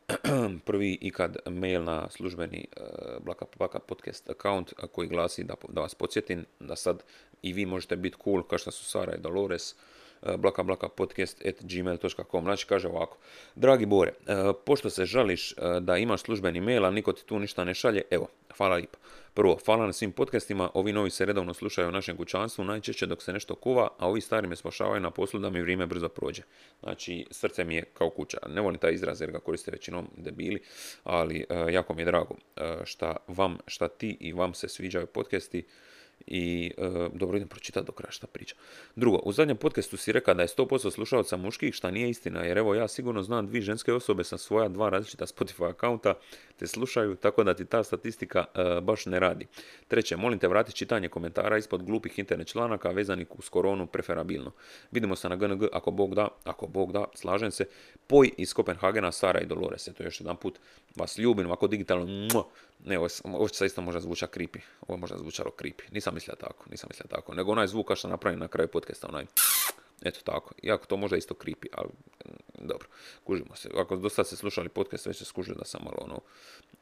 Prvi 0.65 0.97
ikad 1.01 1.37
mail 1.45 1.83
na 1.83 2.09
službeni 2.09 2.65
e, 2.77 2.81
Blaka 3.57 3.79
podcast 3.79 4.29
account 4.29 4.73
koji 4.91 5.07
glasi 5.07 5.43
da, 5.43 5.53
da 5.69 5.81
vas 5.81 5.95
podsjetim 5.95 6.45
da 6.59 6.75
sad 6.75 7.03
i 7.41 7.53
vi 7.53 7.65
možete 7.65 7.95
biti 7.95 8.17
cool 8.23 8.43
kao 8.43 8.57
što 8.57 8.71
su 8.71 8.85
Sara 8.85 9.15
i 9.15 9.21
Dolores 9.21 9.75
blaka 10.37 10.63
blaka 10.63 10.87
podcast 10.89 11.45
at 11.45 11.55
gmail.com. 11.61 12.43
Znači 12.43 12.65
kaže 12.67 12.87
ovako, 12.87 13.17
dragi 13.55 13.85
Bore, 13.85 14.13
pošto 14.65 14.89
se 14.89 15.05
žališ 15.05 15.53
da 15.81 15.97
imaš 15.97 16.21
službeni 16.21 16.61
mail, 16.61 16.85
a 16.85 16.91
niko 16.91 17.13
ti 17.13 17.25
tu 17.25 17.39
ništa 17.39 17.63
ne 17.63 17.73
šalje, 17.73 18.01
evo, 18.11 18.27
hvala 18.57 18.75
lipa. 18.75 18.97
Prvo, 19.33 19.59
hvala 19.65 19.85
na 19.85 19.93
svim 19.93 20.11
podcastima, 20.11 20.69
ovi 20.73 20.93
novi 20.93 21.09
se 21.09 21.25
redovno 21.25 21.53
slušaju 21.53 21.87
u 21.87 21.91
našem 21.91 22.17
kućanstvu, 22.17 22.65
najčešće 22.65 23.05
dok 23.05 23.23
se 23.23 23.33
nešto 23.33 23.55
kuva, 23.55 23.87
a 23.97 24.07
ovi 24.07 24.21
stari 24.21 24.47
me 24.47 24.55
spašavaju 24.55 25.01
na 25.01 25.11
poslu 25.11 25.39
da 25.39 25.49
mi 25.49 25.61
vrijeme 25.61 25.85
brzo 25.85 26.09
prođe. 26.09 26.41
Znači, 26.83 27.25
srce 27.31 27.63
mi 27.63 27.75
je 27.75 27.83
kao 27.93 28.09
kuća. 28.09 28.37
Ne 28.49 28.61
volim 28.61 28.79
taj 28.79 28.93
izraz 28.93 29.21
jer 29.21 29.31
ga 29.31 29.39
koriste 29.39 29.71
većinom 29.71 30.07
debili, 30.17 30.61
ali 31.03 31.45
jako 31.71 31.93
mi 31.93 32.01
je 32.01 32.05
drago 32.05 32.35
šta 32.83 33.15
vam, 33.27 33.57
šta 33.67 33.87
ti 33.87 34.17
i 34.19 34.33
vam 34.33 34.53
se 34.53 34.69
sviđaju 34.69 35.05
podcasti 35.07 35.65
i 36.27 36.71
e, 36.77 37.09
dobro 37.13 37.37
idem 37.37 37.47
pročitati 37.47 37.85
do 37.85 37.91
kraja 37.91 38.11
šta 38.11 38.27
priča. 38.27 38.55
Drugo, 38.95 39.17
u 39.17 39.31
zadnjem 39.31 39.57
podcastu 39.57 39.97
si 39.97 40.11
rekao 40.11 40.33
da 40.33 40.41
je 40.41 40.47
100% 40.47 40.91
slušalca 40.91 41.37
muških, 41.37 41.73
šta 41.73 41.91
nije 41.91 42.09
istina, 42.09 42.43
jer 42.43 42.57
evo 42.57 42.75
ja 42.75 42.87
sigurno 42.87 43.23
znam 43.23 43.47
dvije 43.47 43.61
ženske 43.61 43.93
osobe 43.93 44.23
sa 44.23 44.37
svoja 44.37 44.69
dva 44.69 44.89
različita 44.89 45.25
Spotify 45.25 45.69
akaunta 45.69 46.13
te 46.57 46.67
slušaju, 46.67 47.15
tako 47.15 47.43
da 47.43 47.53
ti 47.53 47.65
ta 47.65 47.83
statistika 47.83 48.45
e, 48.55 48.81
baš 48.81 49.05
ne 49.05 49.19
radi. 49.19 49.47
Treće, 49.87 50.17
molim 50.17 50.39
te 50.39 50.47
vrati 50.47 50.73
čitanje 50.73 51.09
komentara 51.09 51.57
ispod 51.57 51.83
glupih 51.83 52.19
internet 52.19 52.47
članaka 52.47 52.89
vezanih 52.89 53.27
uz 53.39 53.49
koronu 53.49 53.87
preferabilno. 53.87 54.51
Vidimo 54.91 55.15
se 55.15 55.29
na 55.29 55.35
GNG 55.35 55.63
ako 55.73 55.91
Bog 55.91 56.15
da, 56.15 56.27
ako 56.43 56.67
Bog 56.67 56.91
da, 56.91 57.05
slažem 57.15 57.51
se. 57.51 57.65
Poj 58.07 58.31
iz 58.37 58.53
Kopenhagena, 58.53 59.11
Sara 59.11 59.39
i 59.39 59.45
Dolores, 59.45 59.89
to 59.97 60.03
još 60.03 60.21
jedan 60.21 60.35
put 60.35 60.59
vas 60.95 61.17
ljubim, 61.17 61.45
ovako 61.45 61.67
digitalno, 61.67 62.05
ne, 62.85 62.97
ovo, 62.97 63.07
ovo 63.23 63.47
isto 63.65 63.81
možda 63.81 64.01
zvuča 64.01 64.27
creepy. 64.27 64.59
Ovo 64.81 64.95
je 64.95 64.99
možda 64.99 65.17
zvučalo 65.17 65.51
creepy. 65.59 65.81
Nisam 65.91 66.13
mislio 66.13 66.35
tako, 66.35 66.65
nisam 66.69 66.87
mislio 66.91 67.07
tako. 67.09 67.33
Nego 67.33 67.51
onaj 67.51 67.67
zvuk 67.67 67.95
što 67.95 68.07
napravim 68.07 68.39
na 68.39 68.47
kraju 68.47 68.67
podcasta, 68.67 69.07
onaj... 69.07 69.25
Eto 70.01 70.19
tako. 70.23 70.53
Iako 70.63 70.85
to 70.85 70.97
možda 70.97 71.17
isto 71.17 71.33
creepy, 71.33 71.67
ali 71.71 71.89
mm, 71.89 72.67
dobro. 72.67 72.87
Kužimo 73.23 73.55
se. 73.55 73.69
Ako 73.77 73.95
dosta 73.95 74.23
se 74.23 74.35
slušali 74.35 74.69
podcast, 74.69 75.05
već 75.05 75.17
se 75.17 75.25
skužili 75.25 75.57
da 75.57 75.65
sam 75.65 75.81
malo 75.83 75.97
ono, 76.01 76.19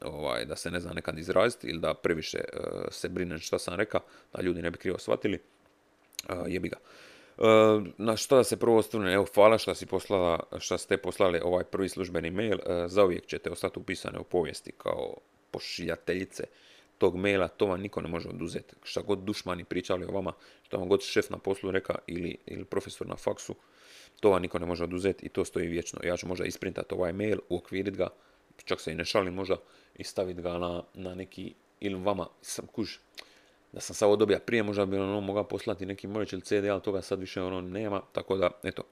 ovaj, 0.00 0.44
da 0.44 0.56
se 0.56 0.70
ne 0.70 0.80
zna 0.80 0.92
nekad 0.92 1.18
izraziti 1.18 1.66
ili 1.66 1.80
da 1.80 1.94
previše 1.94 2.38
uh, 2.38 2.80
se 2.90 3.08
brinem 3.08 3.38
šta 3.38 3.58
sam 3.58 3.74
rekao, 3.74 4.00
da 4.32 4.42
ljudi 4.42 4.62
ne 4.62 4.70
bi 4.70 4.78
krivo 4.78 4.98
shvatili. 4.98 5.38
Uh, 6.28 6.36
jebi 6.46 6.68
ga. 6.68 6.76
Uh, 7.36 7.86
na 7.98 8.16
što 8.16 8.36
da 8.36 8.44
se 8.44 8.56
prvo 8.56 8.78
osvrne, 8.78 9.12
evo 9.12 9.26
hvala 9.34 9.58
što 9.58 9.74
si 9.74 9.86
poslala, 9.86 10.40
što 10.58 10.78
ste 10.78 10.96
poslali 10.96 11.40
ovaj 11.44 11.64
prvi 11.64 11.88
službeni 11.88 12.30
mail, 12.30 12.58
zauvijek 12.86 13.26
ćete 13.26 13.50
ostati 13.50 13.78
upisane 13.78 14.18
u 14.18 14.24
povijesti 14.24 14.72
kao 14.72 15.16
pošiljateljice 15.50 16.44
tog 16.98 17.16
maila, 17.16 17.48
to 17.48 17.66
vam 17.66 17.80
niko 17.80 18.00
ne 18.00 18.08
može 18.08 18.28
oduzeti. 18.28 18.74
Šta 18.82 19.02
god 19.02 19.18
dušmani 19.18 19.64
pričali 19.64 20.04
o 20.04 20.12
vama, 20.12 20.32
što 20.62 20.78
vam 20.78 20.88
god 20.88 21.02
šef 21.02 21.30
na 21.30 21.38
poslu 21.38 21.70
reka 21.70 21.94
ili, 22.06 22.36
ili 22.46 22.64
profesor 22.64 23.06
na 23.06 23.16
faksu, 23.16 23.54
to 24.20 24.30
vam 24.30 24.42
niko 24.42 24.58
ne 24.58 24.66
može 24.66 24.84
oduzeti 24.84 25.26
i 25.26 25.28
to 25.28 25.44
stoji 25.44 25.68
vječno. 25.68 26.00
Ja 26.04 26.16
ću 26.16 26.28
možda 26.28 26.44
isprintati 26.44 26.94
ovaj 26.94 27.12
mail, 27.12 27.38
uokvirit 27.48 27.96
ga, 27.96 28.08
čak 28.64 28.80
se 28.80 28.92
i 28.92 28.94
ne 28.94 29.04
šalim 29.04 29.34
možda, 29.34 29.56
i 29.94 30.04
staviti 30.04 30.42
ga 30.42 30.58
na, 30.58 30.82
na 30.94 31.14
neki, 31.14 31.54
ili 31.80 31.94
vama, 31.94 32.26
sam 32.42 32.66
kuž, 32.66 32.96
da 33.72 33.80
sam 33.80 33.94
sad 33.94 34.18
dobija 34.18 34.38
prije, 34.38 34.62
možda 34.62 34.86
bi 34.86 34.96
ono 34.96 35.20
mogao 35.20 35.44
poslati 35.44 35.86
neki 35.86 36.06
mojeć 36.06 36.32
ili 36.32 36.42
CD, 36.42 36.64
ali 36.64 36.82
toga 36.82 37.02
sad 37.02 37.20
više 37.20 37.42
ono 37.42 37.60
nema, 37.60 38.02
tako 38.12 38.36
da, 38.36 38.50
eto, 38.62 38.82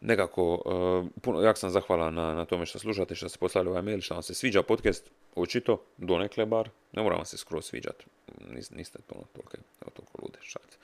nekako, 0.00 0.54
uh, 0.54 1.22
puno, 1.22 1.42
jak 1.42 1.58
sam 1.58 1.70
zahvalan 1.70 2.14
na, 2.14 2.34
na 2.34 2.44
tome 2.44 2.66
što 2.66 2.78
slušate, 2.78 3.14
što 3.14 3.28
ste 3.28 3.38
poslali 3.38 3.68
ovaj 3.68 3.82
mail, 3.82 4.00
što 4.00 4.14
vam 4.14 4.22
se 4.22 4.34
sviđa 4.34 4.62
podcast, 4.62 5.10
očito, 5.34 5.82
donekle 5.96 6.46
bar, 6.46 6.70
ne 6.92 7.02
mora 7.02 7.16
vam 7.16 7.24
se 7.24 7.36
skroz 7.36 7.64
sviđati, 7.64 8.04
Nis, 8.46 8.70
niste 8.70 8.98
puno 9.06 9.24
toliko, 9.32 9.56
toliko 9.94 10.18
lude, 10.22 10.38
šalice. 10.42 10.78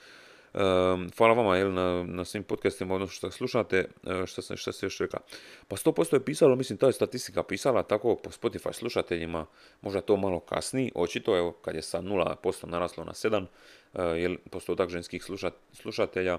Um, 0.55 1.09
hvala 1.17 1.33
vama 1.33 1.57
jel, 1.57 1.73
na, 1.73 2.03
na 2.03 2.25
svim 2.25 2.43
podcastima, 2.43 2.95
odnosno 2.95 3.13
što 3.13 3.31
slušate, 3.31 3.85
uh, 4.03 4.25
što, 4.25 4.41
sam, 4.41 4.57
što 4.57 4.71
ste 4.71 4.85
još 4.85 4.99
rekao. 4.99 5.19
Pa 5.67 5.75
100% 5.75 6.13
je 6.13 6.25
pisalo, 6.25 6.55
mislim, 6.55 6.77
ta 6.77 6.87
je 6.87 6.93
statistika 6.93 7.43
pisala 7.43 7.83
tako 7.83 8.15
po 8.15 8.29
Spotify 8.29 8.73
slušateljima, 8.73 9.45
možda 9.81 10.01
to 10.01 10.17
malo 10.17 10.39
kasniji, 10.39 10.91
očito, 10.95 11.37
evo, 11.37 11.51
kad 11.51 11.75
je 11.75 11.81
sa 11.81 12.01
0% 12.01 12.67
naraslo 12.67 13.03
na 13.03 13.13
7, 13.13 13.45
uh, 13.93 13.99
jel, 14.17 14.35
postotak 14.51 14.89
ženskih 14.89 15.23
slušat, 15.23 15.53
slušatelja, 15.73 16.37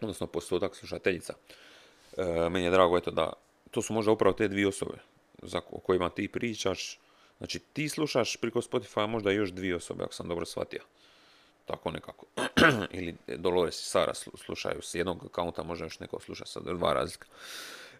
odnosno 0.00 0.26
postotak 0.26 0.76
slušateljica. 0.76 1.34
E, 2.18 2.48
meni 2.50 2.64
je 2.64 2.70
drago 2.70 2.98
eto 2.98 3.10
da 3.10 3.32
to 3.70 3.82
su 3.82 3.92
možda 3.92 4.12
upravo 4.12 4.32
te 4.32 4.48
dvije 4.48 4.68
osobe 4.68 4.98
za, 5.42 5.60
o 5.70 5.80
kojima 5.80 6.10
ti 6.10 6.28
pričaš. 6.28 6.98
Znači 7.38 7.58
ti 7.58 7.88
slušaš 7.88 8.36
priko 8.36 8.60
Spotify 8.60 9.06
možda 9.06 9.30
još 9.30 9.50
dvije 9.50 9.76
osobe 9.76 10.04
ako 10.04 10.14
sam 10.14 10.28
dobro 10.28 10.46
shvatio. 10.46 10.80
Tako 11.64 11.90
nekako. 11.90 12.26
Ili 12.98 13.16
Dolores 13.36 13.80
i 13.80 13.84
Sara 13.84 14.12
slušaju 14.34 14.82
s 14.82 14.94
jednog 14.94 15.24
akaunta, 15.24 15.62
možda 15.62 15.84
još 15.86 16.00
neko 16.00 16.20
sluša 16.20 16.46
sa 16.46 16.60
dva 16.60 16.92
razlika. 16.92 17.26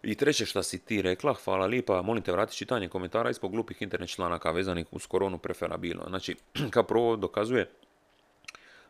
I 0.03 0.15
treće 0.15 0.45
što 0.45 0.63
si 0.63 0.79
ti 0.85 1.01
rekla, 1.01 1.33
hvala 1.33 1.65
lipa, 1.65 2.01
molim 2.01 2.23
te 2.23 2.31
vrati 2.31 2.55
čitanje 2.55 2.89
komentara 2.89 3.29
ispod 3.29 3.51
glupih 3.51 3.81
internet 3.81 4.09
članaka 4.09 4.51
vezanih 4.51 4.85
uz 4.91 5.07
koronu 5.07 5.37
preferabilno. 5.37 6.03
Znači, 6.09 6.35
kao 6.73 6.83
prvo 6.83 7.15
dokazuje 7.15 7.69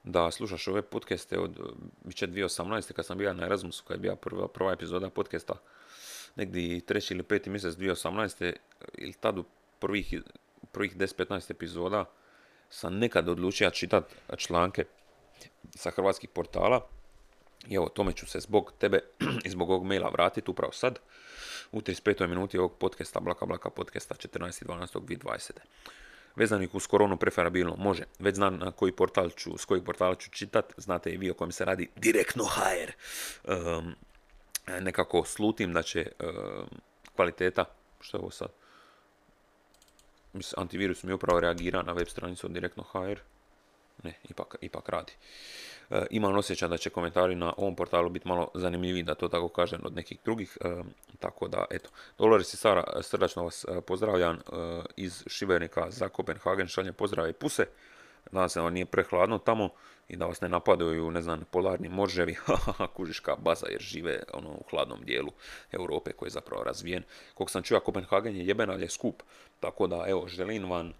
da 0.03 0.31
slušaš 0.31 0.67
ove 0.67 0.81
podcaste 0.81 1.39
od 1.39 1.59
biće 2.03 2.27
2018. 2.27 2.93
kad 2.93 3.05
sam 3.05 3.17
bio 3.17 3.33
na 3.33 3.45
Erasmusu, 3.45 3.83
kad 3.87 3.97
je 3.97 4.01
bila 4.01 4.15
prva, 4.15 4.47
prva 4.47 4.71
epizoda 4.71 5.09
podcasta, 5.09 5.53
negdje 6.35 6.81
treći 6.81 7.13
ili 7.13 7.23
peti 7.23 7.49
mjesec 7.49 7.75
2018. 7.75 8.53
ili 8.97 9.13
tad 9.13 9.37
u 9.37 9.43
prvih, 9.79 10.21
prvih 10.71 10.97
10-15 10.97 11.51
epizoda 11.51 12.05
sam 12.69 12.97
nekad 12.97 13.29
odlučio 13.29 13.69
čitati 13.69 14.15
članke 14.37 14.85
sa 15.75 15.91
hrvatskih 15.91 16.29
portala. 16.29 16.87
I 17.67 17.75
evo, 17.75 17.89
tome 17.89 18.13
ću 18.13 18.25
se 18.25 18.39
zbog 18.39 18.73
tebe 18.79 18.99
i 19.45 19.49
zbog 19.49 19.69
ovog 19.69 19.85
maila 19.85 20.09
vratiti 20.09 20.51
upravo 20.51 20.71
sad 20.71 20.99
u 21.71 21.81
35. 21.81 22.27
minuti 22.27 22.57
ovog 22.57 22.77
podcasta, 22.77 23.19
Blaka 23.19 23.45
Blaka 23.45 23.69
podcasta 23.69 24.15
14.12.2020 24.15 25.51
vezanih 26.35 26.75
uz 26.75 26.87
koronu 26.87 27.17
preferabilno. 27.17 27.75
Može. 27.77 28.03
Već 28.19 28.35
znam 28.35 28.57
na 28.57 28.71
koji 28.71 28.91
portal 28.91 29.29
ću, 29.29 29.57
s 29.57 29.65
kojeg 29.65 29.83
portala 29.85 30.15
ću 30.15 30.31
čitat. 30.31 30.73
Znate 30.77 31.11
i 31.11 31.17
vi 31.17 31.31
o 31.31 31.33
kojem 31.33 31.51
se 31.51 31.65
radi 31.65 31.89
direktno 31.95 32.43
HR. 32.43 32.91
Um, 33.53 33.95
nekako 34.81 35.23
slutim 35.25 35.73
da 35.73 35.83
će 35.83 36.11
kvaliteta, 37.15 37.65
što 38.01 38.17
je 38.17 38.21
ovo 38.21 38.31
sad? 38.31 38.47
Antivirus 40.57 41.03
mi 41.03 41.13
upravo 41.13 41.39
reagira 41.39 41.81
na 41.81 41.93
web 41.93 42.07
stranicu 42.07 42.47
direktno 42.47 42.83
HR. 42.83 43.19
Ne, 44.03 44.13
ipak, 44.29 44.55
ipak 44.61 44.89
radi. 44.89 45.13
E, 45.91 46.05
imam 46.09 46.37
osjećaj 46.37 46.69
da 46.69 46.77
će 46.77 46.89
komentari 46.89 47.35
na 47.35 47.53
ovom 47.57 47.75
portalu 47.75 48.09
biti 48.09 48.27
malo 48.27 48.47
zanimljiviji, 48.53 49.03
da 49.03 49.15
to 49.15 49.27
tako 49.27 49.49
kažem, 49.49 49.79
od 49.83 49.95
nekih 49.95 50.17
drugih. 50.25 50.57
Tako 51.19 51.47
da, 51.47 51.65
eto. 51.69 51.89
Dolores 52.17 52.53
i 52.53 52.57
Sara, 52.57 52.83
srdačno 53.01 53.43
vas 53.43 53.65
e, 53.65 53.81
pozdravljam 53.81 54.39
iz 54.95 55.23
Šibenika 55.27 55.91
za 55.91 56.09
Kopenhagen, 56.09 56.67
šaljem 56.67 56.93
pozdrave 56.93 57.29
i 57.29 57.33
puse. 57.33 57.65
Nadam 58.31 58.49
se 58.49 58.59
da 58.59 58.63
vam 58.63 58.73
nije 58.73 58.85
prehladno 58.85 59.37
tamo 59.37 59.69
i 60.07 60.15
da 60.15 60.25
vas 60.25 60.41
ne 60.41 60.49
napadaju, 60.49 61.11
ne 61.11 61.21
znam, 61.21 61.43
polarni 61.51 61.89
morževi, 61.89 62.35
kužiška 62.95 63.35
baza 63.35 63.67
jer 63.69 63.81
žive 63.81 64.23
ono, 64.33 64.49
u 64.49 64.63
hladnom 64.69 64.99
dijelu 65.03 65.31
Europe 65.71 66.11
koji 66.11 66.27
je 66.27 66.31
zapravo 66.31 66.63
razvijen. 66.63 67.03
Koliko 67.33 67.51
sam 67.51 67.63
čuo, 67.63 67.79
Kopenhagen 67.79 68.35
je 68.35 68.47
jeben, 68.47 68.69
ali 68.69 68.83
je 68.83 68.89
skup. 68.89 69.23
Tako 69.59 69.87
da, 69.87 70.05
evo, 70.07 70.27
želim 70.27 70.69
vam, 70.69 70.93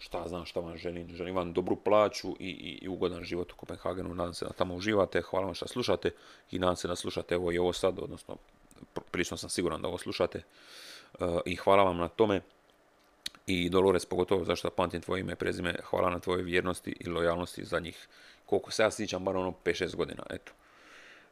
šta 0.00 0.28
znam 0.28 0.44
šta 0.44 0.60
vam 0.60 0.76
želim, 0.76 1.08
želim 1.14 1.36
vam 1.36 1.52
dobru 1.52 1.76
plaću 1.76 2.28
i, 2.38 2.48
i, 2.48 2.78
i 2.82 2.88
ugodan 2.88 3.24
život 3.24 3.52
u 3.52 3.56
Kopenhagenu. 3.56 4.14
Nadam 4.14 4.34
se 4.34 4.44
da 4.44 4.52
tamo 4.52 4.74
uživate, 4.74 5.22
hvala 5.22 5.44
vam 5.46 5.54
što 5.54 5.68
slušate 5.68 6.10
i 6.50 6.58
nadam 6.58 6.76
se 6.76 6.88
da 6.88 6.96
slušate 6.96 7.34
evo 7.34 7.52
i 7.52 7.58
ovo 7.58 7.72
sad, 7.72 7.98
odnosno 7.98 8.36
prilično 9.10 9.36
sam 9.36 9.50
siguran 9.50 9.82
da 9.82 9.88
ovo 9.88 9.98
slušate. 9.98 10.38
E, 10.38 11.24
I 11.46 11.56
hvala 11.56 11.82
vam 11.82 11.96
na 11.96 12.08
tome 12.08 12.40
i 13.46 13.68
Dolores 13.68 14.06
pogotovo 14.06 14.44
zašto 14.44 14.70
pamtim 14.70 15.00
tvoje 15.00 15.20
ime 15.20 15.32
i 15.32 15.36
prezime, 15.36 15.74
hvala 15.84 16.10
na 16.10 16.18
tvojoj 16.18 16.42
vjernosti 16.42 16.96
i 17.00 17.08
lojalnosti 17.08 17.64
zadnjih, 17.64 18.08
koliko 18.46 18.70
se 18.70 18.82
ja 18.82 18.90
sjećam, 18.90 19.24
bar 19.24 19.36
ono 19.36 19.54
5-6 19.64 19.96
godina, 19.96 20.22
eto. 20.30 20.52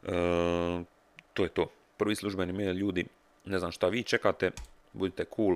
E, 0.03 0.83
to 1.33 1.43
je 1.43 1.49
to. 1.49 1.67
Prvi 1.97 2.15
službeni 2.15 2.53
mail, 2.53 2.75
ljudi, 2.75 3.05
ne 3.45 3.59
znam 3.59 3.71
šta 3.71 3.87
vi 3.87 4.03
čekate, 4.03 4.51
budite 4.93 5.25
cool, 5.35 5.55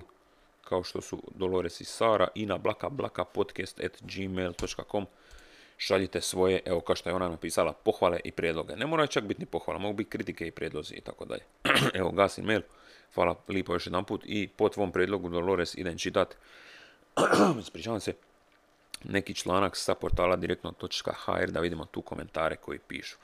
kao 0.63 0.83
što 0.83 1.01
su 1.01 1.23
Dolores 1.35 1.81
i 1.81 1.85
Sara 1.85 2.27
i 2.35 2.45
na 2.45 2.57
blaka 2.57 2.89
blaka 2.89 3.25
podcast 3.25 3.79
at 3.79 4.01
gmail.com 4.01 5.07
šaljite 5.77 6.21
svoje, 6.21 6.61
evo 6.65 6.81
kao 6.81 6.95
što 6.95 7.09
je 7.09 7.15
ona 7.15 7.29
napisala, 7.29 7.73
pohvale 7.73 8.19
i 8.23 8.31
prijedloge. 8.31 8.75
Ne 8.75 8.85
moraju 8.85 9.07
čak 9.07 9.23
biti 9.23 9.39
ni 9.39 9.45
pohvala, 9.45 9.79
mogu 9.79 9.93
biti 9.93 10.09
kritike 10.09 10.47
i 10.47 10.51
prijedlozi 10.51 10.95
i 10.95 11.01
tako 11.01 11.25
dalje. 11.25 11.43
evo, 11.99 12.11
gasim 12.11 12.45
mail. 12.45 12.61
Hvala 13.15 13.35
lipo 13.47 13.73
još 13.73 13.87
jedan 13.87 14.05
put 14.05 14.21
i 14.25 14.47
po 14.47 14.69
tvom 14.69 14.91
prijedlogu 14.91 15.29
Dolores 15.29 15.75
idem 15.75 15.97
čitat. 15.97 16.35
Ispričavam 17.59 17.99
se 17.99 18.13
neki 19.03 19.33
članak 19.33 19.75
sa 19.75 19.95
portala 19.95 20.35
direktno.hr 20.35 21.51
da 21.51 21.59
vidimo 21.59 21.85
tu 21.85 22.01
komentare 22.01 22.55
koji 22.55 22.79
pišu. 22.79 23.17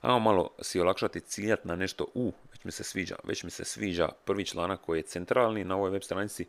Ajmo 0.00 0.18
malo 0.18 0.50
si 0.62 0.80
olakšati 0.80 1.20
ciljat 1.20 1.64
na 1.64 1.76
nešto 1.76 2.06
u, 2.14 2.32
mi 2.66 2.72
se 2.72 2.84
sviđa, 2.84 3.16
već 3.24 3.44
mi 3.44 3.50
se 3.50 3.64
sviđa 3.64 4.08
prvi 4.24 4.44
članak 4.44 4.80
koji 4.80 4.98
je 4.98 5.02
centralni 5.02 5.64
na 5.64 5.76
ovoj 5.76 5.90
web 5.90 6.02
stranici. 6.02 6.46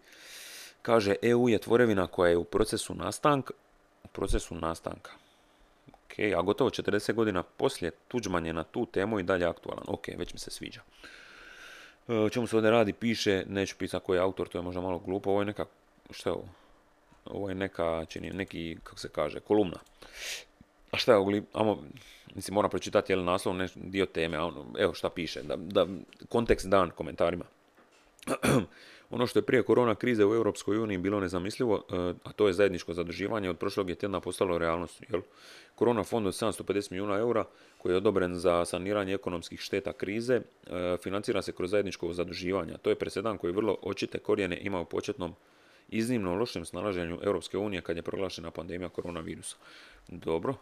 Kaže 0.82 1.16
EU 1.22 1.50
je 1.50 1.60
tvorevina 1.60 2.08
koja 2.08 2.30
je 2.30 2.38
u 2.38 2.44
procesu 2.44 2.96
nastanka, 2.96 3.54
u 4.04 4.08
procesu 4.08 4.56
nastanka. 4.56 5.12
Ok, 5.88 6.20
a 6.38 6.42
gotovo 6.42 6.70
40 6.70 7.14
godina 7.14 7.44
poslije 7.44 7.92
Tuđman 8.08 8.46
je 8.46 8.54
na 8.54 8.64
tu 8.64 8.86
temu 8.86 9.20
i 9.20 9.24
dalje 9.24 9.46
aktualan. 9.46 9.84
Ok, 9.88 10.08
već 10.18 10.34
mi 10.34 10.40
se 10.40 10.52
sviđa. 10.52 10.82
E, 12.08 12.14
o 12.14 12.30
čemu 12.30 12.48
se 12.48 12.56
ovdje 12.56 12.72
radi, 12.72 12.94
piše, 12.94 13.44
neću 13.48 13.76
pisati 13.78 14.06
koji 14.06 14.18
je 14.18 14.22
autor, 14.22 14.48
to 14.48 14.58
je 14.58 14.62
možda 14.62 14.82
malo 14.82 15.00
glupo, 15.00 15.30
ovo 15.30 15.42
je 15.42 15.46
neka, 15.46 15.66
što 16.12 16.30
je 16.30 16.34
ovo? 16.34 16.50
Ovo 17.26 17.50
je 17.50 17.56
neka, 17.56 18.06
čini, 18.06 18.30
neki, 18.30 18.78
kako 18.84 19.00
se 19.00 19.10
kaže, 19.10 19.40
kolumna. 19.40 19.80
A 20.92 20.98
šta 20.98 21.14
je 21.14 21.44
amo, 21.54 21.84
mislim, 22.36 22.56
moram 22.56 22.72
pročitati 22.72 23.14
jel 23.14 23.24
naslov, 23.24 23.56
ne, 23.56 23.68
dio 23.76 24.06
teme, 24.06 24.40
ono, 24.40 24.66
evo 24.78 24.94
šta 24.94 25.10
piše, 25.10 25.44
da, 25.44 25.56
da 25.56 25.88
kontekst 26.30 26.68
dan 26.68 26.90
komentarima. 26.90 27.46
ono 29.10 29.28
što 29.28 29.40
je 29.40 29.44
prije 29.44 29.64
korona 29.64 29.96
krize 29.96 30.26
u 30.26 30.34
Europskoj 30.34 30.78
uniji 30.78 30.98
bilo 30.98 31.20
nezamislivo, 31.20 31.84
e, 31.90 32.14
a 32.24 32.32
to 32.32 32.48
je 32.48 32.54
zajedničko 32.54 32.94
zaduživanje, 32.94 33.50
od 33.50 33.58
prošlog 33.58 33.90
je 33.90 33.96
tjedna 33.96 34.20
postalo 34.20 34.58
realnost. 34.58 35.04
Jel? 35.10 35.22
Korona 35.76 36.04
fond 36.04 36.28
od 36.28 36.34
750 36.34 36.92
milijuna 36.92 37.18
eura 37.18 37.46
koji 37.78 37.94
je 37.94 37.98
odobren 37.98 38.36
za 38.36 38.66
saniranje 38.66 39.14
ekonomskih 39.14 39.60
šteta 39.60 39.94
krize, 39.94 40.36
e, 40.36 40.98
financira 41.04 41.42
se 41.42 41.52
kroz 41.52 41.72
zajedničko 41.72 42.14
zaduživanje. 42.14 42.78
To 42.82 42.90
je 42.90 42.96
presedan 42.96 43.38
koji 43.38 43.54
vrlo 43.54 43.78
očite 43.82 44.20
korijene 44.20 44.60
ima 44.62 44.80
u 44.80 44.86
početnom 44.86 45.36
iznimno 45.90 46.36
lošem 46.36 46.66
snalaženju 46.66 47.20
Europske 47.24 47.58
unije 47.58 47.82
kad 47.82 47.96
je 47.96 48.02
proglašena 48.02 48.52
pandemija 48.52 48.90
koronavirusa. 48.90 49.56
Dobro, 50.08 50.56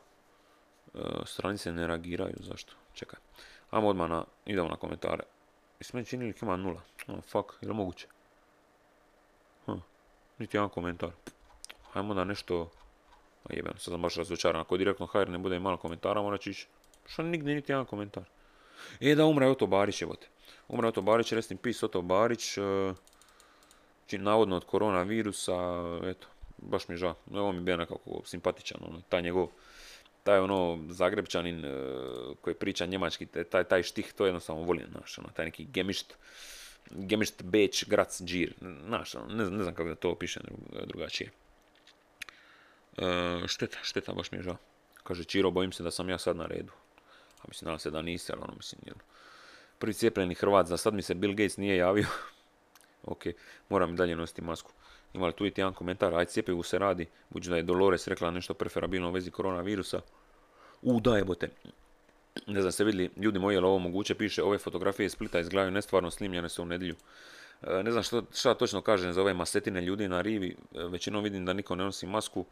stranice 1.25 1.73
ne 1.73 1.87
reagiraju, 1.87 2.35
zašto? 2.39 2.73
Čekaj. 2.93 3.19
Ajmo 3.71 3.87
odmah 3.87 4.09
na, 4.09 4.23
idemo 4.45 4.69
na 4.69 4.75
komentare. 4.75 5.23
Mislim, 5.79 5.97
meni 5.97 6.07
čini 6.07 6.33
ima 6.41 6.57
nula. 6.57 6.81
Oh, 7.07 7.23
fuck, 7.23 7.49
je 7.61 7.67
li 7.67 7.73
moguće? 7.73 8.07
Hm. 9.65 9.79
Niti 10.39 10.57
jedan 10.57 10.69
komentar. 10.69 11.11
Hajmo 11.91 12.13
da 12.13 12.23
nešto... 12.23 12.71
A 13.49 13.53
jebeno, 13.53 13.77
sad 13.77 13.91
sam 13.91 14.01
baš 14.01 14.15
razočaran. 14.15 14.61
Ako 14.61 14.77
direktno 14.77 15.05
HR 15.05 15.29
ne 15.29 15.37
bude 15.37 15.59
malo 15.59 15.77
komentara, 15.77 16.21
mora 16.21 16.37
ići. 16.45 16.67
Što 17.05 17.23
nigdje 17.23 17.55
niti 17.55 17.71
jedan 17.71 17.85
komentar. 17.85 18.23
E 18.99 19.15
da 19.15 19.25
umre 19.25 19.47
Oto 19.47 19.67
Barić, 19.67 20.01
evo 20.01 20.15
te. 20.15 20.27
Umre 20.67 20.87
Oto 20.87 21.01
Barić, 21.01 21.31
restim 21.31 21.57
pis 21.57 21.83
Oto 21.83 22.01
Barić. 22.01 22.57
Uh, 22.57 22.95
navodno 24.11 24.55
od 24.55 24.65
koronavirusa, 24.65 25.53
eto, 26.03 26.27
baš 26.57 26.87
mi 26.87 26.97
žao. 26.97 27.15
Ovo 27.31 27.51
mi 27.51 27.57
je 27.57 27.61
bio 27.61 27.77
nekako 27.77 28.21
simpatičan, 28.25 28.81
ono, 28.87 29.01
taj 29.09 29.21
njegov, 29.21 29.47
taj 30.25 30.39
ono 30.39 30.79
Zagrebčanin 30.89 31.65
e, 31.65 31.71
koji 32.41 32.55
priča 32.55 32.85
njemački, 32.85 33.25
taj, 33.25 33.63
taj 33.63 33.83
štih, 33.83 34.13
to 34.13 34.25
jednostavno 34.25 34.63
volim, 34.63 34.87
znaš, 34.91 35.17
ono, 35.17 35.29
taj 35.29 35.45
neki 35.45 35.65
gemišt, 35.65 36.15
gemišt 36.91 37.43
Beč, 37.43 37.85
Grac, 37.87 38.21
Džir, 38.21 38.53
znaš, 38.85 39.15
ono, 39.15 39.27
ne, 39.27 39.49
ne 39.49 39.63
znam 39.63 39.75
kako 39.75 39.89
da 39.89 39.95
to 39.95 40.11
opišem 40.11 40.43
drugačije. 40.85 41.31
E, 42.97 43.47
šteta, 43.47 43.77
šteta, 43.83 44.13
baš 44.13 44.31
mi 44.31 44.37
je 44.37 44.43
žao. 44.49 44.57
Kaže 45.03 45.23
Čiro, 45.23 45.51
bojim 45.51 45.71
se 45.71 45.83
da 45.83 45.91
sam 45.91 46.09
ja 46.09 46.17
sad 46.17 46.37
na 46.37 46.45
redu. 46.45 46.71
A 47.41 47.45
mislim, 47.47 47.65
nadam 47.65 47.79
se 47.79 47.91
da 47.91 48.01
nisi, 48.01 48.31
ali 48.31 48.41
ono, 48.41 48.53
mislim, 48.55 48.81
jel. 48.85 48.95
Prvi 49.79 49.93
cijepljeni 49.93 50.35
Hrvat, 50.35 50.67
za 50.67 50.77
sad 50.77 50.93
mi 50.93 51.01
se 51.01 51.13
Bill 51.13 51.33
Gates 51.33 51.57
nije 51.57 51.77
javio, 51.77 52.07
ok, 53.13 53.23
moram 53.69 53.93
i 53.93 53.97
dalje 53.97 54.15
nositi 54.15 54.41
masku. 54.41 54.71
Imali 55.15 55.33
tu 55.33 55.45
i 55.45 55.51
jedan 55.55 55.73
komentar, 55.73 56.15
aj 56.15 56.25
cijepivu 56.25 56.63
se 56.63 56.79
radi, 56.79 57.05
budući 57.29 57.49
da 57.49 57.57
je 57.57 57.63
Dolores 57.63 58.07
rekla 58.07 58.31
nešto 58.31 58.53
preferabilno 58.53 59.09
u 59.09 59.11
vezi 59.11 59.31
koronavirusa. 59.31 60.01
U, 60.81 60.99
da 60.99 61.17
jebote. 61.17 61.49
Ne 62.47 62.61
znam, 62.61 62.71
ste 62.71 62.83
vidjeli, 62.83 63.09
ljudi 63.17 63.39
moji, 63.39 63.55
je 63.55 63.59
li 63.59 63.67
ovo 63.67 63.79
moguće, 63.79 64.15
piše, 64.15 64.43
ove 64.43 64.57
fotografije 64.57 65.05
iz 65.05 65.11
Splita 65.11 65.39
izgledaju 65.39 65.71
nestvarno 65.71 66.11
snimljene 66.11 66.49
su 66.49 66.63
u 66.63 66.65
nedjelju. 66.65 66.95
E, 67.61 67.83
ne 67.83 67.91
znam 67.91 68.03
što, 68.03 68.23
šta 68.33 68.53
točno 68.53 68.81
kažem 68.81 69.13
za 69.13 69.21
ove 69.21 69.33
masetine 69.33 69.81
ljudi 69.81 70.07
na 70.07 70.21
rivi, 70.21 70.55
e, 70.75 70.83
većinom 70.83 71.23
vidim 71.23 71.45
da 71.45 71.53
niko 71.53 71.75
ne 71.75 71.83
nosi 71.83 72.07
masku. 72.07 72.45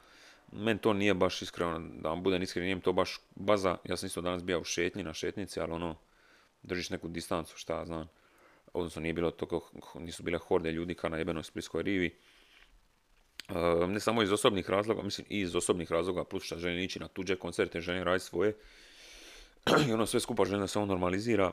Meni 0.51 0.79
to 0.79 0.93
nije 0.93 1.13
baš 1.13 1.41
iskreno, 1.41 1.81
da 2.01 2.09
vam 2.09 2.23
budem 2.23 2.41
iskren, 2.41 2.65
nije 2.65 2.81
to 2.81 2.93
baš 2.93 3.19
baza. 3.35 3.77
Ja 3.83 3.97
sam 3.97 4.07
isto 4.07 4.21
danas 4.21 4.43
bio 4.43 4.59
u 4.59 4.63
šetnji, 4.63 5.03
na 5.03 5.13
šetnici, 5.13 5.59
ali 5.59 5.71
ono, 5.71 5.95
držiš 6.63 6.89
neku 6.89 7.07
distancu, 7.07 7.57
šta 7.57 7.85
znam 7.85 8.09
odnosno 8.73 9.01
nije 9.01 9.13
bilo 9.13 9.31
nisu 9.95 10.23
bile 10.23 10.37
horde 10.37 10.71
ljudi 10.71 10.95
kao 10.95 11.09
na 11.09 11.17
jebenoj 11.17 11.43
splitskoj 11.43 11.83
rivi. 11.83 12.15
E, 13.49 13.87
ne 13.87 13.99
samo 13.99 14.23
iz 14.23 14.31
osobnih 14.31 14.69
razloga, 14.69 15.01
mislim 15.01 15.27
i 15.29 15.39
iz 15.39 15.55
osobnih 15.55 15.91
razloga, 15.91 16.23
plus 16.23 16.43
što 16.43 16.57
želim 16.57 16.79
ići 16.79 16.99
na 16.99 17.07
tuđe 17.07 17.35
koncerte, 17.35 17.81
želim 17.81 18.03
raditi 18.03 18.25
svoje. 18.25 18.55
I 19.87 19.93
ono 19.93 20.05
sve 20.05 20.19
skupa 20.19 20.45
želim 20.45 20.61
da 20.61 20.67
se 20.67 20.79
on 20.79 20.87
normalizira. 20.87 21.51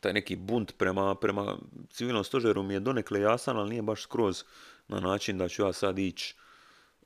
Taj 0.00 0.12
neki 0.12 0.36
bunt 0.36 0.72
prema, 0.78 1.14
prema 1.14 1.58
civilnom 1.90 2.24
stožeru 2.24 2.62
mi 2.62 2.74
je 2.74 2.80
donekle 2.80 3.20
jasan, 3.20 3.56
ali 3.56 3.70
nije 3.70 3.82
baš 3.82 4.02
skroz 4.02 4.44
na 4.88 5.00
način 5.00 5.38
da 5.38 5.48
ću 5.48 5.62
ja 5.62 5.72
sad 5.72 5.98
ići 5.98 6.34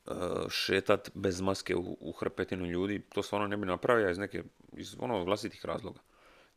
uh, 0.06 0.14
šetat 0.50 1.10
bez 1.14 1.40
maske 1.40 1.76
u, 1.76 1.96
u 2.00 2.12
hrpetinu 2.12 2.66
ljudi. 2.66 3.02
To 3.14 3.22
stvarno 3.22 3.46
ne 3.46 3.56
bi 3.56 3.66
napravio 3.66 4.10
iz 4.10 4.18
neke, 4.18 4.42
iz 4.76 4.96
ono 4.98 5.24
vlastitih 5.24 5.64
razloga. 5.64 6.00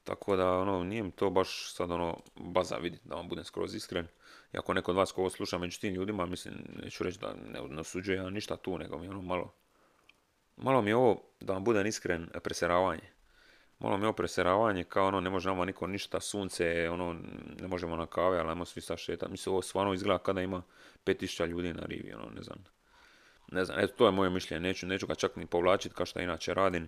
Tako 0.07 0.35
da, 0.35 0.51
ono, 0.51 0.83
nije 0.83 1.03
mi 1.03 1.11
to 1.11 1.29
baš 1.29 1.73
sad, 1.73 1.91
ono, 1.91 2.17
baza 2.35 2.75
vidjeti, 2.75 3.07
da 3.07 3.15
vam 3.15 3.27
budem 3.29 3.43
skroz 3.43 3.75
iskren. 3.75 4.07
I 4.53 4.57
ako 4.57 4.73
neko 4.73 4.91
od 4.91 4.97
vas 4.97 5.11
ko 5.11 5.29
sluša 5.29 5.57
među 5.57 5.79
tim 5.79 5.93
ljudima, 5.93 6.25
mislim, 6.25 6.53
neću 6.83 7.03
reći 7.03 7.19
da 7.19 7.35
ne, 7.69 7.79
osuđuje 7.79 8.17
ja 8.17 8.29
ništa 8.29 8.57
tu, 8.57 8.77
nego 8.77 8.97
mi 8.97 9.07
ono 9.07 9.21
malo, 9.21 9.53
malo 10.57 10.81
mi 10.81 10.89
je 10.89 10.95
ovo, 10.95 11.23
da 11.39 11.53
vam 11.53 11.63
budem 11.63 11.87
iskren, 11.87 12.29
preseravanje. 12.43 13.11
Malo 13.79 13.97
mi 13.97 14.03
je 14.03 14.07
ovo 14.07 14.15
preseravanje, 14.15 14.83
kao 14.83 15.07
ono, 15.07 15.19
ne 15.19 15.29
može 15.29 15.49
nama 15.49 15.65
niko 15.65 15.87
ništa, 15.87 16.19
sunce, 16.19 16.89
ono, 16.89 17.15
ne 17.59 17.67
možemo 17.67 17.95
na 17.95 18.05
kave, 18.05 18.39
ali 18.39 18.49
ajmo 18.49 18.65
svi 18.65 18.81
sad 18.81 18.97
šetati. 18.97 19.31
Mislim, 19.31 19.53
ovo 19.53 19.61
stvarno 19.61 19.93
izgleda 19.93 20.23
kada 20.23 20.41
ima 20.41 20.61
5000 21.05 21.47
ljudi 21.47 21.73
na 21.73 21.83
rivi, 21.85 22.13
ono, 22.13 22.29
ne 22.35 22.41
znam. 22.41 22.63
Ne 23.51 23.65
znam, 23.65 23.79
eto, 23.79 23.93
to 23.97 24.05
je 24.05 24.11
moje 24.11 24.29
mišljenje, 24.29 24.67
neću, 24.67 24.87
neću 24.87 25.07
ga 25.07 25.15
čak 25.15 25.35
ni 25.35 25.45
povlačiti 25.45 25.95
kao 25.95 26.05
što 26.05 26.19
inače 26.19 26.53
radim, 26.53 26.87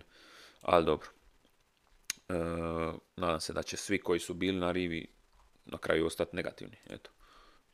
ali 0.62 0.84
dobro. 0.84 1.08
E, 2.30 2.92
nadam 3.16 3.40
se 3.40 3.52
da 3.52 3.62
će 3.62 3.76
svi 3.76 3.98
koji 3.98 4.20
su 4.20 4.34
bili 4.34 4.58
na 4.58 4.72
rivi 4.72 5.06
na 5.64 5.78
kraju 5.78 6.06
ostati 6.06 6.36
negativni. 6.36 6.76
Eto, 6.90 7.10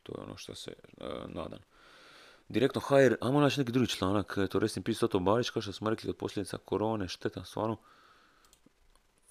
to 0.03 0.13
je 0.17 0.23
ono 0.23 0.37
što 0.37 0.55
se 0.55 0.71
e, 0.71 1.05
nadam. 1.27 1.59
Direktno 2.49 2.81
HR, 2.81 3.15
ajmo 3.21 3.41
naći 3.41 3.59
neki 3.59 3.71
drugi 3.71 3.89
članak, 3.89 4.37
to 4.49 4.59
resni 4.59 4.83
pis 4.83 4.99
Toto 4.99 5.19
Barić, 5.19 5.49
kao 5.49 5.61
što 5.61 5.73
smo 5.73 5.89
rekli 5.89 6.09
od 6.09 6.17
posljedica 6.17 6.57
korone, 6.57 7.07
šteta, 7.07 7.43
stvarno. 7.43 7.77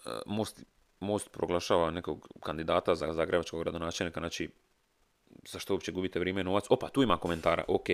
E, 0.07 0.11
most, 0.27 0.63
most 1.01 1.31
proglašava 1.31 1.91
nekog 1.91 2.29
kandidata 2.41 2.95
za 2.95 3.13
zagrebačkog 3.13 3.61
gradonačelnika, 3.61 4.21
znači 4.21 4.51
zašto 5.49 5.75
uopće 5.75 5.93
gubite 5.93 6.19
vrijeme 6.19 6.41
i 6.41 6.45
novac. 6.45 6.65
Opa, 6.71 6.89
tu 6.89 7.03
ima 7.03 7.17
komentara, 7.17 7.65
ok. 7.69 7.87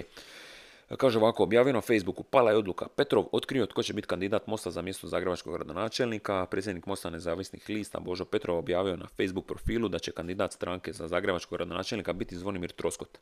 Kaže 0.97 1.19
ovako, 1.19 1.43
objavio 1.43 1.73
na 1.73 1.81
Facebooku, 1.81 2.23
pala 2.23 2.51
je 2.51 2.57
odluka. 2.57 2.89
Petrov 2.97 3.25
otkrio 3.33 3.67
tko 3.67 3.83
će 3.83 3.93
biti 3.93 4.09
kandidat 4.09 4.47
Mosta 4.47 4.71
za 4.71 4.83
mjesto 4.83 5.09
zagrebačkog 5.09 5.53
gradonačelnika. 5.55 6.47
Predsjednik 6.47 6.87
Mosta 6.87 7.11
nezavisnih 7.11 7.69
lista 7.69 8.01
Božo 8.01 8.25
Petrov 8.25 8.59
objavio 8.59 8.97
na 8.97 9.07
Facebook 9.17 9.47
profilu 9.47 9.89
da 9.89 9.99
će 9.99 10.13
kandidat 10.13 10.53
stranke 10.53 10.93
za 10.93 11.09
zagrebačkog 11.09 11.59
gradonačelnika 11.59 12.13
biti 12.13 12.37
Zvonimir 12.37 12.73
Troskot. 12.73 13.19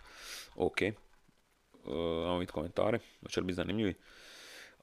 Ok. 0.56 0.76
Uh, 0.80 1.92
ajmo 2.24 2.38
vidjeti 2.38 2.52
komentare, 2.52 2.98
hoće 3.22 3.40
li 3.40 3.46
biti 3.46 3.56
zanimljivi. 3.56 3.94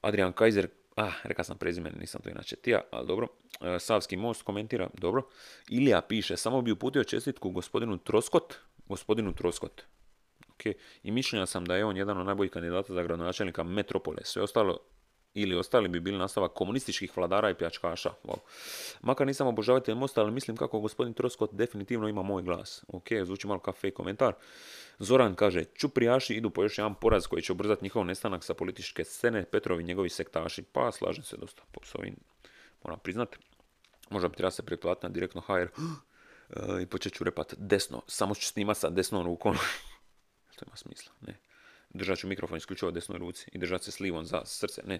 Adrian 0.00 0.32
Kaiser, 0.32 0.68
ah, 0.96 1.12
reka 1.22 1.44
sam 1.44 1.58
prezime, 1.58 1.90
nisam 1.90 2.20
to 2.22 2.30
inače 2.30 2.56
tija, 2.56 2.80
ali 2.90 3.06
dobro. 3.06 3.28
E, 3.60 3.78
Savski 3.78 4.16
most 4.16 4.42
komentira, 4.42 4.90
dobro. 4.94 5.22
Ilija 5.70 6.00
piše, 6.00 6.36
samo 6.36 6.62
bi 6.62 6.72
uputio 6.72 7.04
čestitku 7.04 7.50
gospodinu 7.50 7.98
Troskot, 7.98 8.54
gospodinu 8.86 9.32
Troskot. 9.32 9.82
Okay. 10.58 10.74
I 11.02 11.10
mišljenja 11.10 11.46
sam 11.46 11.64
da 11.64 11.76
je 11.76 11.84
on 11.84 11.96
jedan 11.96 12.18
od 12.18 12.26
najboljih 12.26 12.52
kandidata 12.52 12.94
za 12.94 13.02
gradonačelnika 13.02 13.62
metropole. 13.62 14.18
Sve 14.24 14.42
ostalo 14.42 14.78
ili 15.34 15.56
ostali 15.56 15.88
bi 15.88 16.00
bili 16.00 16.18
nastavak 16.18 16.52
komunističkih 16.52 17.16
vladara 17.16 17.50
i 17.50 17.54
pljačkaša. 17.54 18.10
Wow. 18.24 18.38
Makar 19.00 19.26
nisam 19.26 19.46
obožavatelj 19.46 19.94
Mosta, 19.94 20.20
ali 20.20 20.32
mislim 20.32 20.56
kako 20.56 20.80
gospodin 20.80 21.14
Troskot 21.14 21.50
definitivno 21.52 22.08
ima 22.08 22.22
moj 22.22 22.42
glas. 22.42 22.84
Ok, 22.88 23.06
zvuči 23.24 23.46
malo 23.46 23.60
kao 23.60 23.74
fake 23.74 23.90
komentar. 23.90 24.34
Zoran 24.98 25.34
kaže, 25.34 25.64
čuprijaši 25.64 26.34
idu 26.34 26.50
po 26.50 26.62
još 26.62 26.78
jedan 26.78 26.94
poraz 26.94 27.26
koji 27.26 27.42
će 27.42 27.52
ubrzati 27.52 27.84
njihov 27.84 28.04
nestanak 28.04 28.44
sa 28.44 28.54
političke 28.54 29.04
scene, 29.04 29.44
Petrovi 29.44 29.84
njegovi 29.84 30.08
sektaši. 30.08 30.62
Pa 30.62 30.92
slažem 30.92 31.24
se 31.24 31.36
dosta 31.36 31.62
s 31.82 31.94
ovim, 31.94 32.16
moram 32.84 32.98
priznat. 32.98 33.36
Možda 34.10 34.28
bi 34.28 34.36
treba 34.36 34.50
se 34.50 34.62
pretplatiti 34.62 35.06
na 35.06 35.12
direktno 35.12 35.40
HR 35.40 35.66
i 36.82 36.86
počet 36.86 37.12
ću 37.12 37.24
repat 37.24 37.54
desno, 37.58 38.02
samo 38.06 38.34
ću 38.34 38.46
snimat 38.46 38.76
sa 38.76 38.90
desnom 38.90 39.26
rukom. 39.26 39.56
to 40.58 40.64
ima 40.66 40.76
smisla, 40.76 41.12
ne 41.20 41.34
držat 41.90 42.18
ću 42.18 42.28
mikrofon 42.28 42.56
isključivo 42.56 42.90
desnoj 42.90 43.18
ruci 43.18 43.50
i 43.52 43.58
držat 43.58 43.82
se 43.82 43.90
slivom 43.90 44.24
za 44.24 44.44
srce, 44.44 44.82
ne, 44.86 44.98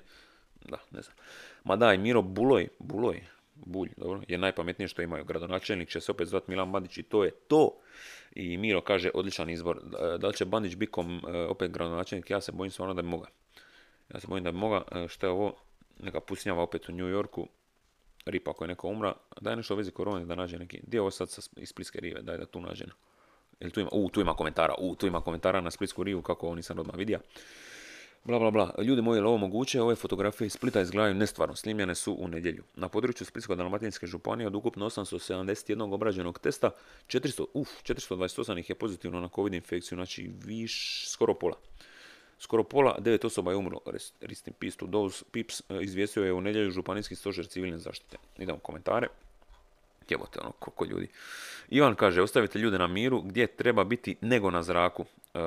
da, 0.64 0.78
ne 0.90 1.02
znam. 1.02 1.16
Ma 1.64 1.76
daj, 1.76 1.98
Miro 1.98 2.22
Buloj, 2.22 2.68
Buloj, 2.78 3.24
Bulj, 3.54 3.90
dobro, 3.96 4.22
je 4.28 4.38
najpametnije 4.38 4.88
što 4.88 5.02
imaju. 5.02 5.24
Gradonačelnik 5.24 5.88
će 5.88 6.00
se 6.00 6.12
opet 6.12 6.28
zvati 6.28 6.50
Milan 6.50 6.72
Bandić 6.72 6.98
i 6.98 7.02
to 7.02 7.24
je 7.24 7.30
to. 7.30 7.78
I 8.32 8.56
Miro 8.56 8.80
kaže, 8.80 9.10
odličan 9.14 9.50
izbor. 9.50 9.80
Da 10.18 10.28
li 10.28 10.34
će 10.34 10.44
Bandić 10.44 10.76
bikom 10.76 11.22
e, 11.26 11.38
opet 11.38 11.70
gradonačelnik? 11.70 12.30
Ja 12.30 12.40
se 12.40 12.52
bojim 12.52 12.70
stvarno 12.70 12.94
da 12.94 13.02
bi 13.02 13.08
moga. 13.08 13.26
Ja 14.14 14.20
se 14.20 14.26
bojim 14.26 14.44
da 14.44 14.52
bi 14.52 14.58
moga. 14.58 14.82
E, 14.92 15.08
što 15.08 15.26
je 15.26 15.30
ovo? 15.30 15.56
Neka 15.98 16.20
pusnjava 16.20 16.62
opet 16.62 16.88
u 16.88 16.92
New 16.92 17.08
Yorku. 17.08 17.48
Ripa 18.26 18.50
ako 18.50 18.64
je 18.64 18.68
neko 18.68 18.88
umra. 18.88 19.14
Daj 19.40 19.56
nešto 19.56 19.74
u 19.74 19.76
vezi 19.76 19.90
korone 19.90 20.24
da 20.24 20.34
nađe 20.34 20.58
neki. 20.58 20.80
Gdje 20.82 20.96
je 20.96 21.00
ovo 21.00 21.10
sad 21.10 21.28
iz 21.56 21.68
Splitske 21.68 22.00
rive? 22.00 22.22
Daj 22.22 22.38
da 22.38 22.46
tu 22.46 22.60
nađe. 22.60 22.84
Jel 23.60 23.70
tu 23.70 23.80
ima, 23.80 23.90
u, 23.92 24.10
tu 24.10 24.20
ima 24.20 24.34
komentara, 24.34 24.74
u, 24.78 24.94
tu 24.94 25.06
ima 25.06 25.20
komentara 25.20 25.60
na 25.60 25.70
Splitsku 25.70 26.02
rivu, 26.02 26.22
kako 26.22 26.46
ovo 26.46 26.54
nisam 26.54 26.78
odmah 26.78 26.96
vidio. 26.96 27.20
Bla, 28.24 28.38
bla, 28.38 28.50
bla. 28.50 28.74
Ljudi 28.82 29.02
moji, 29.02 29.20
ovo 29.20 29.36
moguće? 29.36 29.82
Ove 29.82 29.94
fotografije 29.94 30.46
iz 30.46 30.52
Splita 30.52 30.80
izgledaju 30.80 31.14
nestvarno. 31.14 31.56
Snimljene 31.56 31.94
su 31.94 32.16
u 32.18 32.28
nedjelju. 32.28 32.64
Na 32.74 32.88
području 32.88 33.26
Splitsko-Dalmatinske 33.26 34.06
županije 34.06 34.46
od 34.46 34.54
ukupno 34.54 34.90
871 34.90 35.94
obrađenog 35.94 36.38
testa, 36.38 36.70
400, 37.06 37.44
uf, 37.54 37.68
428 37.82 38.58
ih 38.58 38.70
je 38.70 38.74
pozitivno 38.74 39.20
na 39.20 39.28
COVID 39.34 39.54
infekciju, 39.54 39.96
znači 39.96 40.30
viš, 40.44 41.04
skoro 41.08 41.34
pola. 41.34 41.56
Skoro 42.38 42.64
pola, 42.64 42.96
devet 42.98 43.24
osoba 43.24 43.50
je 43.50 43.56
umrlo. 43.56 43.80
Rest 44.20 44.48
in 44.48 44.54
peace 44.58 44.76
to 44.76 44.86
those 44.86 45.24
peeps. 45.32 45.60
E, 45.60 45.78
izvijestio 45.80 46.24
je 46.24 46.32
u 46.32 46.40
nedjelju 46.40 46.70
županijski 46.70 47.14
stožer 47.14 47.46
civilne 47.46 47.78
zaštite. 47.78 48.16
Idemo 48.38 48.58
komentare 48.58 49.08
jebote, 50.10 50.40
ono, 50.40 50.52
koliko 50.52 50.84
ljudi. 50.84 51.08
Ivan 51.68 51.94
kaže, 51.94 52.22
ostavite 52.22 52.58
ljude 52.58 52.78
na 52.78 52.86
miru, 52.86 53.22
gdje 53.22 53.46
treba 53.46 53.84
biti 53.84 54.16
nego 54.20 54.50
na 54.50 54.62
zraku. 54.62 55.04
E, 55.34 55.38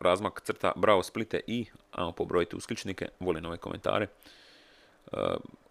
razmak 0.00 0.40
crta, 0.40 0.72
bravo 0.76 1.02
Splite 1.02 1.40
i, 1.46 1.66
ajmo 1.92 2.12
pobrojiti 2.12 2.56
uskličnike, 2.56 3.08
volim 3.20 3.46
ove 3.46 3.56
komentare. 3.56 4.06
E, 4.06 5.16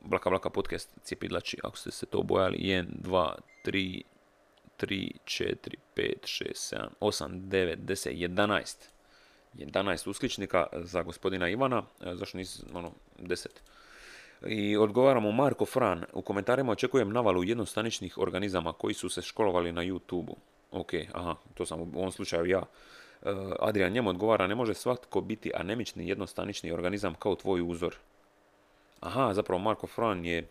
blaka 0.03 0.29
Blaka 0.29 0.49
podcast 0.49 0.89
Cijepidlači, 1.03 1.57
ako 1.63 1.77
ste 1.77 1.91
se 1.91 2.05
to 2.05 2.23
bojali, 2.23 2.57
1, 2.57 2.85
2, 3.03 3.33
3, 3.65 4.01
3, 4.79 5.11
4, 5.25 5.55
5, 5.95 6.13
6, 6.23 6.75
7, 6.75 6.87
8, 6.99 7.27
9, 7.49 7.75
10, 7.75 8.11
11. 8.11 8.75
11 9.57 10.09
uskličnika 10.09 10.67
za 10.73 11.03
gospodina 11.03 11.49
Ivana, 11.49 11.83
e, 12.01 12.15
zašto 12.15 12.37
nisi, 12.37 12.63
ono, 12.73 12.91
10. 13.19 13.47
I 14.47 14.77
odgovaramo 14.77 15.31
Marko 15.31 15.65
Fran. 15.65 16.05
U 16.13 16.21
komentarima 16.21 16.71
očekujem 16.71 17.13
navalu 17.13 17.43
jednostaničnih 17.43 18.17
organizama 18.17 18.73
koji 18.73 18.93
su 18.93 19.09
se 19.09 19.21
školovali 19.21 19.71
na 19.71 19.81
YouTube-u. 19.81 20.35
Ok, 20.71 20.93
aha, 21.13 21.35
to 21.53 21.65
sam 21.65 21.81
u 21.81 21.89
ovom 21.95 22.11
slučaju 22.11 22.45
ja. 22.45 22.59
E, 22.59 22.65
Adrian 23.59 23.91
njemu 23.91 24.09
odgovara, 24.09 24.47
ne 24.47 24.55
može 24.55 24.73
svatko 24.73 25.21
biti 25.21 25.51
anemični 25.55 26.09
jednostanični 26.09 26.71
organizam 26.71 27.13
kao 27.13 27.35
tvoj 27.35 27.61
uzor. 27.61 27.95
Aha, 28.99 29.33
zapravo 29.33 29.59
Marko 29.59 29.87
Fran 29.87 30.25
je 30.25 30.47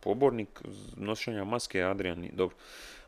pobornik 0.00 0.62
nošenja 0.96 1.44
maske, 1.44 1.82
Adrian, 1.82 2.28
dobro. 2.32 2.56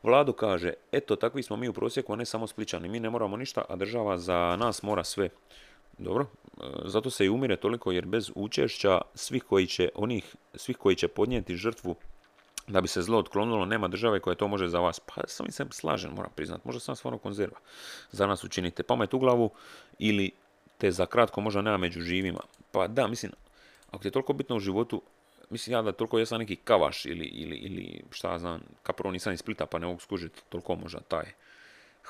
Vlado 0.03 0.33
kaže, 0.33 0.73
eto, 0.93 1.17
takvi 1.17 1.43
smo 1.43 1.57
mi 1.57 1.69
u 1.69 1.73
prosjeku, 1.73 2.13
a 2.13 2.17
ne 2.17 2.25
samo 2.25 2.47
spličani. 2.47 2.89
Mi 2.89 3.01
ne 3.01 3.11
moramo 3.11 3.37
ništa, 3.37 3.65
a 3.69 3.77
država 3.77 4.19
za 4.19 4.57
nas 4.57 4.83
mora 4.83 5.05
sve. 5.05 5.29
Dobro, 5.99 6.27
zato 6.85 7.11
se 7.11 7.27
i 7.27 7.29
umire 7.29 7.57
toliko 7.57 7.93
jer 7.93 8.07
bez 8.07 8.31
učešća 8.35 9.01
svih 9.15 9.43
koji 9.43 9.67
će, 9.67 9.89
onih, 9.95 10.37
svih 10.55 10.77
koji 10.77 10.97
će 10.97 11.09
podnijeti 11.09 11.57
žrtvu 11.57 11.97
da 12.67 12.81
bi 12.81 12.89
se 12.89 13.03
zlo 13.03 13.19
otklonilo, 13.19 13.67
nema 13.67 13.89
države 13.89 14.21
koja 14.21 14.35
to 14.35 14.49
može 14.49 14.69
za 14.69 14.79
vas. 14.79 15.01
Pa 15.01 15.23
sam 15.27 15.51
se 15.51 15.65
slažem, 15.71 16.13
moram 16.13 16.31
priznat. 16.35 16.65
Možda 16.65 16.81
sam 16.81 16.97
stvarno 16.97 17.19
konzerva. 17.19 17.59
Za 18.11 18.27
nas 18.27 18.45
učinite 18.45 18.83
pamet 18.83 19.15
u 19.15 19.19
glavu 19.19 19.51
ili 19.99 20.31
te 20.79 20.91
za 20.91 21.07
kratko 21.07 21.41
možda 21.41 21.63
nema 21.63 21.77
među 21.77 22.01
živima. 22.01 22.41
Pa 22.73 22.89
da, 22.89 23.07
mislim, 23.07 23.33
ako 23.91 24.03
ti 24.03 24.09
je 24.09 24.13
toliko 24.13 24.33
bitno 24.33 24.57
u 24.57 24.61
životu, 24.61 25.03
mislim 25.51 25.75
ja 25.75 25.83
da 25.83 25.93
toliko 25.93 26.19
jesam 26.19 26.39
neki 26.39 26.57
kavaš 26.57 27.07
ili, 27.07 27.25
ili, 27.25 27.57
ili 27.57 28.03
šta 28.11 28.39
znam, 28.39 28.61
kapravo 28.83 29.13
nisam 29.13 29.33
iz 29.33 29.39
Splita 29.39 29.67
pa 29.67 29.79
ne 29.79 29.87
mogu 29.87 30.01
skužiti 30.01 30.43
toliko 30.49 30.75
možda 30.75 31.01
taj 31.01 31.25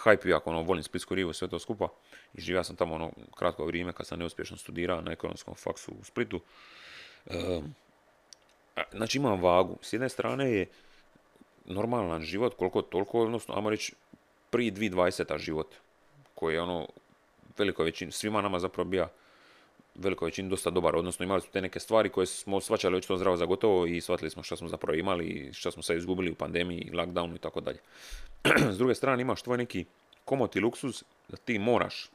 hype, 0.05 0.29
jako 0.29 0.51
ono, 0.51 0.63
volim 0.63 0.83
Splitsku 0.83 1.15
rivu 1.15 1.33
sve 1.33 1.49
to 1.49 1.59
skupa. 1.59 1.89
I 2.35 2.41
živio 2.41 2.65
sam 2.65 2.77
tamo 2.77 2.95
ono 2.95 3.11
kratko 3.37 3.65
vrijeme 3.65 3.93
kad 3.93 4.07
sam 4.07 4.19
neuspješno 4.19 4.57
studirao 4.57 5.01
na 5.01 5.13
ekonomskom 5.13 5.55
faksu 5.55 5.93
u 6.01 6.05
Splitu. 6.05 6.41
znači 8.93 9.19
imam 9.19 9.43
vagu. 9.43 9.79
S 9.83 9.93
jedne 9.93 10.09
strane 10.09 10.53
je 10.53 10.67
normalan 11.65 12.23
život, 12.23 12.55
koliko 12.55 12.83
toliko, 12.83 13.21
odnosno, 13.21 13.55
ajmo 13.55 13.71
reći, 13.71 13.93
prije 14.51 14.73
2020 14.73 15.39
život, 15.39 15.75
koji 16.35 16.55
je 16.55 16.63
ono, 16.63 16.89
veliko 17.59 17.85
većini, 17.85 18.13
svima 18.13 18.43
nama 18.43 18.59
zapravo 18.59 18.89
bija 18.89 19.09
veliko 19.99 20.25
većini 20.25 20.49
dosta 20.49 20.71
dobar, 20.71 20.97
odnosno 20.97 21.25
imali 21.25 21.41
smo 21.41 21.51
te 21.53 21.61
neke 21.61 21.81
stvari 21.81 22.09
koje 22.09 22.27
smo 22.27 22.61
svačali 22.61 22.97
očito 22.97 23.17
zdravo 23.17 23.37
za 23.37 23.47
gotovo 23.47 23.87
i 23.87 24.01
shvatili 24.01 24.31
smo 24.31 24.43
što 24.43 24.57
smo 24.57 24.69
zapravo 24.69 24.99
imali 24.99 25.51
što 25.53 25.71
smo 25.71 25.83
sad 25.83 25.97
izgubili 25.97 26.31
u 26.31 26.35
pandemiji, 26.35 26.91
lockdownu 26.93 27.37
i 27.37 27.39
tako 27.39 27.61
dalje. 27.61 27.79
S 28.75 28.79
druge 28.79 28.95
strane 28.95 29.23
imaš 29.23 29.43
tvoj 29.43 29.59
neki 29.59 29.85
komot 30.25 30.57
i 30.57 30.61
luksuz 30.61 31.03
da 31.29 31.37
ti 31.37 31.59
moraš 31.59 32.11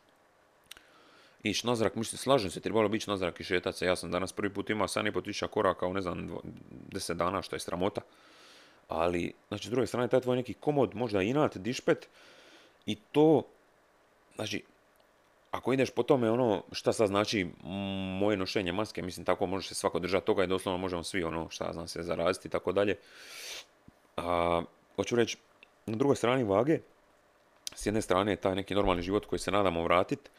ići 1.44 1.68
nazrak, 1.68 1.96
mislim, 1.96 2.18
slažem 2.18 2.52
se, 2.52 2.60
trebalo 2.60 2.90
bi 2.90 2.98
ići 2.98 3.10
nazrak 3.10 3.40
i 3.40 3.44
šetat 3.44 3.76
se. 3.76 3.86
Ja 3.86 3.96
sam 3.96 4.12
danas 4.12 4.34
prvi 4.34 4.54
put 4.54 4.70
imao 4.70 4.88
7,5 4.88 5.24
tisuća 5.24 5.48
koraka 5.48 5.88
u, 5.88 5.94
ne 5.94 6.02
znam, 6.02 6.30
10 6.90 7.14
dana, 7.14 7.42
što 7.42 7.56
je 7.56 7.60
sramota. 7.60 8.02
Ali, 8.88 9.34
znači, 9.48 9.68
s 9.68 9.72
druge 9.72 9.88
strane, 9.88 10.08
taj 10.08 10.22
tvoj 10.22 10.36
neki 10.36 10.54
komod, 10.54 10.96
možda 10.96 11.22
inat, 11.22 11.58
dišpet, 11.58 12.08
i 12.86 12.96
to, 12.96 13.44
znači, 14.36 14.64
ako 15.52 15.74
ideš 15.74 15.90
po 15.90 16.04
tome 16.04 16.32
ono 16.32 16.64
šta 16.72 16.94
sad 16.94 17.08
znači 17.08 17.48
moje 18.20 18.38
nošenje 18.38 18.72
maske, 18.72 19.02
mislim 19.02 19.26
tako 19.26 19.46
može 19.46 19.68
se 19.68 19.76
svako 19.76 20.00
držati 20.00 20.26
toga 20.26 20.44
i 20.44 20.48
doslovno 20.48 20.78
možemo 20.78 21.04
svi 21.04 21.24
ono 21.24 21.50
šta 21.50 21.74
znam 21.74 21.88
se 21.88 22.04
zaraziti 22.04 22.48
i 22.48 22.52
tako 22.52 22.72
dalje. 22.72 22.98
A, 24.18 24.62
hoću 24.96 25.16
reći, 25.16 25.38
na 25.86 25.96
drugoj 25.96 26.16
strani 26.16 26.44
vage, 26.44 26.80
s 27.76 27.86
jedne 27.86 28.02
strane 28.02 28.32
je 28.32 28.36
taj 28.36 28.56
neki 28.56 28.76
normalni 28.76 29.02
život 29.02 29.26
koji 29.26 29.40
se 29.40 29.52
nadamo 29.52 29.84
vratiti, 29.84 30.30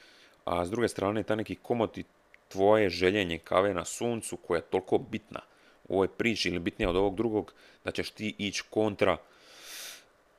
a 0.45 0.67
s 0.67 0.71
druge 0.71 0.89
strane 0.89 1.21
je 1.21 1.25
taj 1.25 1.37
neki 1.37 1.55
komot 1.55 1.99
i 1.99 2.05
tvoje 2.49 2.91
željenje 2.91 3.39
kave 3.39 3.75
na 3.75 3.85
suncu 3.85 4.37
koja 4.37 4.59
je 4.59 4.63
toliko 4.63 4.99
bitna 4.99 5.41
u 5.89 5.95
ovoj 5.95 6.09
priči 6.09 6.49
ili 6.49 6.59
bitnija 6.59 6.91
od 6.91 6.97
ovog 6.97 7.17
drugog, 7.17 7.53
da 7.85 7.91
ćeš 7.91 8.11
ti 8.11 8.35
ići 8.39 8.63
kontra 8.71 9.17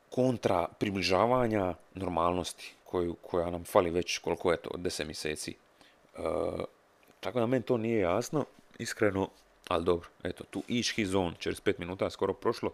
kontra 0.10 0.68
približavanja 0.80 1.74
normalnosti 1.94 2.76
koju, 2.94 3.16
koja 3.22 3.50
nam 3.50 3.64
fali 3.64 3.90
već 3.90 4.18
koliko 4.18 4.52
je 4.52 4.58
to, 4.58 4.70
10 4.70 5.06
mjeseci. 5.06 5.52
E, 5.52 6.22
tako 7.20 7.40
da 7.40 7.46
meni 7.46 7.64
to 7.64 7.78
nije 7.78 8.00
jasno, 8.00 8.46
iskreno, 8.80 9.30
ali 9.68 9.86
dobro, 9.86 10.10
eto, 10.24 10.44
tu 10.44 10.64
each 10.70 10.96
his 10.96 11.10
own, 11.10 11.34
čez 11.40 11.62
5 11.62 11.74
minuta 11.80 12.10
skoro 12.10 12.34
prošlo 12.34 12.74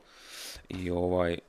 i 0.69 0.91
ovaj, 0.91 1.39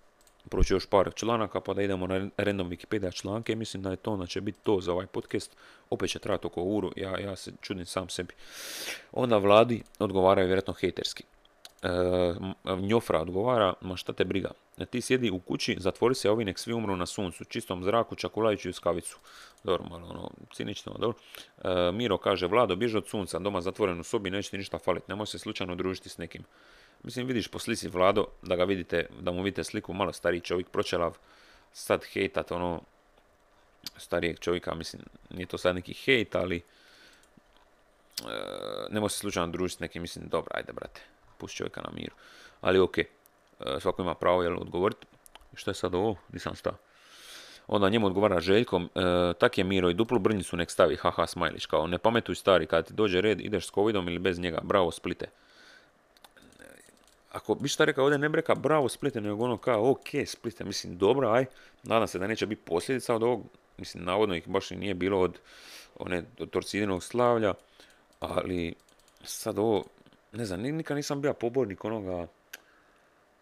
proći 0.49 0.75
još 0.75 0.87
par 0.87 1.11
članaka 1.15 1.61
pa 1.61 1.75
da 1.75 1.83
idemo 1.83 2.07
na 2.07 2.29
random 2.37 2.71
Wikipedia 2.71 3.15
članke 3.15 3.57
mislim 3.57 3.83
da 3.83 3.91
je 3.91 3.97
to, 3.97 4.17
da 4.17 4.27
će 4.27 4.41
biti 4.41 4.59
to 4.63 4.81
za 4.81 4.93
ovaj 4.93 5.07
podcast, 5.07 5.57
opet 5.91 6.11
će 6.11 6.19
trajati 6.19 6.47
oko 6.47 6.63
uru, 6.63 6.93
ja, 6.97 7.19
ja 7.19 7.37
se 7.37 7.53
čudim 7.61 7.87
sam 7.87 8.09
sebi. 8.09 8.35
Onda 9.13 9.39
vladi 9.39 9.83
odgovaraju 9.99 10.47
vjerojatno 10.47 10.75
hejterski. 10.75 11.25
E, 11.83 11.91
Njofra 12.81 13.21
odgovara, 13.21 13.75
ma 13.81 13.97
šta 13.97 14.13
te 14.13 14.25
briga, 14.25 14.51
ti 14.91 15.01
sjedi 15.01 15.31
u 15.31 15.39
kući, 15.39 15.77
zatvori 15.79 16.15
se 16.15 16.31
ovi 16.31 16.45
nek 16.45 16.59
svi 16.59 16.73
umru 16.73 16.97
na 16.97 17.07
suncu, 17.07 17.45
čistom 17.45 17.85
zraku, 17.85 18.17
čakulajući 18.17 18.69
uz 18.69 18.79
kavicu. 18.79 19.19
Dobro, 19.65 19.85
malo 19.91 20.07
ono, 20.09 20.31
cinično, 20.53 20.93
dobro. 20.99 21.19
E, 21.65 21.93
Miro 21.93 22.19
kaže, 22.19 22.47
Vlado, 22.47 22.77
bježi 22.77 22.97
od 22.97 23.09
sunca, 23.09 23.39
doma 23.39 23.61
zatvoren 23.61 24.01
u 24.01 24.05
sobi, 24.05 24.31
neće 24.31 24.51
ti 24.51 24.59
ništa 24.59 24.79
faliti, 24.79 25.07
nemoj 25.09 25.27
se 25.27 25.39
slučajno 25.39 25.75
družiti 25.75 26.09
s 26.09 26.19
nekim. 26.19 26.45
Mislim, 27.03 27.27
vidiš 27.27 27.49
po 27.49 27.59
slici 27.59 27.89
Vlado, 27.89 28.27
da 28.43 28.57
ga 28.57 28.65
vidite, 28.65 29.07
da 29.21 29.33
mu 29.33 29.43
vidite 29.43 29.65
sliku, 29.65 29.93
malo 29.93 30.13
stariji 30.13 30.41
čovjek, 30.41 30.69
pročelav, 30.69 31.19
sad 31.73 32.05
hejtat, 32.05 32.53
ono, 32.53 32.81
starijeg 33.97 34.39
čovjeka, 34.39 34.75
mislim, 34.75 35.03
nije 35.31 35.47
to 35.47 35.59
sad 35.59 35.75
neki 35.75 35.95
hejt, 35.95 36.35
ali 36.35 36.63
nemoj 38.91 39.11
se 39.11 39.19
slučajno 39.19 39.53
družiti 39.53 39.77
s 39.77 39.81
nekim, 39.81 40.03
mislim, 40.03 40.29
dobro, 40.29 40.51
ajde, 40.55 40.73
brate, 40.73 41.01
pusti 41.41 41.57
čovjeka 41.57 41.81
na 41.81 41.91
miru. 41.95 42.15
Ali 42.61 42.79
ok, 42.79 42.97
svako 43.81 44.03
ima 44.03 44.15
pravo, 44.15 44.43
jel, 44.43 44.59
odgovoriti. 44.59 45.07
Šta 45.55 45.71
je 45.71 45.75
sad 45.75 45.95
ovo? 45.95 46.17
Nisam 46.33 46.57
stao. 46.57 46.75
Onda 47.73 47.89
njemu 47.89 48.07
odgovara 48.07 48.41
Željko, 48.41 48.81
e, 48.81 48.89
tak 49.39 49.59
je 49.59 49.65
Miro 49.65 49.91
i 49.91 49.95
duplu 49.95 50.19
brnjicu 50.19 50.57
nek 50.57 50.71
stavi, 50.71 50.97
haha, 50.97 51.27
smajliš, 51.27 51.67
kao 51.67 51.87
ne 51.87 51.99
pametuj 51.99 52.35
stari, 52.35 52.67
kad 52.67 52.87
ti 52.87 52.95
dođe 52.95 53.21
red, 53.21 53.41
ideš 53.41 53.67
s 53.67 53.71
covidom 53.71 54.09
ili 54.09 54.19
bez 54.19 54.39
njega, 54.39 54.61
bravo 54.63 54.91
Splite. 54.91 55.27
Ako 57.33 57.55
bi 57.55 57.69
šta 57.69 57.85
rekao 57.85 58.05
ovdje, 58.05 58.19
ne 58.19 58.29
bi 58.29 58.37
rekao 58.37 58.57
bravo 58.57 58.89
Splite, 58.89 59.21
nego 59.21 59.45
ono 59.45 59.57
kao 59.57 59.91
ok 59.91 60.09
Splite, 60.27 60.65
mislim 60.65 60.99
dobro, 60.99 61.31
aj, 61.31 61.47
nadam 61.83 62.09
se 62.09 62.19
da 62.19 62.27
neće 62.27 62.47
biti 62.47 62.63
posljedica 62.65 63.15
od 63.15 63.23
ovog, 63.23 63.45
mislim 63.79 64.05
navodno 64.05 64.35
ih 64.35 64.49
baš 64.49 64.71
i 64.71 64.77
nije 64.77 64.95
bilo 64.95 65.21
od 65.21 65.39
one 65.99 66.25
od 66.39 66.51
torcidinog 66.51 67.03
slavlja, 67.03 67.55
ali 68.21 68.75
sad 69.25 69.59
ovo, 69.59 69.85
ne 70.33 70.45
znam, 70.45 70.61
nikad 70.61 70.97
nisam 70.97 71.21
bio 71.21 71.35
pobornik 71.35 71.85
onoga, 71.85 72.27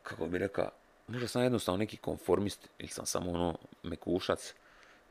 kako 0.03 0.27
bi 0.27 0.39
rekao, 0.39 0.71
možda 1.09 1.29
sam 1.29 1.43
jednostavno 1.43 1.79
neki 1.79 1.97
konformist 1.97 2.69
ili 2.79 2.89
sam 2.89 3.07
samo 3.07 3.31
ono 3.31 3.59
mekušac. 3.83 4.55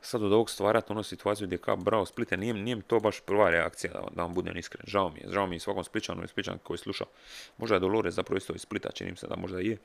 Sad 0.00 0.22
od 0.22 0.32
ovog 0.32 0.50
stvarati 0.50 0.92
ono 0.92 1.02
situaciju 1.02 1.46
gdje 1.46 1.58
kao 1.58 1.76
bravo 1.76 2.06
Splite, 2.06 2.36
nije, 2.36 2.54
nije 2.54 2.76
mi 2.76 2.82
to 2.82 3.00
baš 3.00 3.20
prva 3.20 3.50
reakcija 3.50 3.92
da, 3.92 4.02
da 4.14 4.22
vam 4.22 4.34
budem 4.34 4.56
iskren. 4.56 4.84
Žao 4.86 5.10
mi 5.10 5.20
je, 5.20 5.32
žao 5.32 5.46
mi 5.46 5.56
je 5.56 5.60
svakom 5.60 5.84
Spličanu 5.84 6.24
i 6.24 6.28
Spličan 6.28 6.58
koji 6.62 6.78
sluša. 6.78 7.04
Možda 7.56 7.76
je 7.76 7.80
Dolores 7.80 8.14
zapravo 8.14 8.36
isto 8.36 8.52
iz 8.54 8.60
Splita, 8.60 8.90
čini 8.92 9.16
se 9.16 9.26
da 9.26 9.36
možda 9.36 9.60
je. 9.60 9.76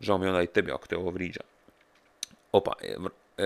Žao 0.00 0.18
mi 0.18 0.24
je 0.24 0.30
onda 0.30 0.42
i 0.42 0.46
tebi 0.46 0.72
ako 0.72 0.86
te 0.86 0.96
ovo 0.96 1.10
vriđa. 1.10 1.40
Opa, 2.52 2.72
e, 2.82 2.96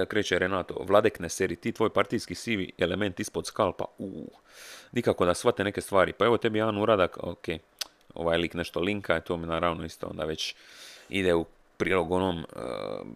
kreće 0.09 0.39
Renato, 0.39 0.85
Vladek 0.89 1.21
ne 1.21 1.29
seri, 1.29 1.57
ti 1.57 1.73
tvoj 1.73 1.91
partijski 1.91 2.35
sivi 2.35 2.73
element 2.79 3.21
ispod 3.21 3.47
skalpa, 3.47 3.85
uuu, 3.99 4.31
nikako 4.93 5.27
da 5.27 5.35
shvate 5.35 5.65
neke 5.65 5.81
stvari. 5.81 6.13
Pa 6.13 6.25
evo 6.25 6.37
tebi 6.37 6.59
jedan 6.59 6.79
uradak, 6.79 7.17
ok, 7.23 7.47
ovaj 8.15 8.39
lik 8.39 8.55
nešto 8.55 8.81
linka, 8.81 9.21
to 9.21 9.37
mi 9.37 9.47
naravno 9.47 9.85
isto 9.85 10.07
onda 10.07 10.25
već 10.25 10.55
ide 11.09 11.35
u 11.35 11.45
prilog 11.77 12.13
onom 12.13 12.39
uh, 12.39 13.07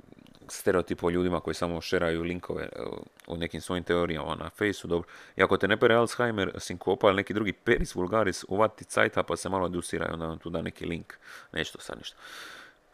stereotipu 0.49 1.07
o 1.07 1.11
ljudima 1.11 1.41
koji 1.41 1.55
samo 1.55 1.81
šeraju 1.81 2.23
linkove 2.23 2.69
uh, 2.77 2.99
u 3.27 3.37
nekim 3.37 3.61
svojim 3.61 3.85
teorijama 3.85 4.35
na 4.35 4.51
fejsu, 4.51 4.89
dobro. 4.89 5.09
I 5.37 5.43
ako 5.43 5.57
te 5.57 5.69
ne 5.69 5.77
pere 5.77 5.95
Alzheimer, 5.95 6.53
sinkopa 6.59 7.09
ili 7.09 7.17
neki 7.17 7.35
drugi 7.35 7.53
peris 7.53 7.95
vulgaris, 7.95 8.45
uvati 8.49 8.85
cajta 8.85 9.23
pa 9.23 9.37
se 9.37 9.49
malo 9.49 9.65
odusiraju, 9.65 10.13
onda 10.13 10.27
vam 10.27 10.39
tu 10.39 10.51
da 10.51 10.63
neki 10.63 10.87
link. 10.87 11.15
Neće 11.53 11.73
to 11.73 11.81
sad 11.81 11.99
ništa. 11.99 12.17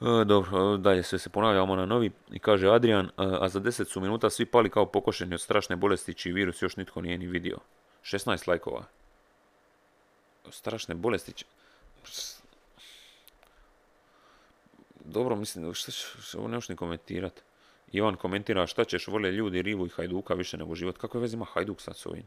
Uh, 0.02 0.26
dobro, 0.26 0.76
dalje 0.76 1.02
sve 1.02 1.18
se 1.18 1.28
ponavljamo 1.28 1.76
na 1.76 1.86
novi 1.86 2.10
i 2.30 2.38
kaže 2.38 2.68
Adrian, 2.68 3.10
a 3.16 3.48
za 3.48 3.60
10 3.60 3.84
su 3.84 4.00
minuta 4.00 4.30
svi 4.30 4.46
pali 4.46 4.70
kao 4.70 4.86
pokošeni 4.86 5.34
od 5.34 5.40
strašne 5.40 5.76
bolesti 5.76 6.14
čiji 6.14 6.32
virus 6.32 6.62
još 6.62 6.76
nitko 6.76 7.00
nije 7.00 7.18
ni 7.18 7.26
vidio. 7.26 7.58
16 8.02 8.48
lajkova. 8.48 8.84
Strašne 10.50 10.94
bolesti. 10.94 11.44
Dobro, 15.04 15.36
mislim, 15.36 15.74
što 15.74 15.92
će, 15.92 16.06
ovo 16.38 16.48
ne 16.48 16.58
ni 16.68 16.76
komentirati. 16.76 17.42
Ivan 17.92 18.16
komentira 18.16 18.66
šta 18.66 18.84
ćeš, 18.84 19.06
vole 19.06 19.32
ljudi 19.32 19.62
Rivu 19.62 19.86
i 19.86 19.90
Hajduka 19.90 20.34
više 20.34 20.56
nego 20.56 20.74
život. 20.74 20.98
Kako 20.98 21.18
je 21.18 21.22
vez 21.22 21.32
ima 21.32 21.44
Hajduk 21.44 21.80
sad 21.80 21.96
s 21.96 22.06
ovim? 22.06 22.24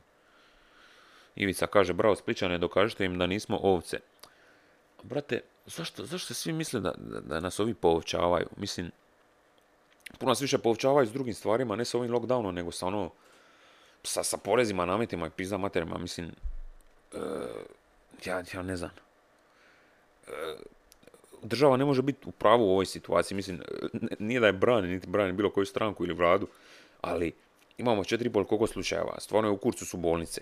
Ivica 1.36 1.68
kaže, 1.68 1.94
bravo 1.94 2.16
Spličane, 2.16 2.58
dokažite 2.58 3.06
im 3.06 3.18
da 3.18 3.28
nismo 3.28 3.60
ovce. 3.62 4.00
Brate, 5.04 5.42
zašto, 5.66 6.06
zašto 6.06 6.34
svi 6.34 6.54
misle 6.54 6.80
da, 6.80 6.94
da, 6.98 7.40
nas 7.40 7.60
ovi 7.60 7.74
povećavaju? 7.74 8.48
Mislim, 8.58 8.92
puno 10.18 10.30
nas 10.32 10.42
više 10.42 10.58
povećavaju 10.58 11.08
s 11.08 11.14
drugim 11.14 11.34
stvarima, 11.34 11.76
ne 11.76 11.86
sa 11.86 11.98
ovim 11.98 12.12
lockdownom, 12.12 12.52
nego 12.52 12.72
sa 12.72 12.88
ono, 12.88 13.10
sa, 14.04 14.24
sa 14.24 14.38
porezima, 14.38 14.86
nametima 14.86 15.28
i 15.28 15.30
pizda 15.30 15.58
materima, 15.58 15.98
mislim, 15.98 16.32
e, 17.14 17.20
ja, 18.26 18.44
ja 18.54 18.62
ne 18.62 18.78
znam. 18.78 18.92
E, 20.28 20.32
država 21.44 21.78
ne 21.78 21.86
može 21.86 22.02
biti 22.02 22.30
u 22.30 22.32
pravu 22.32 22.68
u 22.68 22.72
ovoj 22.72 22.86
situaciji. 22.86 23.36
Mislim, 23.36 23.62
nije 24.20 24.40
da 24.40 24.48
je 24.48 24.54
brani, 24.54 24.88
niti 24.88 25.08
brani 25.08 25.34
bilo 25.34 25.50
koju 25.50 25.66
stranku 25.66 26.04
ili 26.06 26.14
vladu, 26.14 26.48
ali 27.02 27.34
imamo 27.78 28.04
četiri 28.04 28.30
pol 28.30 28.44
koliko 28.44 28.68
slučajeva. 28.68 29.20
Stvarno 29.20 29.50
je 29.50 29.54
u 29.54 29.58
kurcu 29.58 29.86
su 29.86 29.98
bolnice. 29.98 30.42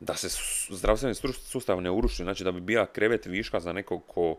Da 0.00 0.14
se 0.14 0.28
zdravstveni 0.70 1.14
sustav 1.34 1.80
ne 1.80 1.90
uruši, 1.90 2.22
znači 2.22 2.44
da 2.44 2.52
bi 2.52 2.60
bija 2.60 2.86
krevet 2.86 3.26
viška 3.26 3.60
za 3.60 3.72
nekog 3.72 4.02
ko 4.06 4.36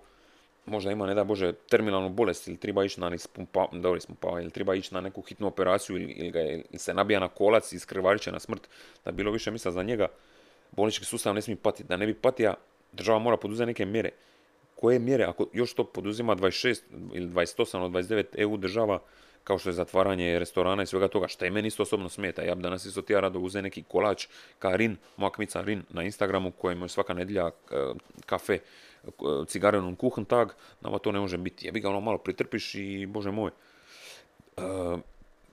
možda 0.66 0.92
ima, 0.92 1.08
ne 1.08 1.14
da 1.14 1.24
Bože, 1.24 1.54
terminalnu 1.54 2.10
bolest 2.10 2.48
ili 2.48 2.58
treba 2.58 2.86
ići 2.86 3.02
na 3.02 3.18
spumpa, 3.18 3.68
ili 4.42 4.52
treba 4.52 4.76
ići 4.76 4.94
na 4.94 5.02
neku 5.02 5.22
hitnu 5.22 5.48
operaciju 5.48 5.96
ili, 5.96 6.12
ili, 6.12 6.32
ga, 6.32 6.42
ili 6.42 6.78
se 6.78 6.94
nabija 6.94 7.20
na 7.20 7.28
kolac 7.28 7.74
i 7.74 7.76
iskrvarit 7.76 8.22
će 8.22 8.32
na 8.32 8.40
smrt, 8.40 8.70
da 9.06 9.12
bi 9.12 9.18
bilo 9.18 9.32
više 9.32 9.52
misla 9.52 9.72
za 9.72 9.84
njega, 9.84 10.08
bolnički 10.72 11.06
sustav 11.06 11.34
ne 11.34 11.42
smije 11.42 11.58
patiti. 11.58 11.90
Da 11.90 11.98
ne 11.98 12.06
bi 12.06 12.14
patija, 12.14 12.54
država 12.92 13.20
mora 13.20 13.38
poduzeti 13.38 13.68
neke 13.68 13.86
mjere 13.86 14.12
koje 14.76 15.00
mjere, 15.00 15.24
ako 15.24 15.48
još 15.54 15.74
to 15.74 15.84
poduzima 15.84 16.36
26 16.36 16.80
ili 17.14 17.28
28 17.28 17.78
od 17.78 17.92
29 17.92 18.26
EU 18.38 18.58
država, 18.58 19.00
kao 19.44 19.58
što 19.58 19.70
je 19.70 19.74
zatvaranje 19.74 20.40
restorana 20.40 20.84
i 20.84 20.86
svega 20.86 21.08
toga, 21.08 21.28
što 21.28 21.46
je 21.46 21.52
meni 21.52 21.68
isto 21.68 21.84
osobno 21.84 22.10
smeta. 22.10 22.42
Ja 22.42 22.56
bi 22.56 22.62
danas 22.62 22.86
isto 22.86 23.02
ti 23.02 23.14
rado 23.14 23.40
uze 23.40 23.62
neki 23.62 23.84
kolač, 23.84 24.28
ka 24.60 24.76
Rin, 24.76 24.98
moja 25.18 25.32
Rin 25.54 25.84
na 25.90 26.04
Instagramu, 26.04 26.52
kojem 26.52 26.82
je 26.82 26.90
svaka 26.90 27.14
nedjelja 27.14 27.48
e, 27.48 27.52
kafe, 28.26 28.54
e, 28.54 28.62
cigarenom 29.48 29.96
kuhan 29.96 30.26
tag, 30.26 30.54
nama 30.82 31.00
to 31.00 31.12
ne 31.12 31.20
može 31.20 31.38
biti. 31.38 31.68
Jebi 31.68 31.80
ga 31.80 31.90
ono 31.90 32.02
malo 32.02 32.18
pritrpiš 32.18 32.76
i 32.76 33.06
bože 33.06 33.32
moj. 33.32 33.52
E, 34.58 34.62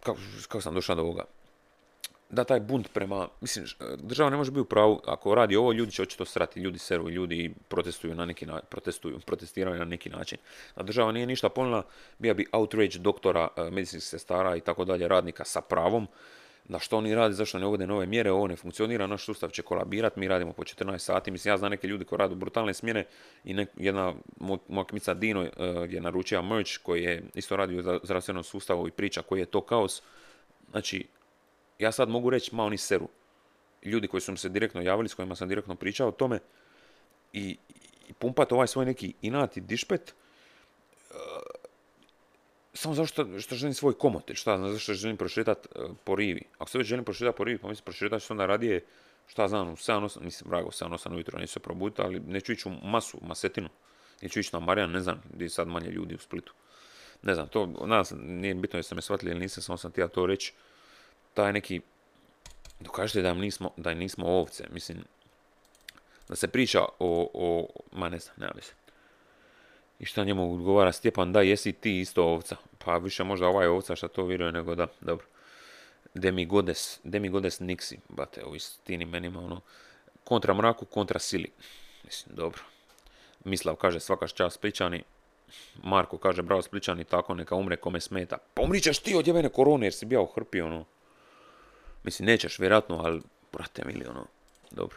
kako, 0.00 0.18
kako 0.42 0.60
sam 0.60 0.74
došao 0.74 0.96
do 0.96 1.02
ovoga? 1.02 1.24
Da 2.30 2.44
taj 2.44 2.60
bunt 2.60 2.88
prema, 2.92 3.28
mislim, 3.40 3.66
država 3.96 4.30
ne 4.30 4.36
može 4.36 4.50
biti 4.50 4.60
u 4.60 4.64
pravu, 4.64 5.00
ako 5.06 5.34
radi 5.34 5.56
ovo, 5.56 5.72
ljudi 5.72 5.92
će 5.92 6.02
očito 6.02 6.24
srati, 6.24 6.60
ljudi 6.60 6.78
seru, 6.78 7.10
ljudi 7.10 7.54
protestuju 7.68 8.14
na 8.14 8.24
neki 8.24 8.46
način, 8.46 8.66
protestuju, 8.70 9.20
protestiraju 9.26 9.78
na 9.78 9.84
neki 9.84 10.10
način. 10.10 10.38
A 10.74 10.82
država 10.82 11.12
nije 11.12 11.26
ništa 11.26 11.48
ponila, 11.48 11.82
bija 12.18 12.34
bi 12.34 12.46
outrage 12.52 12.98
doktora, 12.98 13.48
e, 13.56 13.70
medicinskih 13.70 14.08
sestara 14.08 14.56
i 14.56 14.60
tako 14.60 14.84
dalje, 14.84 15.08
radnika 15.08 15.44
sa 15.44 15.60
pravom, 15.60 16.06
da 16.64 16.78
što 16.78 16.96
oni 16.96 17.14
radi, 17.14 17.34
zašto 17.34 17.58
ne 17.58 17.66
uvode 17.66 17.86
nove 17.86 18.06
mjere, 18.06 18.30
ovo 18.30 18.46
ne 18.46 18.56
funkcionira, 18.56 19.06
naš 19.06 19.24
sustav 19.24 19.50
će 19.50 19.62
kolabirati, 19.62 20.20
mi 20.20 20.28
radimo 20.28 20.52
po 20.52 20.62
14 20.62 20.98
sati, 20.98 21.30
mislim, 21.30 21.52
ja 21.52 21.58
znam 21.58 21.70
neke 21.70 21.88
ljudi 21.88 22.04
koji 22.04 22.18
rade 22.18 22.34
brutalne 22.34 22.74
smjene 22.74 23.04
i 23.44 23.66
jedna 23.76 24.14
moja 24.68 24.84
kmica 24.84 25.14
Dino 25.14 25.42
e, 25.42 25.50
je 25.88 26.00
naručio 26.00 26.42
merch 26.42 26.72
koji 26.82 27.02
je 27.02 27.22
isto 27.34 27.56
radio 27.56 27.78
u 27.78 28.00
zdravstvenom 28.02 28.44
sustavu 28.44 28.88
i 28.88 28.90
priča 28.90 29.22
koji 29.22 29.40
je 29.40 29.46
to 29.46 29.60
kaos, 29.60 30.02
Znači, 30.70 31.06
ja 31.78 31.92
sad 31.92 32.08
mogu 32.08 32.30
reći, 32.30 32.54
ma 32.54 32.64
oni 32.64 32.78
seru. 32.78 33.08
Ljudi 33.82 34.08
koji 34.08 34.20
su 34.20 34.32
mi 34.32 34.38
se 34.38 34.48
direktno 34.48 34.80
javili, 34.80 35.08
s 35.08 35.14
kojima 35.14 35.36
sam 35.36 35.48
direktno 35.48 35.74
pričao 35.74 36.08
o 36.08 36.12
tome, 36.12 36.38
i, 37.32 37.56
i 38.08 38.12
pumpat 38.12 38.52
ovaj 38.52 38.66
svoj 38.66 38.86
neki 38.86 39.14
inat 39.22 39.56
i 39.56 39.60
dišpet, 39.60 40.14
uh, 41.10 41.16
samo 42.74 42.94
zato 42.94 43.06
što, 43.06 43.40
što 43.40 43.54
želim 43.54 43.74
svoj 43.74 43.98
komot, 43.98 44.30
šta 44.34 44.70
zašto 44.72 44.94
želim 44.94 45.16
prošetati 45.16 45.68
uh, 45.74 45.90
po 46.04 46.16
rivi. 46.16 46.42
Ako 46.58 46.70
se 46.70 46.78
već 46.78 46.86
želim 46.86 47.04
prošetati 47.04 47.36
po 47.36 47.44
rivi, 47.44 47.58
pa 47.58 47.68
mislim 47.68 47.84
prošetat 47.84 48.22
ću 48.22 48.32
onda 48.32 48.46
radije, 48.46 48.84
šta 49.26 49.48
znam, 49.48 49.68
u 49.68 49.76
7-8, 49.76 50.20
mislim, 50.20 50.50
vrago, 50.50 50.70
7-8 50.70 51.14
ujutro 51.14 51.38
neću 51.38 51.52
se 51.52 51.60
probuditi, 51.60 52.02
ali 52.02 52.20
neću 52.20 52.52
ići 52.52 52.68
u 52.68 52.72
masu, 52.86 53.18
masetinu. 53.22 53.68
Neću 54.22 54.40
ići 54.40 54.50
na 54.52 54.60
Marijan, 54.60 54.90
ne 54.90 55.00
znam, 55.00 55.22
gdje 55.32 55.44
je 55.44 55.50
sad 55.50 55.68
manje 55.68 55.90
ljudi 55.90 56.14
u 56.14 56.18
Splitu. 56.18 56.52
Ne 57.22 57.34
znam, 57.34 57.48
to, 57.48 57.66
nas, 57.66 58.12
nije 58.16 58.54
bitno 58.54 58.78
jeste 58.78 58.94
me 58.94 59.02
shvatili 59.02 59.30
ili 59.30 59.40
nisam, 59.40 59.62
samo 59.62 59.76
sam 59.76 59.92
ti 59.92 60.00
ja 60.00 60.08
to 60.08 60.26
reći 60.26 60.52
taj 61.38 61.52
neki, 61.52 61.80
dokažite 62.80 63.22
da 63.22 63.34
nismo, 63.34 63.70
da 63.76 63.94
nismo 63.94 64.26
ovce, 64.26 64.64
mislim, 64.70 65.04
da 66.28 66.36
se 66.36 66.48
priča 66.48 66.80
o, 66.98 67.30
o 67.34 67.66
ma 67.92 68.08
ne 68.08 68.18
znam, 68.18 68.36
nema 68.38 68.60
se. 68.60 68.72
I 69.98 70.04
šta 70.04 70.24
njemu 70.24 70.54
odgovara 70.54 70.92
Stjepan, 70.92 71.32
da, 71.32 71.42
jesi 71.42 71.72
ti 71.72 72.00
isto 72.00 72.24
ovca. 72.24 72.56
Pa 72.78 72.96
više 72.98 73.24
možda 73.24 73.46
ovaj 73.46 73.66
ovca 73.66 73.96
što 73.96 74.08
to 74.08 74.24
vjeruje 74.24 74.52
nego 74.52 74.74
da, 74.74 74.86
dobro. 75.00 75.26
Demi 76.14 76.46
Godes, 76.46 77.00
Demi 77.04 77.28
Godes 77.28 77.60
Nixi, 77.60 77.96
bate, 78.08 78.44
u 78.44 78.56
istini 78.56 79.04
menima, 79.04 79.40
ono, 79.40 79.60
kontra 80.24 80.54
mraku, 80.54 80.84
kontra 80.84 81.18
sili. 81.18 81.50
Mislim, 82.04 82.36
dobro. 82.36 82.62
Mislav 83.44 83.76
kaže 83.76 84.00
svaka 84.00 84.26
čast 84.26 84.56
Spličani. 84.56 85.02
Marko 85.82 86.18
kaže 86.18 86.42
bravo 86.42 86.62
Spličani, 86.62 87.04
tako 87.04 87.34
neka 87.34 87.54
umre 87.54 87.76
kome 87.76 88.00
smeta. 88.00 88.38
Pomri 88.54 88.80
ćeš 88.80 88.98
ti 88.98 89.14
od 89.14 89.26
jebene 89.26 89.48
korone 89.48 89.86
jer 89.86 89.94
si 89.94 90.06
bio 90.06 90.26
hrpi, 90.26 90.60
ono. 90.60 90.84
Mislim, 92.08 92.26
nećeš 92.26 92.58
vjerojatno, 92.58 93.00
ali, 93.04 93.20
brate 93.52 93.82
mili, 93.86 94.06
ono, 94.06 94.26
dobro. 94.70 94.96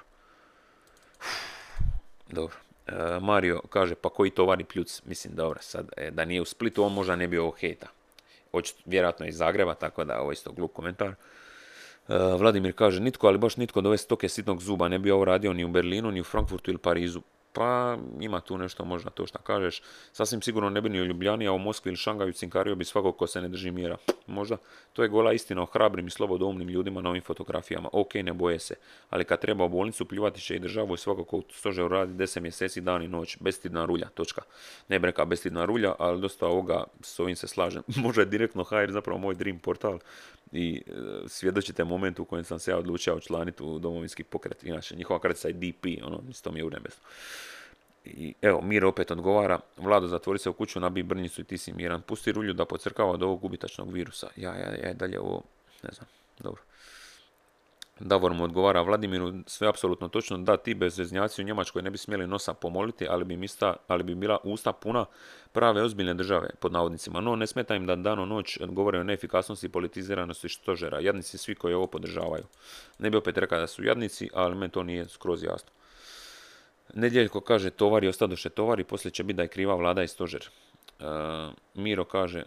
Dobro. 2.30 2.56
E, 2.88 3.20
Mario 3.22 3.62
kaže, 3.70 3.96
pa 3.96 4.10
koji 4.10 4.32
tovari 4.32 4.64
pljuc? 4.64 5.02
Mislim, 5.06 5.36
dobro, 5.36 5.60
sad, 5.62 5.90
e, 5.98 6.12
da 6.12 6.26
nije 6.26 6.42
u 6.42 6.46
Splitu, 6.46 6.84
on 6.84 6.94
možda 6.94 7.16
ne 7.16 7.28
bi 7.28 7.38
ovo 7.38 7.52
hejta. 7.52 7.88
vjerojatno 8.86 9.26
iz 9.26 9.38
Zagreba, 9.38 9.76
tako 9.76 10.04
da 10.04 10.22
ovo 10.22 10.32
isto 10.32 10.52
glup 10.52 10.74
komentar. 10.74 11.08
E, 11.10 11.16
Vladimir 12.40 12.76
kaže, 12.76 13.00
nitko, 13.00 13.28
ali 13.28 13.38
baš 13.38 13.58
nitko 13.58 13.80
od 13.80 13.86
ove 13.86 13.98
stoke 13.98 14.30
sitnog 14.30 14.62
zuba 14.62 14.88
ne 14.88 15.00
bi 15.00 15.12
ovo 15.12 15.26
radio 15.26 15.54
ni 15.54 15.66
u 15.66 15.68
Berlinu, 15.68 16.12
ni 16.12 16.22
u 16.22 16.24
Frankfurtu 16.24 16.72
ili 16.72 16.78
Parizu. 16.78 17.22
Pa 17.54 17.98
ima 18.20 18.42
tu 18.42 18.58
nešto 18.58 18.86
možda 18.86 19.10
to 19.10 19.26
što 19.28 19.40
kažeš. 19.40 19.82
Sasvim 20.12 20.42
sigurno 20.42 20.70
ne 20.70 20.82
bi 20.82 20.90
ni 20.90 21.02
u 21.02 21.06
Ljubljani, 21.06 21.48
a 21.48 21.52
u 21.52 21.58
Moskvi 21.58 21.90
ili 21.90 21.98
Šangaju 21.98 22.34
cinkario 22.34 22.76
bi 22.76 22.86
svakog 22.86 23.18
ko 23.18 23.28
se 23.28 23.42
ne 23.42 23.48
drži 23.48 23.72
mjera. 23.72 23.98
Možda. 24.28 24.58
To 24.94 25.04
je 25.04 25.10
gola 25.10 25.34
istina 25.34 25.62
o 25.62 25.66
hrabrim 25.66 26.08
i 26.08 26.10
slobodomnim 26.12 26.70
ljudima 26.70 27.02
na 27.02 27.10
ovim 27.10 27.22
fotografijama. 27.22 27.90
Ok, 27.92 28.14
ne 28.14 28.34
boje 28.34 28.60
se. 28.60 28.76
Ali 29.10 29.24
kad 29.24 29.42
treba 29.42 29.66
u 29.66 29.70
bolnicu, 29.70 30.06
pljuvati 30.06 30.42
će 30.42 30.56
i 30.56 30.60
državu 30.60 30.94
i 30.94 30.98
svakog 30.98 31.28
ko 31.28 31.42
stože 31.52 31.88
radi 31.88 32.14
10 32.14 32.40
mjeseci, 32.40 32.82
dan 32.82 33.04
i 33.04 33.08
noć. 33.08 33.38
Bestidna 33.40 33.86
rulja, 33.86 34.10
točka. 34.10 34.42
Ne 34.88 35.00
breka 35.00 35.26
bestidna 35.26 35.66
rulja, 35.66 35.96
ali 36.00 36.22
dosta 36.22 36.48
ovoga, 36.48 36.84
s 37.02 37.20
ovim 37.20 37.36
se 37.36 37.48
slažem. 37.48 37.84
Može 38.06 38.26
direktno 38.26 38.64
HR, 38.64 38.92
zapravo 38.92 39.20
moj 39.20 39.36
dream 39.36 39.60
portal. 39.60 40.00
I 40.52 40.82
e, 40.88 40.92
svjedočite 41.28 41.84
momentu 41.84 42.22
u 42.22 42.26
kojem 42.26 42.46
sam 42.46 42.60
se 42.60 42.72
ja 42.72 42.78
odlučio 42.78 43.16
učlaniti 43.16 43.64
u 43.64 43.80
domovinski 43.80 44.24
pokret. 44.24 44.64
Inače, 44.64 44.96
njihova 44.96 45.20
kratica 45.20 45.48
je 45.48 45.54
DP, 45.54 45.86
ono, 46.04 46.24
to 46.44 46.52
mi 46.52 46.60
je 46.60 46.66
u 46.66 46.70
nebesu. 46.70 47.00
I 48.06 48.34
evo, 48.42 48.62
Mir 48.62 48.86
opet 48.86 49.12
odgovara, 49.12 49.60
Vlado 49.78 50.08
zatvori 50.08 50.40
se 50.40 50.50
u 50.50 50.54
kuću, 50.54 50.80
nabij 50.80 51.04
brnjicu 51.04 51.42
i 51.42 51.44
ti 51.44 51.58
si 51.58 51.74
miran. 51.74 52.02
Pusti 52.02 52.32
rulju 52.32 52.54
da 52.54 52.66
pocrkava 52.66 53.12
od 53.12 53.24
ovog 53.24 53.40
gubitačnog 53.40 53.94
virusa. 53.94 54.28
Ja, 54.36 54.56
ja, 54.56 54.76
ja, 54.84 54.94
dalje 54.94 55.20
ovo, 55.20 55.44
ne 55.84 55.90
znam, 55.94 56.08
dobro. 56.40 56.62
Davor 58.00 58.34
mu 58.34 58.44
odgovara 58.44 58.82
Vladimiru, 58.82 59.34
sve 59.48 59.68
apsolutno 59.68 60.08
točno, 60.08 60.38
da 60.38 60.58
ti 60.58 60.74
bezveznjaci 60.74 61.42
u 61.42 61.46
Njemačkoj 61.46 61.82
ne 61.82 61.90
bi 61.90 61.98
smjeli 61.98 62.28
nosa 62.28 62.54
pomoliti, 62.54 63.08
ali 63.10 63.26
bi, 63.26 63.38
mista, 63.38 63.76
ali 63.88 64.04
bi 64.04 64.16
bila 64.16 64.38
usta 64.44 64.74
puna 64.74 65.06
prave 65.52 65.82
ozbiljne 65.82 66.14
države, 66.14 66.50
pod 66.60 66.72
navodnicima. 66.72 67.22
No, 67.22 67.36
ne 67.36 67.48
smeta 67.48 67.76
im 67.76 67.86
da 67.86 67.96
dano 67.96 68.26
noć 68.26 68.58
govore 68.62 69.00
o 69.00 69.04
neefikasnosti 69.04 69.66
i 69.66 69.70
politiziranosti 69.70 70.50
stožera. 70.50 71.00
Jadnici 71.00 71.38
svi 71.38 71.56
koji 71.56 71.74
ovo 71.74 71.88
podržavaju. 71.88 72.44
Ne 73.00 73.10
bi 73.10 73.18
opet 73.18 73.38
rekao 73.38 73.60
da 73.60 73.68
su 73.68 73.84
jadnici, 73.84 74.30
ali 74.34 74.56
meni 74.56 74.72
to 74.72 74.84
nije 74.84 75.10
skroz 75.10 75.44
jasno. 75.44 75.70
Nedjeljko 76.94 77.42
kaže 77.42 77.70
tovari 77.70 78.08
ostadoše 78.08 78.50
tovari, 78.50 78.84
poslije 78.84 79.12
će 79.12 79.24
biti 79.24 79.38
da 79.38 79.42
je 79.44 79.48
kriva 79.48 79.76
vlada 79.76 80.04
i 80.04 80.08
stožer. 80.08 80.50
E, 81.00 81.04
Miro 81.74 82.06
kaže, 82.06 82.44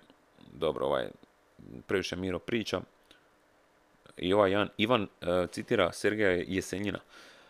dobro, 0.53 0.87
ovaj, 0.87 1.09
previše 1.87 2.17
Miro 2.17 2.39
priča. 2.39 2.81
I 4.17 4.33
ovaj 4.33 4.51
Jan, 4.51 4.69
Ivan 4.77 5.03
e, 5.03 5.47
citira 5.53 5.93
Sergeja 5.93 6.45
Jesenjina. 6.47 6.99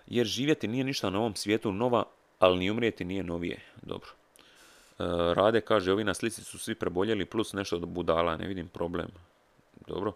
Jer 0.07 0.27
živjeti 0.27 0.69
nije 0.69 0.85
ništa 0.85 1.11
na 1.11 1.19
ovom 1.19 1.35
svijetu 1.35 1.73
nova, 1.73 2.05
ali 2.39 2.59
ni 2.59 2.71
umrijeti 2.71 3.05
nije 3.05 3.23
novije. 3.23 3.61
Dobro. 3.83 4.09
E, 4.99 5.05
Rade 5.35 5.61
kaže, 5.61 5.93
ovi 5.93 6.05
na 6.05 6.15
slici 6.15 6.45
su 6.45 6.59
svi 6.59 6.75
preboljeli 6.75 7.25
plus 7.25 7.53
nešto 7.53 7.77
od 7.77 7.89
budala, 7.89 8.37
ne 8.37 8.47
vidim 8.47 8.69
problem. 8.69 9.09
Dobro. 9.87 10.13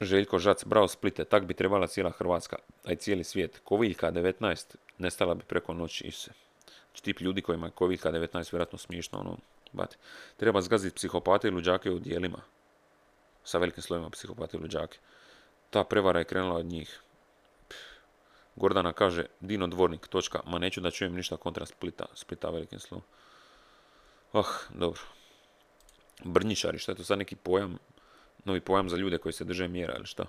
Željko 0.00 0.38
Žac, 0.38 0.64
bravo 0.64 0.88
Splite, 0.88 1.24
tak 1.24 1.44
bi 1.44 1.54
trebala 1.54 1.86
cijela 1.86 2.10
Hrvatska, 2.10 2.56
a 2.84 2.92
i 2.92 2.96
cijeli 2.96 3.24
svijet. 3.24 3.60
Koviljka 3.64 4.12
19, 4.12 4.74
nestala 4.98 5.34
bi 5.34 5.42
preko 5.44 5.74
noći 5.74 6.04
i 6.04 6.10
se. 6.10 6.30
Tip 7.02 7.20
ljudi 7.20 7.42
kojima 7.42 7.66
je 7.66 7.72
Koviljka 7.72 8.12
19 8.12 8.52
vjerojatno 8.52 8.78
smiješno, 8.78 9.18
ono, 9.18 9.36
bati. 9.72 9.96
Treba 10.36 10.60
zgaziti 10.60 10.94
psihopate 10.94 11.48
i 11.48 11.50
luđake 11.50 11.90
u 11.90 11.98
dijelima. 11.98 12.38
Sa 13.50 13.58
velikim 13.58 13.82
slovima 13.82 14.10
psihopate 14.10 14.56
i 14.56 14.60
luđake. 14.60 14.98
Ta 15.70 15.84
prevara 15.84 16.18
je 16.18 16.24
krenula 16.24 16.56
od 16.56 16.66
njih. 16.66 17.00
Gordana 18.56 18.92
kaže, 18.92 19.24
Dino 19.40 19.66
Dvornik, 19.66 20.06
točka, 20.06 20.40
ma 20.46 20.58
neću 20.58 20.80
da 20.80 20.90
čujem 20.90 21.14
ništa 21.14 21.36
kontra 21.36 21.66
Splita, 21.66 22.06
Splita 22.14 22.50
velikim 22.50 22.78
slovom. 22.78 23.04
Oh, 24.32 24.46
dobro. 24.70 25.00
Brnjičari, 26.24 26.78
što 26.78 26.92
je 26.92 26.96
to 26.96 27.04
sad 27.04 27.18
neki 27.18 27.36
pojam? 27.36 27.78
Novi 28.44 28.60
pojam 28.60 28.88
za 28.88 28.96
ljude 28.96 29.18
koji 29.18 29.32
se 29.32 29.44
drže 29.44 29.68
mjera 29.68 29.96
ili 29.96 30.06
šta? 30.06 30.24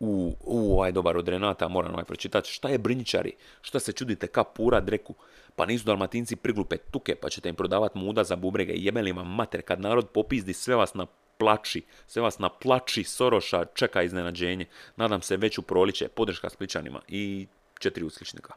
U, 0.00 0.36
u, 0.40 0.74
ovaj 0.74 0.92
dobar 0.92 1.16
od 1.16 1.28
Renata, 1.28 1.68
moram 1.68 1.92
ovaj 1.92 2.04
pročitati. 2.04 2.50
Šta 2.50 2.68
je 2.68 2.78
brnjičari? 2.78 3.32
Šta 3.60 3.80
se 3.80 3.92
čudite 3.92 4.26
ka 4.26 4.44
pura 4.44 4.80
dreku? 4.80 5.14
Pa 5.56 5.66
nisu 5.66 5.84
dalmatinci 5.84 6.36
priglupe 6.36 6.76
tuke, 6.76 7.14
pa 7.14 7.28
ćete 7.28 7.48
im 7.48 7.54
prodavat 7.54 7.94
muda 7.94 8.24
za 8.24 8.36
bubrege. 8.36 8.72
Jebeli 8.76 9.12
vam 9.12 9.34
mater, 9.34 9.62
kad 9.62 9.80
narod 9.80 10.08
popizdi 10.08 10.52
sve 10.52 10.76
vas 10.76 10.94
na 10.94 11.06
plači, 11.38 11.82
sve 12.06 12.22
vas 12.22 12.38
na 12.38 12.48
plači 12.48 13.04
Soroša 13.04 13.64
čeka 13.74 14.02
iznenađenje. 14.02 14.66
Nadam 14.96 15.22
se 15.22 15.36
već 15.36 15.58
u 15.58 15.62
proliće, 15.62 16.08
podrška 16.08 16.50
Spličanima 16.50 17.00
i 17.08 17.46
četiri 17.78 18.04
usličnika. 18.04 18.54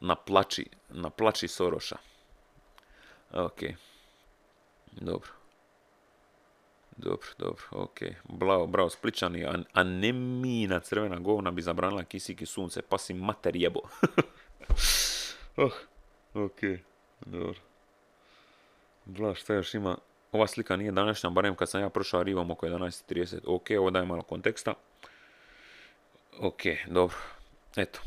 Na 0.00 0.14
plači, 0.14 0.66
na 0.90 1.10
plači 1.10 1.48
Soroša. 1.48 1.96
Ok. 3.32 3.60
Dobro. 4.92 5.43
Dobro, 6.96 7.28
dobro, 7.38 7.62
ok. 7.70 8.00
Bravo, 8.24 8.66
bravo, 8.66 8.90
Spličani, 8.90 9.44
a, 9.44 9.54
a 9.72 9.82
ne 9.82 10.12
na 10.68 10.80
crvena 10.80 11.18
govna 11.18 11.50
bi 11.50 11.62
zabranila 11.62 12.04
kisik 12.04 12.42
i 12.42 12.46
sunce, 12.46 12.82
pa 12.82 12.98
si 12.98 13.14
mater 13.14 13.56
jebo. 13.56 13.80
oh, 15.56 15.72
ok, 16.34 16.60
dobro. 17.26 17.60
Bla, 19.04 19.34
šta 19.34 19.54
još 19.54 19.74
ima? 19.74 19.98
Ova 20.32 20.46
slika 20.46 20.76
nije 20.76 20.92
današnja, 20.92 21.30
barem 21.30 21.54
kad 21.54 21.70
sam 21.70 21.80
ja 21.80 21.88
prošao 21.88 22.22
rivom 22.22 22.50
oko 22.50 22.66
11.30. 22.66 23.38
Ok, 23.46 23.66
ovo 23.78 23.90
daje 23.90 24.06
malo 24.06 24.22
konteksta. 24.22 24.74
Ok, 26.40 26.62
dobro. 26.88 27.16
Eto, 27.76 28.00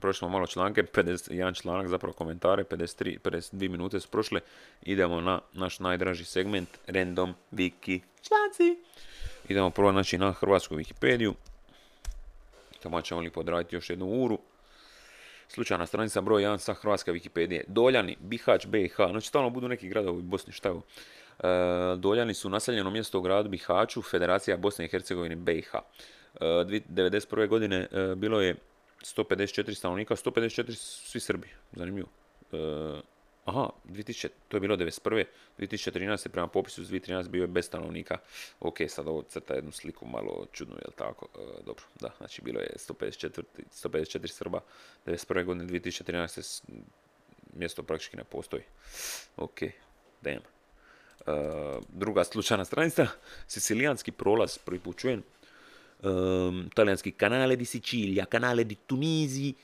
prošli 0.00 0.28
malo 0.28 0.46
članke, 0.46 0.82
51 0.82 1.60
članak, 1.62 1.88
zapravo 1.88 2.12
komentare, 2.12 2.64
53, 2.64 3.18
52 3.18 3.68
minute 3.68 4.00
su 4.00 4.08
prošle. 4.08 4.40
Idemo 4.82 5.20
na 5.20 5.40
naš 5.52 5.78
najdraži 5.78 6.24
segment, 6.24 6.68
random 6.86 7.34
wiki 7.52 8.00
članci. 8.22 8.84
Idemo 9.48 9.70
prvo 9.70 9.92
znači, 9.92 10.18
na 10.18 10.32
hrvatsku 10.32 10.74
Wikipediju. 10.74 11.32
Tamo 12.82 13.02
ćemo 13.02 13.20
li 13.20 13.30
podraditi 13.30 13.76
još 13.76 13.90
jednu 13.90 14.06
uru. 14.06 14.38
Slučajna 15.48 15.86
stranica 15.86 16.20
broj 16.20 16.42
1 16.42 16.58
sa 16.58 16.74
hrvatske 16.74 17.12
Wikipedije. 17.12 17.64
Doljani, 17.66 18.16
Bihać, 18.20 18.66
BiH. 18.66 18.96
Znači 18.96 19.28
stalno 19.28 19.50
budu 19.50 19.68
neki 19.68 19.88
gradovi 19.88 20.18
u 20.18 20.22
Bosni, 20.22 20.52
šta 20.52 20.68
je? 20.68 20.74
E, 20.74 20.80
Doljani 21.96 22.34
su 22.34 22.50
naseljeno 22.50 22.90
mjesto 22.90 23.18
u 23.18 23.22
gradu 23.22 23.48
Bihaću, 23.48 24.02
Federacija 24.02 24.56
Bosne 24.56 24.84
i 24.84 24.88
Hercegovine 24.88 25.36
BiH. 25.36 25.70
1991. 26.40 27.48
godine 27.48 27.86
e, 27.92 28.14
bilo 28.16 28.40
je 28.40 28.54
154 29.02 29.74
stanovnika, 29.74 30.16
154 30.16 30.74
svi 30.74 31.20
Srbi, 31.20 31.48
zanimljivo. 31.72 32.08
E, 32.52 32.56
aha, 33.44 33.68
2000, 33.84 34.28
to 34.48 34.56
je 34.56 34.60
bilo 34.60 34.76
91. 34.76 35.24
2013. 35.58 36.28
prema 36.28 36.46
popisu 36.46 36.82
2013 36.82 37.28
bio 37.28 37.40
je 37.40 37.46
bez 37.46 37.66
stanovnika. 37.66 38.18
Ok, 38.60 38.76
sad 38.88 39.08
ovo 39.08 39.22
crta 39.22 39.54
jednu 39.54 39.72
sliku 39.72 40.06
malo 40.06 40.46
čudnu, 40.52 40.74
jel 40.74 40.92
tako? 40.96 41.28
E, 41.38 41.62
dobro, 41.64 41.84
da, 42.00 42.10
znači 42.18 42.42
bilo 42.42 42.60
je 42.60 42.70
154, 42.76 43.42
154 43.84 44.26
Srba, 44.26 44.60
91. 45.06 45.44
godine 45.44 45.64
2013. 45.64 46.62
mjesto 47.52 47.82
praktički 47.82 48.16
ne 48.16 48.24
postoji. 48.24 48.62
Ok, 49.36 49.60
damn. 50.22 50.42
Uh, 51.20 51.82
druga 51.88 52.24
slučajna 52.24 52.64
stranica, 52.64 53.06
Sicilijanski 53.46 54.12
prolaz, 54.12 54.58
prvi 54.58 54.78
put 54.78 54.96
um, 56.02 56.70
talijanski 56.74 57.10
kanale 57.10 57.56
di 57.56 57.64
Sicilija, 57.64 58.24
kanale 58.24 58.64
di 58.64 58.74
Tuniziji, 58.74 59.54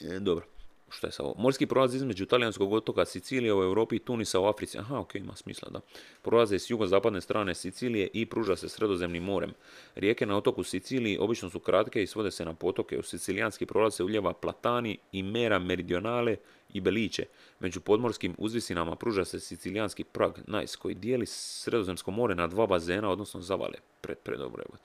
e, 0.00 0.18
dobro, 0.20 0.46
što 0.92 1.06
je 1.06 1.12
sa 1.12 1.22
ovo? 1.22 1.34
Morski 1.38 1.66
prolaz 1.66 1.94
između 1.94 2.26
talijanskog 2.26 2.72
otoka 2.72 3.04
Sicilije 3.04 3.54
u 3.54 3.62
Europi 3.62 3.96
i 3.96 3.98
Tunisa 3.98 4.40
u 4.40 4.46
Africi. 4.46 4.78
Aha, 4.78 4.98
ok, 4.98 5.14
ima 5.14 5.36
smisla, 5.36 5.68
da. 5.70 5.80
Prolaze 6.22 6.58
s 6.58 6.70
jugozapadne 6.70 7.20
strane 7.20 7.54
Sicilije 7.54 8.08
i 8.12 8.26
pruža 8.26 8.56
se 8.56 8.68
sredozemnim 8.68 9.22
morem. 9.22 9.52
Rijeke 9.94 10.26
na 10.26 10.36
otoku 10.36 10.62
Siciliji 10.62 11.18
obično 11.20 11.50
su 11.50 11.58
kratke 11.58 12.02
i 12.02 12.06
svode 12.06 12.30
se 12.30 12.44
na 12.44 12.54
potoke. 12.54 12.98
U 12.98 13.02
sicilijanski 13.02 13.66
prolaz 13.66 13.94
se 13.94 14.04
uljeva 14.04 14.32
Platani 14.32 14.98
i 15.12 15.22
Mera 15.22 15.58
Meridionale 15.58 16.36
i 16.72 16.80
Beliće. 16.80 17.26
Među 17.60 17.80
podmorskim 17.80 18.34
uzvisinama 18.38 18.96
pruža 18.96 19.24
se 19.24 19.40
sicilijanski 19.40 20.04
prag, 20.04 20.32
nice, 20.46 20.76
koji 20.78 20.94
dijeli 20.94 21.26
sredozemsko 21.26 22.10
more 22.10 22.34
na 22.34 22.46
dva 22.46 22.66
bazena, 22.66 23.10
odnosno 23.10 23.40
zavale. 23.40 23.78
Pred, 24.00 24.18
pred 24.18 24.38
dobro, 24.38 24.64
E, 24.64 24.76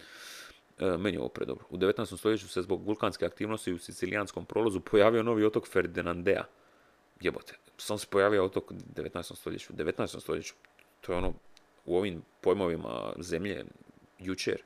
meni 0.80 1.16
je 1.16 1.20
ovo 1.20 1.30
predobro. 1.30 1.66
U 1.70 1.78
19. 1.78 2.18
stoljeću 2.18 2.48
se 2.48 2.62
zbog 2.62 2.86
vulkanske 2.86 3.26
aktivnosti 3.26 3.74
u 3.74 3.80
sicilijanskom 3.80 4.46
prolazu 4.46 4.80
pojavio 4.80 5.24
novi 5.24 5.46
otok 5.46 5.68
Ferdinandea. 5.68 6.44
Jebote, 7.22 7.54
sam 7.78 7.98
se 7.98 8.08
pojavio 8.10 8.46
otok 8.46 8.72
u 8.72 8.74
19. 8.74 9.36
stoljeću. 9.36 9.74
U 9.74 9.76
19. 9.76 10.20
stoljeću, 10.20 10.54
to 11.02 11.12
je 11.12 11.18
ono 11.18 11.34
u 11.86 11.98
ovim 11.98 12.22
pojmovima 12.42 13.14
zemlje 13.20 13.66
jučer, 14.20 14.62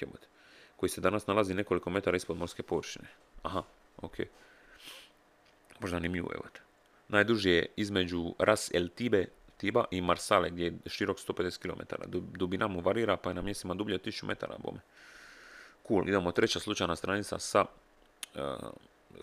jebote, 0.00 0.26
koji 0.76 0.90
se 0.90 1.00
danas 1.00 1.26
nalazi 1.26 1.54
nekoliko 1.54 1.90
metara 1.90 2.16
ispod 2.16 2.36
morske 2.36 2.62
površine. 2.62 3.08
Aha, 3.42 3.62
ok. 3.96 4.16
Možda 5.80 5.96
zanimljivo, 5.96 6.30
evo 6.34 6.44
Najduži 7.08 7.50
je 7.50 7.66
između 7.76 8.34
Ras 8.38 8.70
El 8.74 8.88
Tibe, 8.88 9.26
Tiba 9.56 9.84
i 9.90 10.00
Marsale, 10.00 10.50
gdje 10.50 10.64
je 10.64 10.78
širok 10.86 11.18
150 11.18 11.58
km. 11.58 11.80
Dubina 12.38 12.68
mu 12.68 12.80
varira, 12.80 13.16
pa 13.16 13.30
je 13.30 13.34
na 13.34 13.42
mjestima 13.42 13.74
dublje 13.74 13.98
1000 13.98 14.24
metara, 14.24 14.58
bome. 14.58 14.80
Cool, 15.88 16.08
idemo 16.08 16.32
treća 16.32 16.60
slučajna 16.60 16.96
stranica 16.96 17.38
sa 17.38 17.64
uh, 18.34 18.40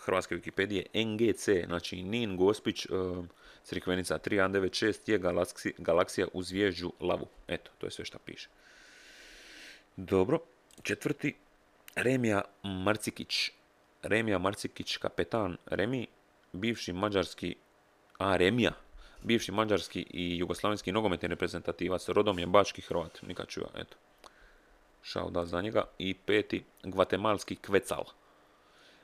hrvatske 0.02 0.36
Wikipedije 0.36 1.06
NGC, 1.06 1.66
znači 1.68 2.04
Nin 2.04 2.38
Gospić, 2.38 2.86
uh, 2.86 3.26
Crikvenica 3.64 4.20
3196 4.20 5.12
je 5.12 5.18
galaksi, 5.18 5.74
galaksija 5.78 6.28
u 6.34 6.44
zvježđu 6.44 6.92
Lavu. 7.00 7.28
Eto, 7.48 7.72
to 7.78 7.88
je 7.88 7.92
sve 7.92 8.06
što 8.06 8.20
piše. 8.20 8.50
Dobro, 9.96 10.40
četvrti, 10.84 11.36
Remija 11.96 12.42
Marcikić, 12.64 13.52
Remija 14.04 14.38
Marcikić, 14.38 14.98
kapetan 14.98 15.58
Remi, 15.66 16.08
bivši 16.54 16.94
mađarski, 16.94 17.56
a 18.18 18.36
Remija, 18.36 18.72
bivši 19.24 19.52
mađarski 19.52 20.06
i 20.10 20.38
jugoslavenski 20.38 20.92
nogometni 20.92 21.28
reprezentativac, 21.28 22.10
rodom 22.10 22.40
je 22.40 22.46
bački 22.46 22.82
Hrvat, 22.82 23.22
nikad 23.22 23.48
čuo, 23.48 23.70
eto. 23.76 23.98
Šao 25.02 25.46
za 25.46 25.62
njega. 25.62 25.84
I 25.98 26.14
peti, 26.14 26.64
gvatemalski 26.84 27.56
kvecal. 27.56 28.04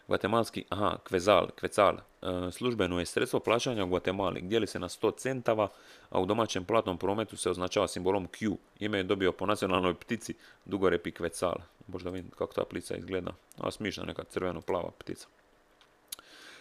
Gvatemalski, 0.07 0.65
aha, 0.69 0.97
kvezal, 1.03 1.47
kvecal. 1.59 1.97
E, 1.97 2.51
službeno 2.51 2.99
je 2.99 3.05
sredstvo 3.05 3.39
plaćanja 3.39 3.83
u 3.83 3.87
Gvatemali. 3.87 4.41
Dijeli 4.41 4.67
se 4.67 4.79
na 4.79 4.89
100 4.89 5.17
centava, 5.17 5.67
a 6.09 6.19
u 6.19 6.25
domaćem 6.25 6.65
platnom 6.65 6.97
prometu 6.97 7.37
se 7.37 7.49
označava 7.49 7.87
simbolom 7.87 8.27
Q. 8.27 8.57
Ime 8.79 8.97
je 8.97 9.03
dobio 9.03 9.31
po 9.31 9.45
nacionalnoj 9.45 9.93
ptici 9.93 10.33
dugorepi 10.65 11.11
kvecal. 11.11 11.55
Možda 11.87 12.09
vidim 12.09 12.31
kako 12.31 12.53
ta 12.53 12.63
plica 12.69 12.95
izgleda. 12.95 13.31
A 13.57 13.71
smišna 13.71 14.03
neka 14.03 14.23
crveno-plava 14.23 14.91
ptica. 14.99 15.27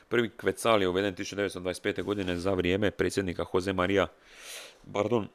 Prvi 0.08 0.30
kvecal 0.30 0.82
je 0.82 0.88
uveden 0.88 1.14
1925. 1.14 2.02
godine 2.02 2.36
za 2.36 2.52
vrijeme 2.54 2.90
predsjednika 2.90 3.44
Jose 3.54 3.72
Maria 3.72 4.06
pardon, 4.92 5.28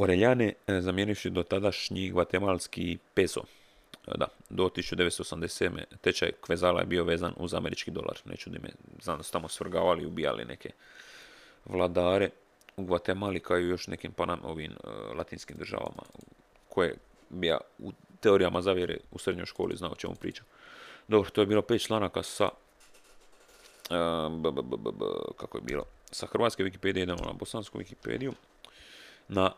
Oreljane, 0.00 0.52
e, 0.66 0.80
zamijenivši 0.80 1.30
do 1.30 1.42
tadašnji 1.42 2.10
gvatemalski 2.10 2.98
peso. 3.14 3.40
E, 4.06 4.12
da, 4.16 4.26
do 4.50 4.64
1987. 4.64 5.84
tečaj 6.00 6.32
kvezala 6.40 6.80
je 6.80 6.86
bio 6.86 7.04
vezan 7.04 7.34
uz 7.36 7.54
američki 7.54 7.90
dolar. 7.90 8.18
Ne 8.24 8.36
čudi 8.36 8.58
me, 8.58 8.68
znam 9.02 9.16
da 9.16 9.22
su 9.22 9.32
tamo 9.32 9.48
svrgavali 9.48 10.02
i 10.02 10.06
ubijali 10.06 10.44
neke 10.44 10.70
vladare 11.64 12.30
u 12.76 12.84
Gvatemali 12.84 13.40
kao 13.40 13.58
i 13.58 13.68
još 13.68 13.86
nekim 13.86 14.12
panam, 14.12 14.40
ovim 14.44 14.72
e, 14.72 15.14
latinskim 15.14 15.56
državama 15.56 16.02
koje 16.68 16.94
bi 17.30 17.46
ja 17.46 17.58
u 17.78 17.92
teorijama 18.20 18.62
zavjere 18.62 18.96
u 19.10 19.18
srednjoj 19.18 19.46
školi 19.46 19.76
znao 19.76 19.92
o 19.92 19.96
čemu 19.96 20.14
pričam. 20.14 20.46
Dobro, 21.08 21.30
to 21.30 21.40
je 21.40 21.46
bilo 21.46 21.62
pet 21.62 21.82
članaka 21.82 22.22
sa 22.22 22.48
kako 25.36 25.58
je 25.58 25.62
bilo 25.62 25.84
sa 26.10 26.26
hrvatske 26.26 26.64
Wikipedije 26.64 27.02
idemo 27.02 27.24
na 27.24 27.32
bosansku 27.32 27.78
Wikipediju 27.78 28.32
na 29.28 29.52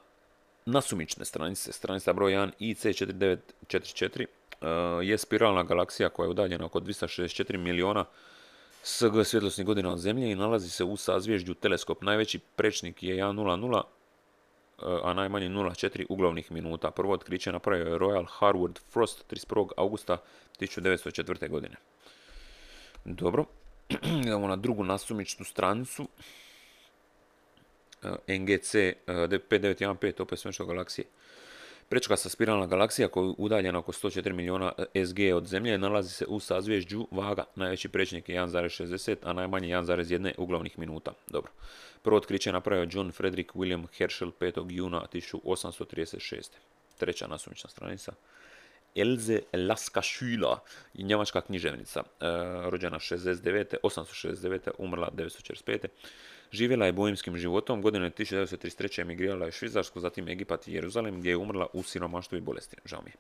nasumične 0.71 1.25
stranice, 1.25 1.73
stranica 1.73 2.13
broj 2.13 2.33
1 2.33 2.51
IC4944 2.61 4.27
uh, 4.61 5.07
je 5.09 5.19
spiralna 5.19 5.63
galaksija 5.63 6.09
koja 6.09 6.27
je 6.27 6.31
udaljena 6.31 6.67
oko 6.67 6.81
264 6.81 7.57
miliona 7.57 8.05
SG 8.83 9.25
svjetlosnih 9.25 9.67
godina 9.67 9.93
od 9.93 9.99
Zemlje 9.99 10.33
i 10.33 10.35
nalazi 10.35 10.71
se 10.71 10.85
u 10.85 10.97
sazvježđu 10.97 11.55
teleskop. 11.55 12.03
Najveći 12.03 12.39
prečnik 12.39 13.03
je 13.03 13.17
1.00, 13.17 13.75
uh, 13.75 13.83
a 15.05 15.13
najmanje 15.15 15.49
0,4 15.49 16.07
uglovnih 16.09 16.53
minuta. 16.53 16.91
Prvo 16.91 17.13
otkriće 17.13 17.53
napravio 17.53 17.87
je 17.87 17.99
Royal 17.99 18.27
Harvard 18.29 18.79
Frost 18.91 19.25
31. 19.31 19.69
augusta 19.77 20.17
1904. 20.61 21.49
godine. 21.49 21.77
Dobro, 23.05 23.45
idemo 24.27 24.49
na 24.49 24.57
drugu 24.57 24.85
nasumičnu 24.85 25.45
stranicu. 25.45 26.09
NGC 28.29 28.75
5915, 29.07 30.23
opet 30.23 30.39
svemčka 30.39 30.65
galaksije. 30.65 31.05
Prečkasta 31.91 32.29
spiralna 32.29 32.67
galaksija 32.67 33.09
koja 33.09 33.25
je 33.25 33.35
udaljena 33.39 33.79
oko 33.79 33.93
104 33.93 34.33
milijuna 34.33 34.73
e, 34.95 35.07
SG 35.07 35.19
od 35.35 35.47
Zemlje 35.47 35.79
nalazi 35.79 36.11
se 36.11 36.27
u 36.29 36.41
sazvježđu 36.41 37.07
Vaga. 37.11 37.45
Najveći 37.55 37.89
prečnik 37.89 38.29
je 38.29 38.37
1,60, 38.37 39.17
a 39.23 39.33
najmanje 39.33 39.69
1,1 39.69 40.33
uglavnih 40.39 40.79
minuta. 40.79 41.13
Dobro. 41.29 41.51
Prvo 42.03 42.17
otkriće 42.17 42.49
je 42.49 42.53
napravio 42.53 42.89
John 42.91 43.13
Frederick 43.13 43.55
William 43.55 43.87
Herschel 43.93 44.31
5. 44.41 44.67
juna 44.71 45.07
1836. 45.13 46.49
Treća 46.99 47.27
nasumična 47.27 47.71
stranica. 47.71 48.13
Elze 48.95 49.41
Laska 49.69 50.01
Schüler, 50.01 50.57
njemačka 50.95 51.41
književnica, 51.41 52.03
rođena 52.65 52.99
69. 52.99 53.77
869. 53.83 54.71
umrla 54.79 55.11
945. 55.13 55.87
Živjela 56.53 56.87
je 56.87 56.93
bojimskim 56.93 57.37
životom, 57.37 57.83
godine 57.83 58.11
1933. 58.11 59.01
emigrirala 59.01 59.45
je 59.45 59.49
u 59.49 59.53
Švicarsku, 59.53 60.01
zatim 60.01 60.29
Egipat 60.29 60.69
i 60.69 60.73
Jeruzalem 60.73 61.21
gdje 61.21 61.31
je 61.31 61.37
umrla 61.37 61.67
u 61.73 61.83
siromaštvu 61.83 62.39
i 62.39 62.41
bolesti, 62.41 62.77
žao 62.85 63.03
mi 63.03 63.11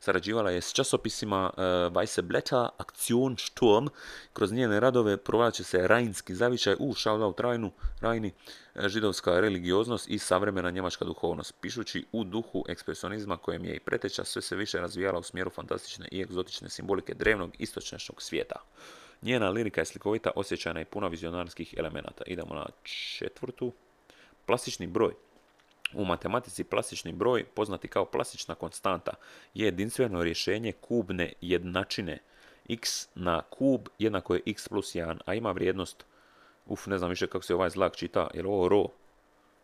Sarađivala 0.00 0.50
je 0.50 0.60
s 0.60 0.72
časopisima 0.72 1.50
uh, 1.52 1.62
Weisse 1.62 2.22
Blätter, 2.22 2.68
Aktion 2.78 3.36
Sturm, 3.38 3.86
kroz 4.32 4.52
njene 4.52 4.80
radove 4.80 5.16
provlače 5.16 5.64
se 5.64 5.88
rajinski 5.88 6.34
zavičaj, 6.34 6.76
u 6.78 6.94
shoutout 6.94 7.40
Rajnu, 7.40 7.70
Rajni, 8.00 8.32
e, 8.74 8.88
židovska 8.88 9.40
religioznost 9.40 10.08
i 10.08 10.18
savremena 10.18 10.70
njemačka 10.70 11.04
duhovnost, 11.04 11.54
pišući 11.60 12.04
u 12.12 12.24
duhu 12.24 12.64
ekspresionizma 12.68 13.36
kojem 13.36 13.64
je 13.64 13.76
i 13.76 13.80
preteča 13.80 14.24
sve 14.24 14.42
se 14.42 14.56
više 14.56 14.78
razvijala 14.78 15.18
u 15.18 15.22
smjeru 15.22 15.50
fantastične 15.50 16.08
i 16.12 16.20
egzotične 16.20 16.70
simbolike 16.70 17.14
drevnog 17.14 17.50
istočnjačnog 17.58 18.22
svijeta. 18.22 18.56
Njena 19.22 19.50
lirika 19.50 19.80
je 19.80 19.84
slikovita, 19.84 20.30
osjećana 20.36 20.80
i 20.80 20.84
puna 20.84 21.08
vizionarskih 21.08 21.74
elemenata. 21.78 22.24
Idemo 22.26 22.54
na 22.54 22.66
četvrtu. 22.82 23.72
Plastični 24.46 24.86
broj. 24.86 25.14
U 25.94 26.04
matematici 26.04 26.64
plastični 26.64 27.12
broj, 27.12 27.44
poznati 27.44 27.88
kao 27.88 28.04
plastična 28.04 28.54
konstanta, 28.54 29.12
je 29.54 29.64
jedinstveno 29.64 30.22
rješenje 30.22 30.72
kubne 30.72 31.32
jednačine 31.40 32.18
x 32.68 33.08
na 33.14 33.42
kub 33.42 33.88
jednako 33.98 34.34
je 34.34 34.42
x 34.46 34.68
plus 34.68 34.94
1, 34.94 35.18
a 35.24 35.34
ima 35.34 35.52
vrijednost, 35.52 36.04
uf, 36.66 36.86
ne 36.86 36.98
znam 36.98 37.10
više 37.10 37.26
kako 37.26 37.44
se 37.44 37.54
ovaj 37.54 37.70
zlak 37.70 37.96
čita, 37.96 38.30
jer 38.34 38.46
ovo 38.46 38.68
ro 38.68 38.86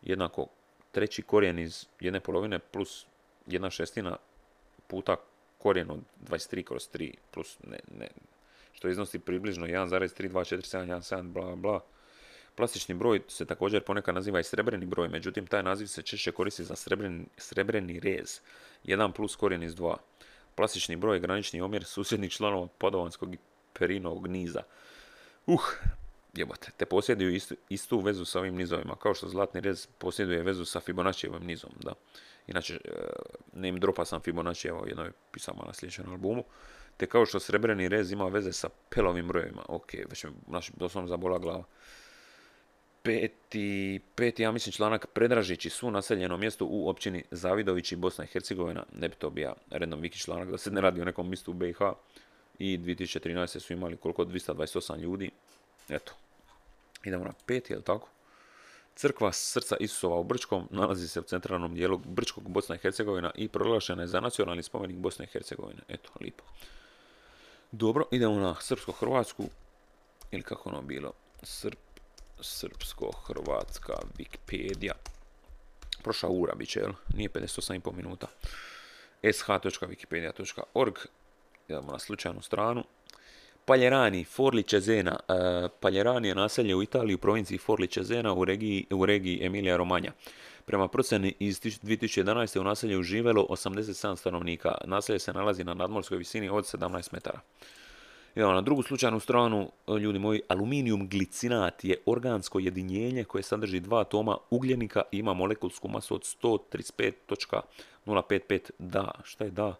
jednako 0.01 0.47
treći 0.91 1.21
korijen 1.21 1.59
iz 1.59 1.85
jedne 1.99 2.19
polovine 2.19 2.59
plus 2.59 3.05
jedna 3.45 3.69
šestina 3.69 4.17
puta 4.87 5.15
korijen 5.57 5.91
od 5.91 5.99
23 6.29 6.63
kroz 6.63 6.89
3 6.93 7.13
plus 7.31 7.57
ne, 7.63 7.79
ne, 7.99 8.07
što 8.77 8.89
iznosi 8.89 9.19
približno 9.19 9.67
1,3247117 9.67 11.21
bla 11.21 11.55
bla. 11.55 11.79
Plastični 12.55 12.95
broj 12.95 13.21
se 13.27 13.45
također 13.45 13.83
ponekad 13.83 14.15
naziva 14.15 14.39
i 14.39 14.43
srebreni 14.43 14.85
broj, 14.85 15.09
međutim 15.09 15.47
taj 15.47 15.63
naziv 15.63 15.85
se 15.85 16.01
češće 16.01 16.31
koristi 16.31 16.63
za 16.63 16.75
srebreni, 16.75 17.25
srebreni 17.37 17.99
rez, 17.99 18.41
1 18.85 19.11
plus 19.11 19.35
korijen 19.35 19.63
iz 19.63 19.75
2. 19.75 19.95
Plastični 20.55 20.95
broj 20.95 21.15
je 21.15 21.19
granični 21.19 21.61
omjer 21.61 21.83
susjednih 21.85 22.31
članova 22.31 22.67
podovanskog 22.77 23.33
i 23.33 23.37
perinovog 23.73 24.27
niza. 24.27 24.61
Uh, 25.45 25.73
jebote, 26.33 26.71
te 26.77 26.85
posjeduju 26.85 27.35
istu, 27.35 27.55
istu 27.69 27.99
vezu 27.99 28.25
sa 28.25 28.39
ovim 28.39 28.55
nizovima, 28.55 28.95
kao 28.95 29.13
što 29.13 29.27
zlatni 29.27 29.61
rez 29.61 29.87
posjeduje 29.97 30.43
vezu 30.43 30.65
sa 30.65 30.79
Fibonaccijevim 30.79 31.45
nizom, 31.45 31.71
da. 31.83 31.93
Inače, 32.47 32.73
e, 32.73 32.89
name 33.53 33.79
dropa 33.79 34.05
sam 34.05 34.21
Fibonacci, 34.21 34.67
evo 34.67 34.85
jednoj 34.87 35.11
pisama 35.31 35.63
na 35.65 35.73
sljedećem 35.73 36.09
albumu 36.09 36.43
te 36.97 37.05
kao 37.05 37.25
što 37.25 37.39
srebreni 37.39 37.87
rez 37.87 38.11
ima 38.11 38.27
veze 38.27 38.51
sa 38.51 38.69
pelovim 38.89 39.27
brojevima. 39.27 39.61
Ok, 39.67 39.93
već 40.09 40.23
me 40.23 40.31
znači, 40.47 40.71
doslovno 40.75 41.07
zabola 41.07 41.37
glava. 41.37 41.63
Peti, 43.03 43.99
peti, 44.15 44.43
ja 44.43 44.51
mislim 44.51 44.73
članak 44.73 45.05
Predražići 45.13 45.69
su 45.69 45.91
naseljeno 45.91 46.37
mjesto 46.37 46.65
u 46.65 46.89
općini 46.89 47.23
Zavidovići, 47.31 47.95
Bosna 47.95 48.23
i 48.23 48.27
Hercegovina. 48.27 48.83
Ne 48.93 49.09
bi 49.09 49.15
to 49.15 49.29
bio 49.29 49.55
redom 49.69 50.01
viki 50.01 50.19
članak 50.19 50.51
da 50.51 50.57
se 50.57 50.71
ne 50.71 50.81
radi 50.81 51.01
o 51.01 51.05
nekom 51.05 51.27
mjestu 51.27 51.51
u 51.51 51.53
BiH. 51.53 51.77
I 52.59 52.77
2013. 52.77 53.59
su 53.59 53.73
imali 53.73 53.97
koliko? 53.97 54.25
228 54.25 54.99
ljudi. 54.99 55.31
Eto. 55.89 56.13
Idemo 57.03 57.23
na 57.23 57.33
peti, 57.45 57.73
je 57.73 57.81
tako? 57.81 58.09
Crkva 58.95 59.31
srca 59.31 59.75
Isusova 59.79 60.19
u 60.19 60.23
Brčkom 60.23 60.67
nalazi 60.71 61.07
se 61.07 61.19
u 61.19 61.23
centralnom 61.23 61.75
dijelu 61.75 61.97
Brčkog 61.97 62.49
Bosna 62.49 62.75
i 62.75 62.77
Hercegovina 62.77 63.31
i 63.35 63.47
proglašena 63.47 64.01
je 64.01 64.07
za 64.07 64.19
nacionalni 64.19 64.63
spomenik 64.63 64.97
Bosne 64.97 65.25
i 65.25 65.27
Hercegovine. 65.27 65.81
Eto, 65.87 66.09
lipo. 66.21 66.43
Dobro, 67.71 68.05
idemo 68.11 68.35
na 68.35 68.55
srpsko-hrvatsku, 68.61 69.49
ili 70.31 70.43
kako 70.43 70.69
ono 70.69 70.81
bilo, 70.81 71.13
Srp, 71.43 71.79
srpsko-hrvatska 72.41 73.93
Wikipedia. 74.17 74.91
Prošla 76.03 76.29
ura 76.29 76.55
bit 76.55 76.69
će, 76.69 76.79
jel? 76.79 76.91
Nije 77.15 77.29
58,5 77.29 77.91
minuta. 77.93 78.27
sh.wikipedia.org 79.23 80.95
Idemo 81.67 81.91
na 81.91 81.99
slučajnu 81.99 82.41
stranu. 82.41 82.83
Paljerani, 83.67 84.23
Forli 84.23 84.63
Cesena. 84.63 85.19
E, 85.27 85.33
Paljerani 85.79 86.27
je 86.27 86.35
naselje 86.35 86.75
u 86.75 86.83
Italiji 86.83 87.15
u 87.15 87.17
provinciji 87.17 87.57
Forli 87.57 87.87
Cesena 87.87 88.33
u 88.33 88.45
regiji, 88.45 88.85
u 88.91 89.05
regiji 89.05 89.45
Emilija 89.45 89.77
Romanja. 89.77 90.11
Prema 90.65 90.87
procjeni 90.87 91.33
iz 91.39 91.61
2011. 91.61 92.59
u 92.59 92.63
naselju 92.63 93.03
živelo 93.03 93.45
87 93.49 94.15
stanovnika. 94.15 94.75
Naselje 94.85 95.19
se 95.19 95.33
nalazi 95.33 95.63
na 95.63 95.73
nadmorskoj 95.73 96.17
visini 96.17 96.49
od 96.49 96.65
17 96.65 97.13
metara. 97.13 97.39
Idemo 98.35 98.53
na 98.53 98.61
drugu 98.61 98.83
slučajnu 98.83 99.19
stranu, 99.19 99.71
ljudi 99.87 100.19
moji, 100.19 100.41
aluminijum 100.47 101.09
glicinat 101.09 101.83
je 101.83 101.97
organsko 102.05 102.59
jedinjenje 102.59 103.23
koje 103.23 103.43
sadrži 103.43 103.79
dva 103.79 104.01
atoma 104.01 104.37
ugljenika 104.49 105.01
i 105.11 105.17
ima 105.17 105.33
molekulsku 105.33 105.87
masu 105.87 106.15
od 106.15 106.21
135.055 106.43 108.59
da. 108.79 109.11
Šta 109.23 109.43
je 109.43 109.51
da? 109.51 109.75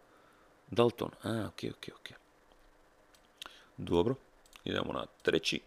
Dalton. 0.71 1.09
A, 1.23 1.47
ok, 1.47 1.63
ok, 1.71 1.89
ok. 1.99 2.26
Dobro, 3.77 4.15
idemo 4.65 4.93
na 4.93 5.05
treći. 5.21 5.59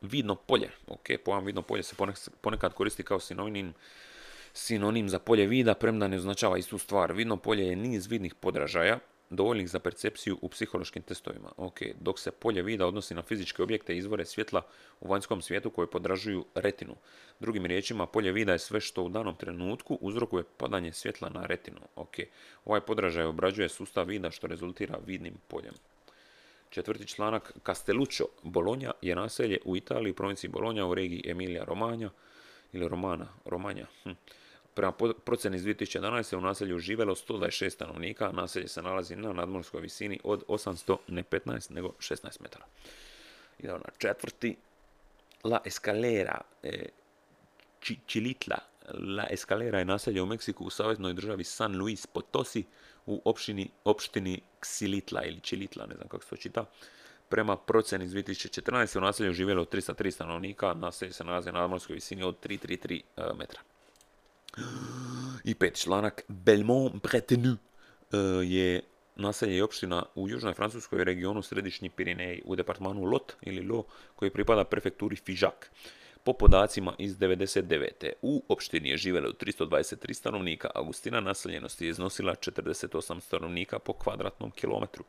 Vidno 0.00 0.34
polje. 0.34 0.70
Ok, 0.86 1.06
pojam 1.24 1.44
vidno 1.44 1.62
polje 1.62 1.82
se 1.82 1.94
ponekad 2.40 2.74
koristi 2.74 3.02
kao 3.02 3.20
sinonim 3.20 3.74
sinonim 4.58 5.08
za 5.08 5.18
polje 5.18 5.46
vida, 5.46 5.74
premda 5.74 6.08
ne 6.08 6.16
označava 6.16 6.58
istu 6.58 6.78
stvar. 6.78 7.12
Vidno 7.12 7.36
polje 7.36 7.66
je 7.66 7.76
niz 7.76 8.06
vidnih 8.06 8.34
podražaja, 8.34 8.98
dovoljnih 9.30 9.70
za 9.70 9.78
percepciju 9.78 10.38
u 10.42 10.48
psihološkim 10.48 11.02
testovima. 11.02 11.52
Ok, 11.56 11.80
dok 12.00 12.18
se 12.18 12.30
polje 12.30 12.62
vida 12.62 12.86
odnosi 12.86 13.14
na 13.14 13.22
fizičke 13.22 13.62
objekte 13.62 13.94
i 13.94 13.98
izvore 13.98 14.24
svjetla 14.24 14.62
u 15.00 15.08
vanjskom 15.08 15.42
svijetu 15.42 15.70
koje 15.70 15.90
podražuju 15.90 16.44
retinu. 16.54 16.96
Drugim 17.40 17.66
riječima, 17.66 18.06
polje 18.06 18.32
vida 18.32 18.52
je 18.52 18.58
sve 18.58 18.80
što 18.80 19.02
u 19.02 19.08
danom 19.08 19.36
trenutku 19.36 19.98
uzrokuje 20.00 20.44
padanje 20.56 20.92
svjetla 20.92 21.28
na 21.28 21.46
retinu. 21.46 21.80
Ok, 21.96 22.16
ovaj 22.64 22.80
podražaj 22.80 23.24
obrađuje 23.24 23.68
sustav 23.68 24.06
vida 24.06 24.30
što 24.30 24.46
rezultira 24.46 24.98
vidnim 25.06 25.34
poljem. 25.48 25.74
Četvrti 26.70 27.06
članak, 27.06 27.52
Castelluccio 27.66 28.26
Bologna 28.42 28.92
je 29.02 29.14
naselje 29.14 29.58
u 29.64 29.76
Italiji, 29.76 30.12
provinciji 30.12 30.50
Bologna 30.50 30.86
u 30.86 30.94
regiji 30.94 31.22
Emilia 31.26 31.64
Romagna 31.64 32.10
ili 32.72 32.88
Romana, 32.88 33.28
Romanja. 33.44 33.86
Hm. 34.04 34.10
Prema 34.74 34.92
procjeni 35.24 35.56
iz 35.56 35.64
2011. 35.64 36.36
u 36.36 36.40
naselju 36.40 36.78
živjelo 36.78 37.14
126 37.14 37.70
stanovnika, 37.70 38.32
naselje 38.32 38.68
se 38.68 38.82
nalazi 38.82 39.16
na 39.16 39.32
nadmorskoj 39.32 39.80
visini 39.80 40.20
od 40.24 40.44
800, 40.48 40.96
ne 41.08 41.22
15, 41.22 41.70
nego 41.70 41.88
16 41.88 42.40
metara. 42.40 42.66
Idemo 43.58 43.78
na 43.78 43.90
četvrti, 43.98 44.56
La 45.44 45.60
Escalera, 45.64 46.40
e. 46.62 46.88
La 49.16 49.26
Escalera 49.30 49.78
je 49.78 49.84
naselje 49.84 50.22
u 50.22 50.26
Meksiku 50.26 50.64
u 50.64 50.70
saveznoj 50.70 51.14
državi 51.14 51.44
San 51.44 51.78
Luis 51.78 52.06
Potosi 52.06 52.64
u 53.08 53.22
opštini, 53.24 53.70
opštini 53.84 54.40
Xilitla 54.60 55.24
ili 55.24 55.40
Čilitla, 55.40 55.86
ne 55.86 55.94
znam 55.94 56.08
kako 56.08 56.24
se 56.24 56.30
to 56.30 56.36
čita. 56.36 56.64
Prema 57.28 57.56
procjeni 57.56 58.04
iz 58.04 58.12
2014. 58.12 58.98
u 58.98 59.00
naselju 59.00 59.32
živjelo 59.32 59.64
303 59.64 60.10
stanovnika, 60.10 60.74
naselje 60.74 61.12
se 61.12 61.24
nalazi 61.24 61.52
na 61.52 61.60
nadmorskoj 61.60 61.94
visini 61.94 62.22
od 62.22 62.46
333 62.46 63.00
e, 63.16 63.22
metra. 63.38 63.60
I 65.44 65.54
pet 65.54 65.82
članak 65.82 66.22
Belmont 66.28 67.02
Bretenu 67.02 67.56
e, 68.12 68.16
je 68.44 68.82
naselje 69.16 69.56
i 69.56 69.62
opština 69.62 70.02
u 70.14 70.28
južnoj 70.28 70.54
francuskoj 70.54 71.04
regionu 71.04 71.42
središnji 71.42 71.90
Pirineji 71.90 72.42
u 72.44 72.56
departmanu 72.56 73.04
Lot 73.04 73.36
ili 73.42 73.66
Lo 73.66 73.84
koji 74.16 74.30
pripada 74.30 74.64
prefekturi 74.64 75.16
Fižak. 75.16 75.70
Po 76.28 76.32
podacima 76.32 76.94
iz 76.98 77.16
99. 77.16 78.12
u 78.22 78.42
opštini 78.48 78.88
je 78.88 78.96
živjelo 78.96 79.28
323 79.32 80.12
stanovnika, 80.12 80.70
a 80.74 80.82
gustina 80.82 81.20
naseljenosti 81.20 81.84
je 81.84 81.90
iznosila 81.90 82.34
48 82.34 83.20
stanovnika 83.20 83.78
po 83.78 83.92
kvadratnom 83.92 84.50
kilometru. 84.50 85.04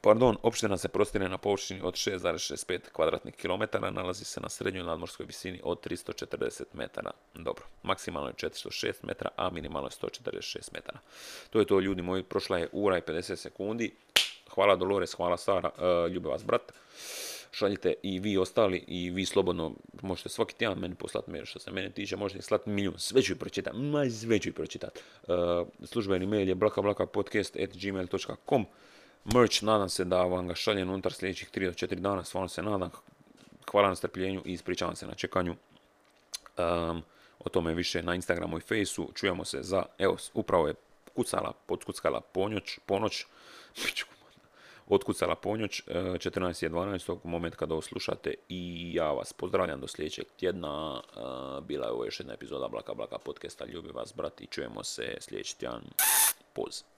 Pardon, 0.00 0.36
opština 0.42 0.76
se 0.76 0.88
prostire 0.88 1.28
na 1.28 1.38
površini 1.38 1.80
od 1.82 1.94
6,65 1.94 2.78
kvadratnih 2.92 3.34
kilometara, 3.34 3.90
nalazi 3.90 4.24
se 4.24 4.40
na 4.40 4.48
srednjoj 4.48 4.84
nadmorskoj 4.84 5.26
visini 5.26 5.60
od 5.64 5.86
340 5.86 6.62
metara. 6.72 7.10
Dobro, 7.34 7.64
maksimalno 7.82 8.28
je 8.28 8.34
406 8.34 8.92
metara, 9.02 9.30
a 9.36 9.50
minimalno 9.50 9.88
je 9.88 10.08
146 10.08 10.72
metara. 10.72 10.98
To 11.50 11.58
je 11.58 11.66
to, 11.66 11.80
ljudi 11.80 12.02
moji, 12.02 12.22
prošla 12.22 12.58
je 12.58 12.68
ura 12.72 12.98
i 12.98 13.00
50 13.00 13.36
sekundi. 13.36 13.94
Hvala 14.54 14.76
Dolores, 14.76 15.14
hvala 15.14 15.36
Sara, 15.36 15.70
uh, 15.76 16.12
ljubi 16.12 16.28
vas 16.28 16.44
brat 16.44 16.72
šaljite 17.56 17.94
i 18.02 18.18
vi 18.18 18.38
ostali 18.38 18.84
i 18.86 19.10
vi 19.10 19.26
slobodno 19.26 19.72
možete 20.02 20.28
svaki 20.28 20.54
tjedan 20.54 20.78
meni 20.78 20.94
poslati 20.94 21.30
mail 21.30 21.44
što 21.44 21.58
se 21.58 21.70
mene 21.70 21.90
tiče, 21.90 22.16
možete 22.16 22.42
slati 22.42 22.70
milijun, 22.70 22.98
sve 22.98 23.22
ću 23.22 23.38
pročitati, 23.38 23.76
ma 23.76 24.10
sve 24.10 24.38
ću 24.38 24.52
pročitati. 24.52 25.00
Uh, 25.22 25.34
službeni 25.84 26.26
mail 26.26 26.48
je 26.48 26.54
blakablakapodcast.gmail.com 26.54 28.66
Merch, 29.24 29.62
nadam 29.62 29.88
se 29.88 30.04
da 30.04 30.22
vam 30.22 30.48
ga 30.48 30.54
šaljem 30.54 30.90
unutar 30.90 31.12
sljedećih 31.12 31.50
3 31.50 31.66
do 31.66 31.72
4 31.72 31.94
dana, 31.94 32.24
stvarno 32.24 32.48
se 32.48 32.62
nadam. 32.62 32.90
Hvala 33.70 33.88
na 33.88 33.94
strpljenju 33.94 34.42
i 34.44 34.52
ispričavam 34.52 34.96
se 34.96 35.06
na 35.06 35.14
čekanju. 35.14 35.56
Um, 36.58 37.02
o 37.38 37.48
tome 37.48 37.74
više 37.74 38.02
na 38.02 38.14
Instagramu 38.14 38.58
i 38.58 38.60
Faceu. 38.60 39.12
Čujemo 39.14 39.44
se 39.44 39.62
za, 39.62 39.82
evo, 39.98 40.16
upravo 40.34 40.68
je 40.68 40.74
kucala, 41.14 41.52
podskuckala 41.66 42.20
ponoć, 42.20 42.78
ponoć, 42.86 43.24
otkucala 44.86 45.34
ponjoć, 45.34 45.82
14.12. 45.86 47.12
E, 47.12 47.18
moment 47.24 47.54
kada 47.54 47.74
ovo 47.74 47.82
slušate 47.82 48.34
i 48.48 48.90
ja 48.94 49.12
vas 49.12 49.32
pozdravljam 49.32 49.80
do 49.80 49.86
sljedećeg 49.86 50.26
tjedna. 50.36 51.02
E, 51.16 51.20
bila 51.60 51.86
je 51.86 51.92
ovo 51.92 52.04
još 52.04 52.20
jedna 52.20 52.34
epizoda 52.34 52.68
Blaka 52.68 52.94
Blaka 52.94 53.18
podcasta. 53.18 53.66
Ljubi 53.66 53.90
vas, 53.90 54.14
brat, 54.16 54.40
i 54.40 54.46
čujemo 54.46 54.84
se 54.84 55.16
sljedeći 55.20 55.58
tjedan. 55.58 55.82
Poz. 56.52 56.95